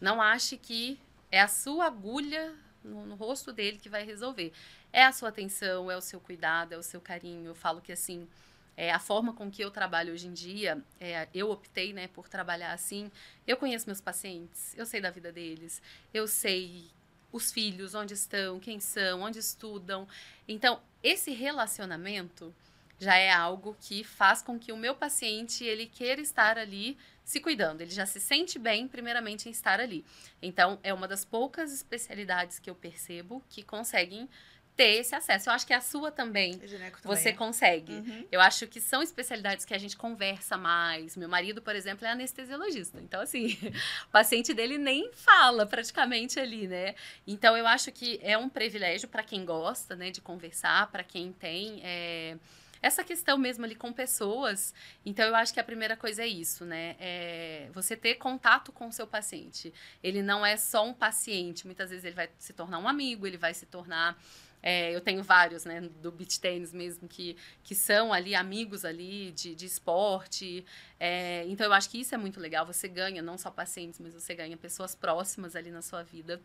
Não 0.00 0.20
ache 0.20 0.58
que 0.58 1.00
é 1.30 1.40
a 1.40 1.48
sua 1.48 1.86
agulha 1.86 2.54
no, 2.84 3.06
no 3.06 3.14
rosto 3.14 3.52
dele 3.52 3.78
que 3.78 3.88
vai 3.88 4.04
resolver. 4.04 4.52
É 4.92 5.04
a 5.04 5.12
sua 5.12 5.30
atenção, 5.30 5.90
é 5.90 5.96
o 5.96 6.00
seu 6.00 6.20
cuidado, 6.20 6.72
é 6.72 6.76
o 6.76 6.82
seu 6.82 7.00
carinho. 7.00 7.46
Eu 7.46 7.54
falo 7.54 7.80
que 7.80 7.92
assim 7.92 8.28
é, 8.76 8.90
a 8.90 8.98
forma 8.98 9.32
com 9.32 9.50
que 9.50 9.62
eu 9.62 9.70
trabalho 9.70 10.12
hoje 10.12 10.26
em 10.26 10.32
dia, 10.32 10.82
é, 11.00 11.28
eu 11.34 11.50
optei 11.50 11.92
né, 11.92 12.08
por 12.08 12.28
trabalhar 12.28 12.72
assim. 12.72 13.10
Eu 13.46 13.56
conheço 13.56 13.86
meus 13.86 14.00
pacientes, 14.00 14.74
eu 14.76 14.86
sei 14.86 15.00
da 15.00 15.10
vida 15.10 15.30
deles, 15.30 15.82
eu 16.12 16.26
sei 16.26 16.90
os 17.30 17.50
filhos, 17.50 17.94
onde 17.94 18.14
estão, 18.14 18.60
quem 18.60 18.80
são, 18.80 19.22
onde 19.22 19.38
estudam. 19.38 20.06
Então, 20.46 20.80
esse 21.02 21.32
relacionamento 21.32 22.54
já 22.98 23.16
é 23.16 23.32
algo 23.32 23.76
que 23.80 24.04
faz 24.04 24.42
com 24.42 24.58
que 24.58 24.70
o 24.70 24.76
meu 24.76 24.94
paciente 24.94 25.64
ele 25.64 25.86
queira 25.86 26.20
estar 26.20 26.56
ali 26.56 26.96
se 27.24 27.40
cuidando. 27.40 27.80
Ele 27.80 27.90
já 27.90 28.06
se 28.06 28.20
sente 28.20 28.58
bem, 28.58 28.86
primeiramente, 28.86 29.48
em 29.48 29.52
estar 29.52 29.80
ali. 29.80 30.04
Então, 30.40 30.78
é 30.82 30.92
uma 30.92 31.08
das 31.08 31.24
poucas 31.24 31.72
especialidades 31.72 32.58
que 32.58 32.70
eu 32.70 32.74
percebo 32.74 33.42
que 33.48 33.62
conseguem 33.62 34.28
ter 34.76 35.00
esse 35.00 35.14
acesso. 35.14 35.48
Eu 35.48 35.54
acho 35.54 35.66
que 35.66 35.72
a 35.72 35.80
sua 35.80 36.10
também, 36.10 36.60
você 37.04 37.30
é. 37.30 37.32
consegue. 37.32 37.92
Uhum. 37.92 38.26
Eu 38.32 38.40
acho 38.40 38.66
que 38.66 38.80
são 38.80 39.02
especialidades 39.02 39.64
que 39.64 39.74
a 39.74 39.78
gente 39.78 39.96
conversa 39.96 40.56
mais. 40.56 41.16
Meu 41.16 41.28
marido, 41.28 41.60
por 41.60 41.76
exemplo, 41.76 42.06
é 42.06 42.10
anestesiologista. 42.10 43.00
Então, 43.00 43.20
assim, 43.20 43.58
o 44.06 44.10
paciente 44.10 44.54
dele 44.54 44.78
nem 44.78 45.12
fala 45.12 45.66
praticamente 45.66 46.40
ali, 46.40 46.66
né? 46.66 46.94
Então, 47.26 47.56
eu 47.56 47.66
acho 47.66 47.92
que 47.92 48.18
é 48.22 48.36
um 48.36 48.48
privilégio 48.48 49.08
para 49.08 49.22
quem 49.22 49.44
gosta, 49.44 49.94
né, 49.94 50.10
de 50.10 50.20
conversar, 50.20 50.90
para 50.90 51.04
quem 51.04 51.32
tem. 51.32 51.80
É 51.84 52.36
essa 52.82 53.04
questão 53.04 53.38
mesmo 53.38 53.64
ali 53.64 53.76
com 53.76 53.92
pessoas. 53.92 54.74
Então, 55.06 55.24
eu 55.24 55.36
acho 55.36 55.54
que 55.54 55.60
a 55.60 55.64
primeira 55.64 55.96
coisa 55.96 56.22
é 56.22 56.26
isso, 56.26 56.64
né? 56.64 56.96
É 56.98 57.70
você 57.72 57.96
ter 57.96 58.16
contato 58.16 58.72
com 58.72 58.88
o 58.88 58.92
seu 58.92 59.06
paciente. 59.06 59.72
Ele 60.02 60.20
não 60.20 60.44
é 60.44 60.56
só 60.56 60.84
um 60.84 60.92
paciente. 60.92 61.64
Muitas 61.64 61.90
vezes 61.90 62.04
ele 62.04 62.16
vai 62.16 62.28
se 62.36 62.52
tornar 62.52 62.80
um 62.80 62.88
amigo, 62.88 63.24
ele 63.24 63.36
vai 63.36 63.54
se 63.54 63.66
tornar 63.66 64.20
é, 64.62 64.94
eu 64.94 65.00
tenho 65.00 65.22
vários, 65.24 65.64
né, 65.64 65.80
do 65.80 66.12
beach 66.12 66.38
tênis 66.38 66.72
mesmo, 66.72 67.08
que, 67.08 67.36
que 67.64 67.74
são 67.74 68.12
ali 68.12 68.34
amigos 68.34 68.84
ali 68.84 69.32
de, 69.32 69.56
de 69.56 69.66
esporte. 69.66 70.64
É, 71.00 71.44
então, 71.48 71.66
eu 71.66 71.72
acho 71.72 71.90
que 71.90 72.00
isso 72.00 72.14
é 72.14 72.18
muito 72.18 72.38
legal. 72.38 72.64
Você 72.64 72.86
ganha 72.86 73.20
não 73.20 73.36
só 73.36 73.50
pacientes, 73.50 73.98
mas 73.98 74.14
você 74.14 74.34
ganha 74.34 74.56
pessoas 74.56 74.94
próximas 74.94 75.56
ali 75.56 75.70
na 75.70 75.82
sua 75.82 76.04
vida. 76.04 76.40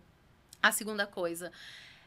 A 0.62 0.72
segunda 0.72 1.06
coisa 1.06 1.52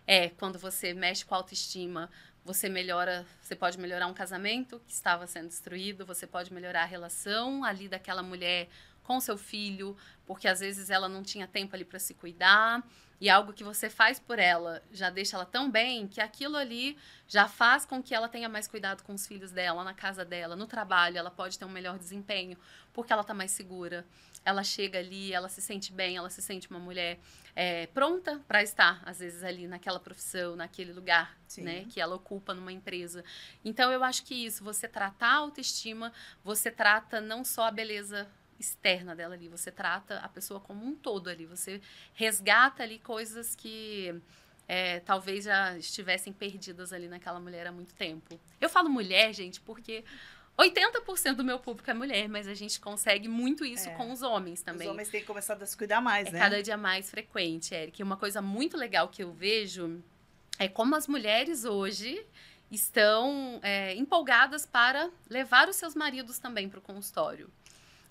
é 0.05 0.31
quando 0.31 0.59
você 0.59 0.93
mexe 0.93 1.25
com 1.25 1.35
a 1.35 1.39
autoestima, 1.39 2.11
você 2.45 2.69
melhora, 2.69 3.25
você 3.41 3.55
pode 3.55 3.79
melhorar 3.79 4.09
um 4.09 4.15
casamento 4.15 4.81
que 4.87 4.93
estava 4.93 5.27
sendo 5.29 5.47
destruído, 5.47 6.05
você 6.05 6.27
pode 6.27 6.53
melhorar 6.53 6.83
a 6.83 6.87
relação 6.87 7.63
ali 7.63 7.89
daquela 7.89 8.23
mulher 8.23 8.69
com 9.05 9.21
seu 9.21 9.39
filho, 9.39 9.97
porque 10.27 10.49
às 10.49 10.59
vezes 10.59 10.91
ela 10.91 11.09
não 11.09 11.23
tinha 11.23 11.47
tempo 11.47 11.77
ali 11.77 11.85
para 11.85 11.99
se 12.01 12.15
cuidar 12.15 12.85
e 13.21 13.29
algo 13.29 13.53
que 13.53 13.62
você 13.62 13.91
faz 13.91 14.18
por 14.18 14.39
ela 14.39 14.83
já 14.91 15.11
deixa 15.11 15.37
ela 15.37 15.45
tão 15.45 15.71
bem 15.71 16.09
que 16.09 16.21
aquilo 16.21 16.57
ali 16.57 16.97
já 17.29 17.47
faz 17.47 17.85
com 17.85 18.03
que 18.03 18.14
ela 18.14 18.29
tenha 18.29 18.49
mais 18.49 18.66
cuidado 18.66 19.03
com 19.03 19.12
os 19.12 19.27
filhos 19.27 19.53
dela, 19.53 19.85
na 19.85 19.93
casa 19.93 20.25
dela, 20.25 20.57
no 20.57 20.66
trabalho, 20.66 21.18
ela 21.18 21.31
pode 21.31 21.59
ter 21.59 21.64
um 21.64 21.71
melhor 21.71 21.99
desempenho, 21.99 22.57
porque 22.93 23.12
ela 23.12 23.23
está 23.23 23.35
mais 23.35 23.51
segura. 23.51 24.07
Ela 24.43 24.64
chega 24.64 24.99
ali, 24.99 25.33
ela 25.33 25.51
se 25.51 25.61
sente 25.61 25.93
bem, 25.93 26.16
ela 26.16 26.31
se 26.31 26.41
sente 26.41 26.68
uma 26.71 26.79
mulher 26.79 27.21
é, 27.55 27.87
pronta 27.89 28.41
para 28.49 28.62
estar, 28.62 29.03
às 29.05 29.18
vezes, 29.18 29.45
ali 29.45 29.68
naquela 29.68 30.01
profissão, 30.01 30.57
naquele 30.57 30.93
lugar 30.95 31.37
né, 31.59 31.85
que 31.91 32.01
ela 32.01 32.16
ocupa 32.16 32.55
numa 32.55 32.73
empresa. 32.73 33.23
Então, 33.62 33.93
eu 33.93 34.03
acho 34.03 34.25
que 34.25 34.35
isso, 34.35 34.64
você 34.64 34.89
tratar 34.89 35.29
a 35.29 35.37
autoestima, 35.37 36.11
você 36.43 36.71
trata 36.71 37.21
não 37.21 37.45
só 37.45 37.64
a 37.64 37.71
beleza 37.71 38.27
externa 38.61 39.17
dela 39.17 39.35
ali, 39.35 39.49
você 39.49 39.71
trata 39.71 40.19
a 40.19 40.29
pessoa 40.29 40.61
como 40.61 40.85
um 40.85 40.95
todo 40.95 41.29
ali, 41.29 41.47
você 41.47 41.81
resgata 42.13 42.83
ali 42.83 42.99
coisas 42.99 43.57
que 43.57 44.15
é, 44.69 45.01
talvez 45.01 45.45
já 45.45 45.77
estivessem 45.77 46.33
perdidas 46.33 46.93
ali 46.93 47.09
naquela 47.09 47.41
mulher 47.41 47.67
há 47.67 47.73
muito 47.73 47.95
tempo. 47.95 48.39
Eu 48.61 48.69
falo 48.69 48.89
mulher, 48.89 49.33
gente, 49.33 49.61
porque 49.61 50.05
80% 50.57 51.35
do 51.35 51.43
meu 51.43 51.59
público 51.59 51.91
é 51.91 51.95
mulher, 51.95 52.29
mas 52.29 52.47
a 52.47 52.55
gente 52.55 52.79
consegue 52.79 53.29
muito 53.29 53.65
isso 53.65 53.89
é. 53.89 53.95
com 53.95 54.13
os 54.13 54.23
homens 54.23 54.63
também. 54.63 54.87
Os 54.87 54.93
homens 54.93 55.09
têm 55.09 55.25
começado 55.25 55.63
a 55.63 55.67
se 55.67 55.77
cuidar 55.77 56.01
mais, 56.01 56.29
é 56.29 56.33
né? 56.33 56.39
cada 56.39 56.63
dia 56.63 56.77
mais 56.77 57.11
frequente, 57.11 57.75
Eric. 57.75 58.01
E 58.01 58.05
uma 58.05 58.17
coisa 58.17 58.43
muito 58.43 58.77
legal 58.77 59.09
que 59.09 59.25
eu 59.25 59.33
vejo 59.33 60.03
é 60.59 60.69
como 60.69 60.95
as 60.95 61.09
mulheres 61.09 61.65
hoje 61.65 62.25
estão 62.71 63.59
é, 63.63 63.95
empolgadas 63.97 64.65
para 64.65 65.11
levar 65.29 65.69
os 65.69 65.77
seus 65.77 65.95
maridos 65.95 66.39
também 66.39 66.69
para 66.69 66.79
o 66.79 66.83
consultório. 66.83 67.51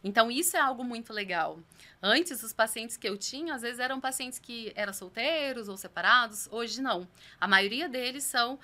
Então, 0.04 0.32
isso 0.32 0.56
é 0.56 0.60
algo 0.60 0.84
muito 0.84 1.12
legal. 1.12 1.60
Antes, 2.02 2.42
os 2.44 2.54
pacientes 2.54 2.96
que 2.96 3.08
eu 3.08 3.18
tinha, 3.18 3.54
às 3.54 3.62
vezes 3.62 3.80
eram 3.80 4.00
pacientes 4.00 4.40
que 4.40 4.72
eram 4.76 4.94
solteiros 4.94 5.68
ou 5.68 5.76
separados. 5.76 6.48
Hoje, 6.52 6.82
não. 6.82 7.08
A 7.40 7.48
maioria 7.48 7.90
deles 7.90 8.24
são 8.24 8.58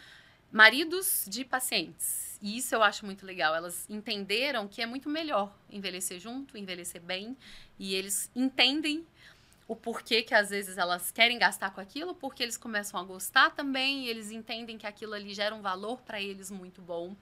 maridos 0.52 1.26
de 1.28 1.44
pacientes. 1.44 2.40
E 2.42 2.58
isso 2.58 2.74
eu 2.74 2.82
acho 2.82 3.06
muito 3.06 3.26
legal. 3.26 3.54
Elas 3.54 3.86
entenderam 3.90 4.68
que 4.68 4.82
é 4.82 4.86
muito 4.86 5.10
melhor 5.10 5.54
envelhecer 5.70 6.20
junto, 6.20 6.58
envelhecer 6.58 7.02
bem. 7.02 7.36
E 7.78 7.94
eles 7.94 8.32
entendem 8.34 9.06
o 9.68 9.76
porquê 9.76 10.22
que 10.22 10.34
às 10.34 10.52
vezes 10.52 10.78
elas 10.78 11.12
querem 11.12 11.40
gastar 11.40 11.72
com 11.72 11.82
aquilo, 11.82 12.14
porque 12.14 12.44
eles 12.44 12.56
começam 12.56 13.00
a 13.00 13.04
gostar 13.04 13.50
também, 13.50 14.06
e 14.06 14.10
eles 14.10 14.32
entendem 14.32 14.78
que 14.78 14.86
aquilo 14.86 15.14
ali 15.14 15.34
gera 15.34 15.56
um 15.56 15.62
valor 15.62 16.02
para 16.02 16.22
eles 16.22 16.52
muito 16.52 16.82
bom. 16.82 17.16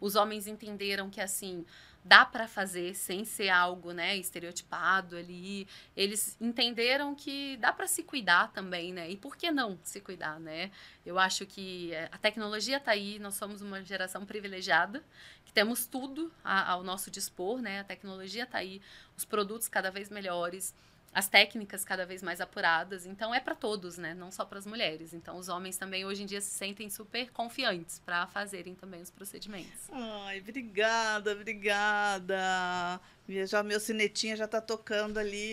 Os 0.00 0.16
homens 0.16 0.46
entenderam 0.46 1.08
que 1.08 1.20
assim, 1.20 1.64
dá 2.04 2.24
para 2.24 2.46
fazer 2.46 2.94
sem 2.94 3.24
ser 3.24 3.48
algo, 3.48 3.92
né, 3.92 4.14
estereotipado 4.16 5.16
ali. 5.16 5.66
Eles 5.96 6.36
entenderam 6.38 7.14
que 7.14 7.56
dá 7.56 7.72
para 7.72 7.86
se 7.86 8.02
cuidar 8.02 8.52
também, 8.52 8.92
né? 8.92 9.10
E 9.10 9.16
por 9.16 9.36
que 9.36 9.50
não 9.50 9.78
se 9.82 10.00
cuidar, 10.00 10.38
né? 10.38 10.70
Eu 11.04 11.18
acho 11.18 11.46
que 11.46 11.92
é, 11.94 12.10
a 12.12 12.18
tecnologia 12.18 12.76
está 12.76 12.90
aí, 12.90 13.18
nós 13.18 13.36
somos 13.36 13.62
uma 13.62 13.82
geração 13.82 14.26
privilegiada, 14.26 15.02
que 15.46 15.52
temos 15.52 15.86
tudo 15.86 16.30
ao 16.44 16.82
nosso 16.82 17.10
dispor, 17.10 17.60
né? 17.62 17.80
A 17.80 17.84
tecnologia 17.84 18.44
está 18.44 18.58
aí, 18.58 18.82
os 19.16 19.24
produtos 19.24 19.66
cada 19.66 19.90
vez 19.90 20.10
melhores 20.10 20.74
as 21.14 21.28
técnicas 21.28 21.84
cada 21.84 22.04
vez 22.04 22.22
mais 22.22 22.40
apuradas. 22.40 23.06
Então 23.06 23.32
é 23.32 23.38
para 23.38 23.54
todos, 23.54 23.96
né? 23.96 24.12
Não 24.14 24.32
só 24.32 24.44
para 24.44 24.58
as 24.58 24.66
mulheres. 24.66 25.14
Então 25.14 25.38
os 25.38 25.48
homens 25.48 25.76
também 25.76 26.04
hoje 26.04 26.24
em 26.24 26.26
dia 26.26 26.40
se 26.40 26.50
sentem 26.50 26.90
super 26.90 27.30
confiantes 27.30 28.00
para 28.00 28.26
fazerem 28.26 28.74
também 28.74 29.00
os 29.00 29.10
procedimentos. 29.10 29.88
Ai, 29.92 30.40
obrigada, 30.40 31.32
obrigada. 31.32 33.00
Já 33.46 33.62
meu 33.62 33.78
sinetinha 33.78 34.36
já 34.36 34.46
está 34.46 34.60
tocando 34.60 35.18
ali. 35.18 35.52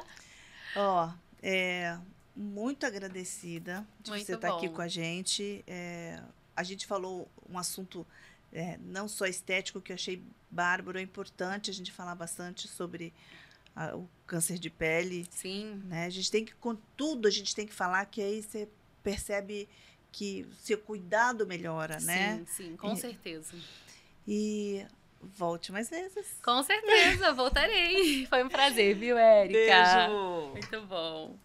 Ó, 0.74 1.10
é 1.42 1.98
muito 2.34 2.86
agradecida 2.86 3.86
de 4.00 4.10
muito 4.10 4.24
você 4.24 4.34
estar 4.34 4.48
tá 4.48 4.56
aqui 4.56 4.70
com 4.70 4.80
a 4.80 4.88
gente. 4.88 5.62
É, 5.66 6.18
a 6.56 6.62
gente 6.62 6.86
falou 6.86 7.28
um 7.50 7.58
assunto 7.58 8.06
é, 8.50 8.78
não 8.82 9.06
só 9.06 9.26
estético 9.26 9.80
que 9.80 9.92
eu 9.92 9.94
achei 9.94 10.22
bárbaro, 10.50 10.98
é 10.98 11.02
importante 11.02 11.70
a 11.70 11.74
gente 11.74 11.92
falar 11.92 12.14
bastante 12.14 12.66
sobre 12.66 13.12
a, 13.74 13.96
o 13.96 14.08
câncer 14.26 14.58
de 14.58 14.70
pele. 14.70 15.26
Sim. 15.30 15.82
Né? 15.86 16.06
A 16.06 16.10
gente 16.10 16.30
tem 16.30 16.44
que, 16.44 16.54
com 16.54 16.74
tudo, 16.96 17.26
a 17.28 17.30
gente 17.30 17.54
tem 17.54 17.66
que 17.66 17.74
falar 17.74 18.04
que 18.06 18.20
aí 18.22 18.42
você 18.42 18.68
percebe 19.02 19.68
que 20.12 20.46
seu 20.60 20.78
cuidado 20.78 21.46
melhora, 21.46 22.00
sim, 22.00 22.06
né? 22.06 22.38
Sim, 22.38 22.46
sim, 22.46 22.76
com 22.76 22.92
e, 22.92 22.96
certeza. 22.96 23.54
E 24.26 24.86
volte 25.22 25.70
mais 25.72 25.88
vezes. 25.88 26.38
Com 26.42 26.62
certeza, 26.62 27.32
voltarei. 27.32 28.26
Foi 28.28 28.42
um 28.42 28.48
prazer, 28.48 28.96
viu, 28.96 29.16
Érica? 29.16 29.58
Beijo. 29.58 30.52
Muito 30.52 30.86
bom. 30.86 31.38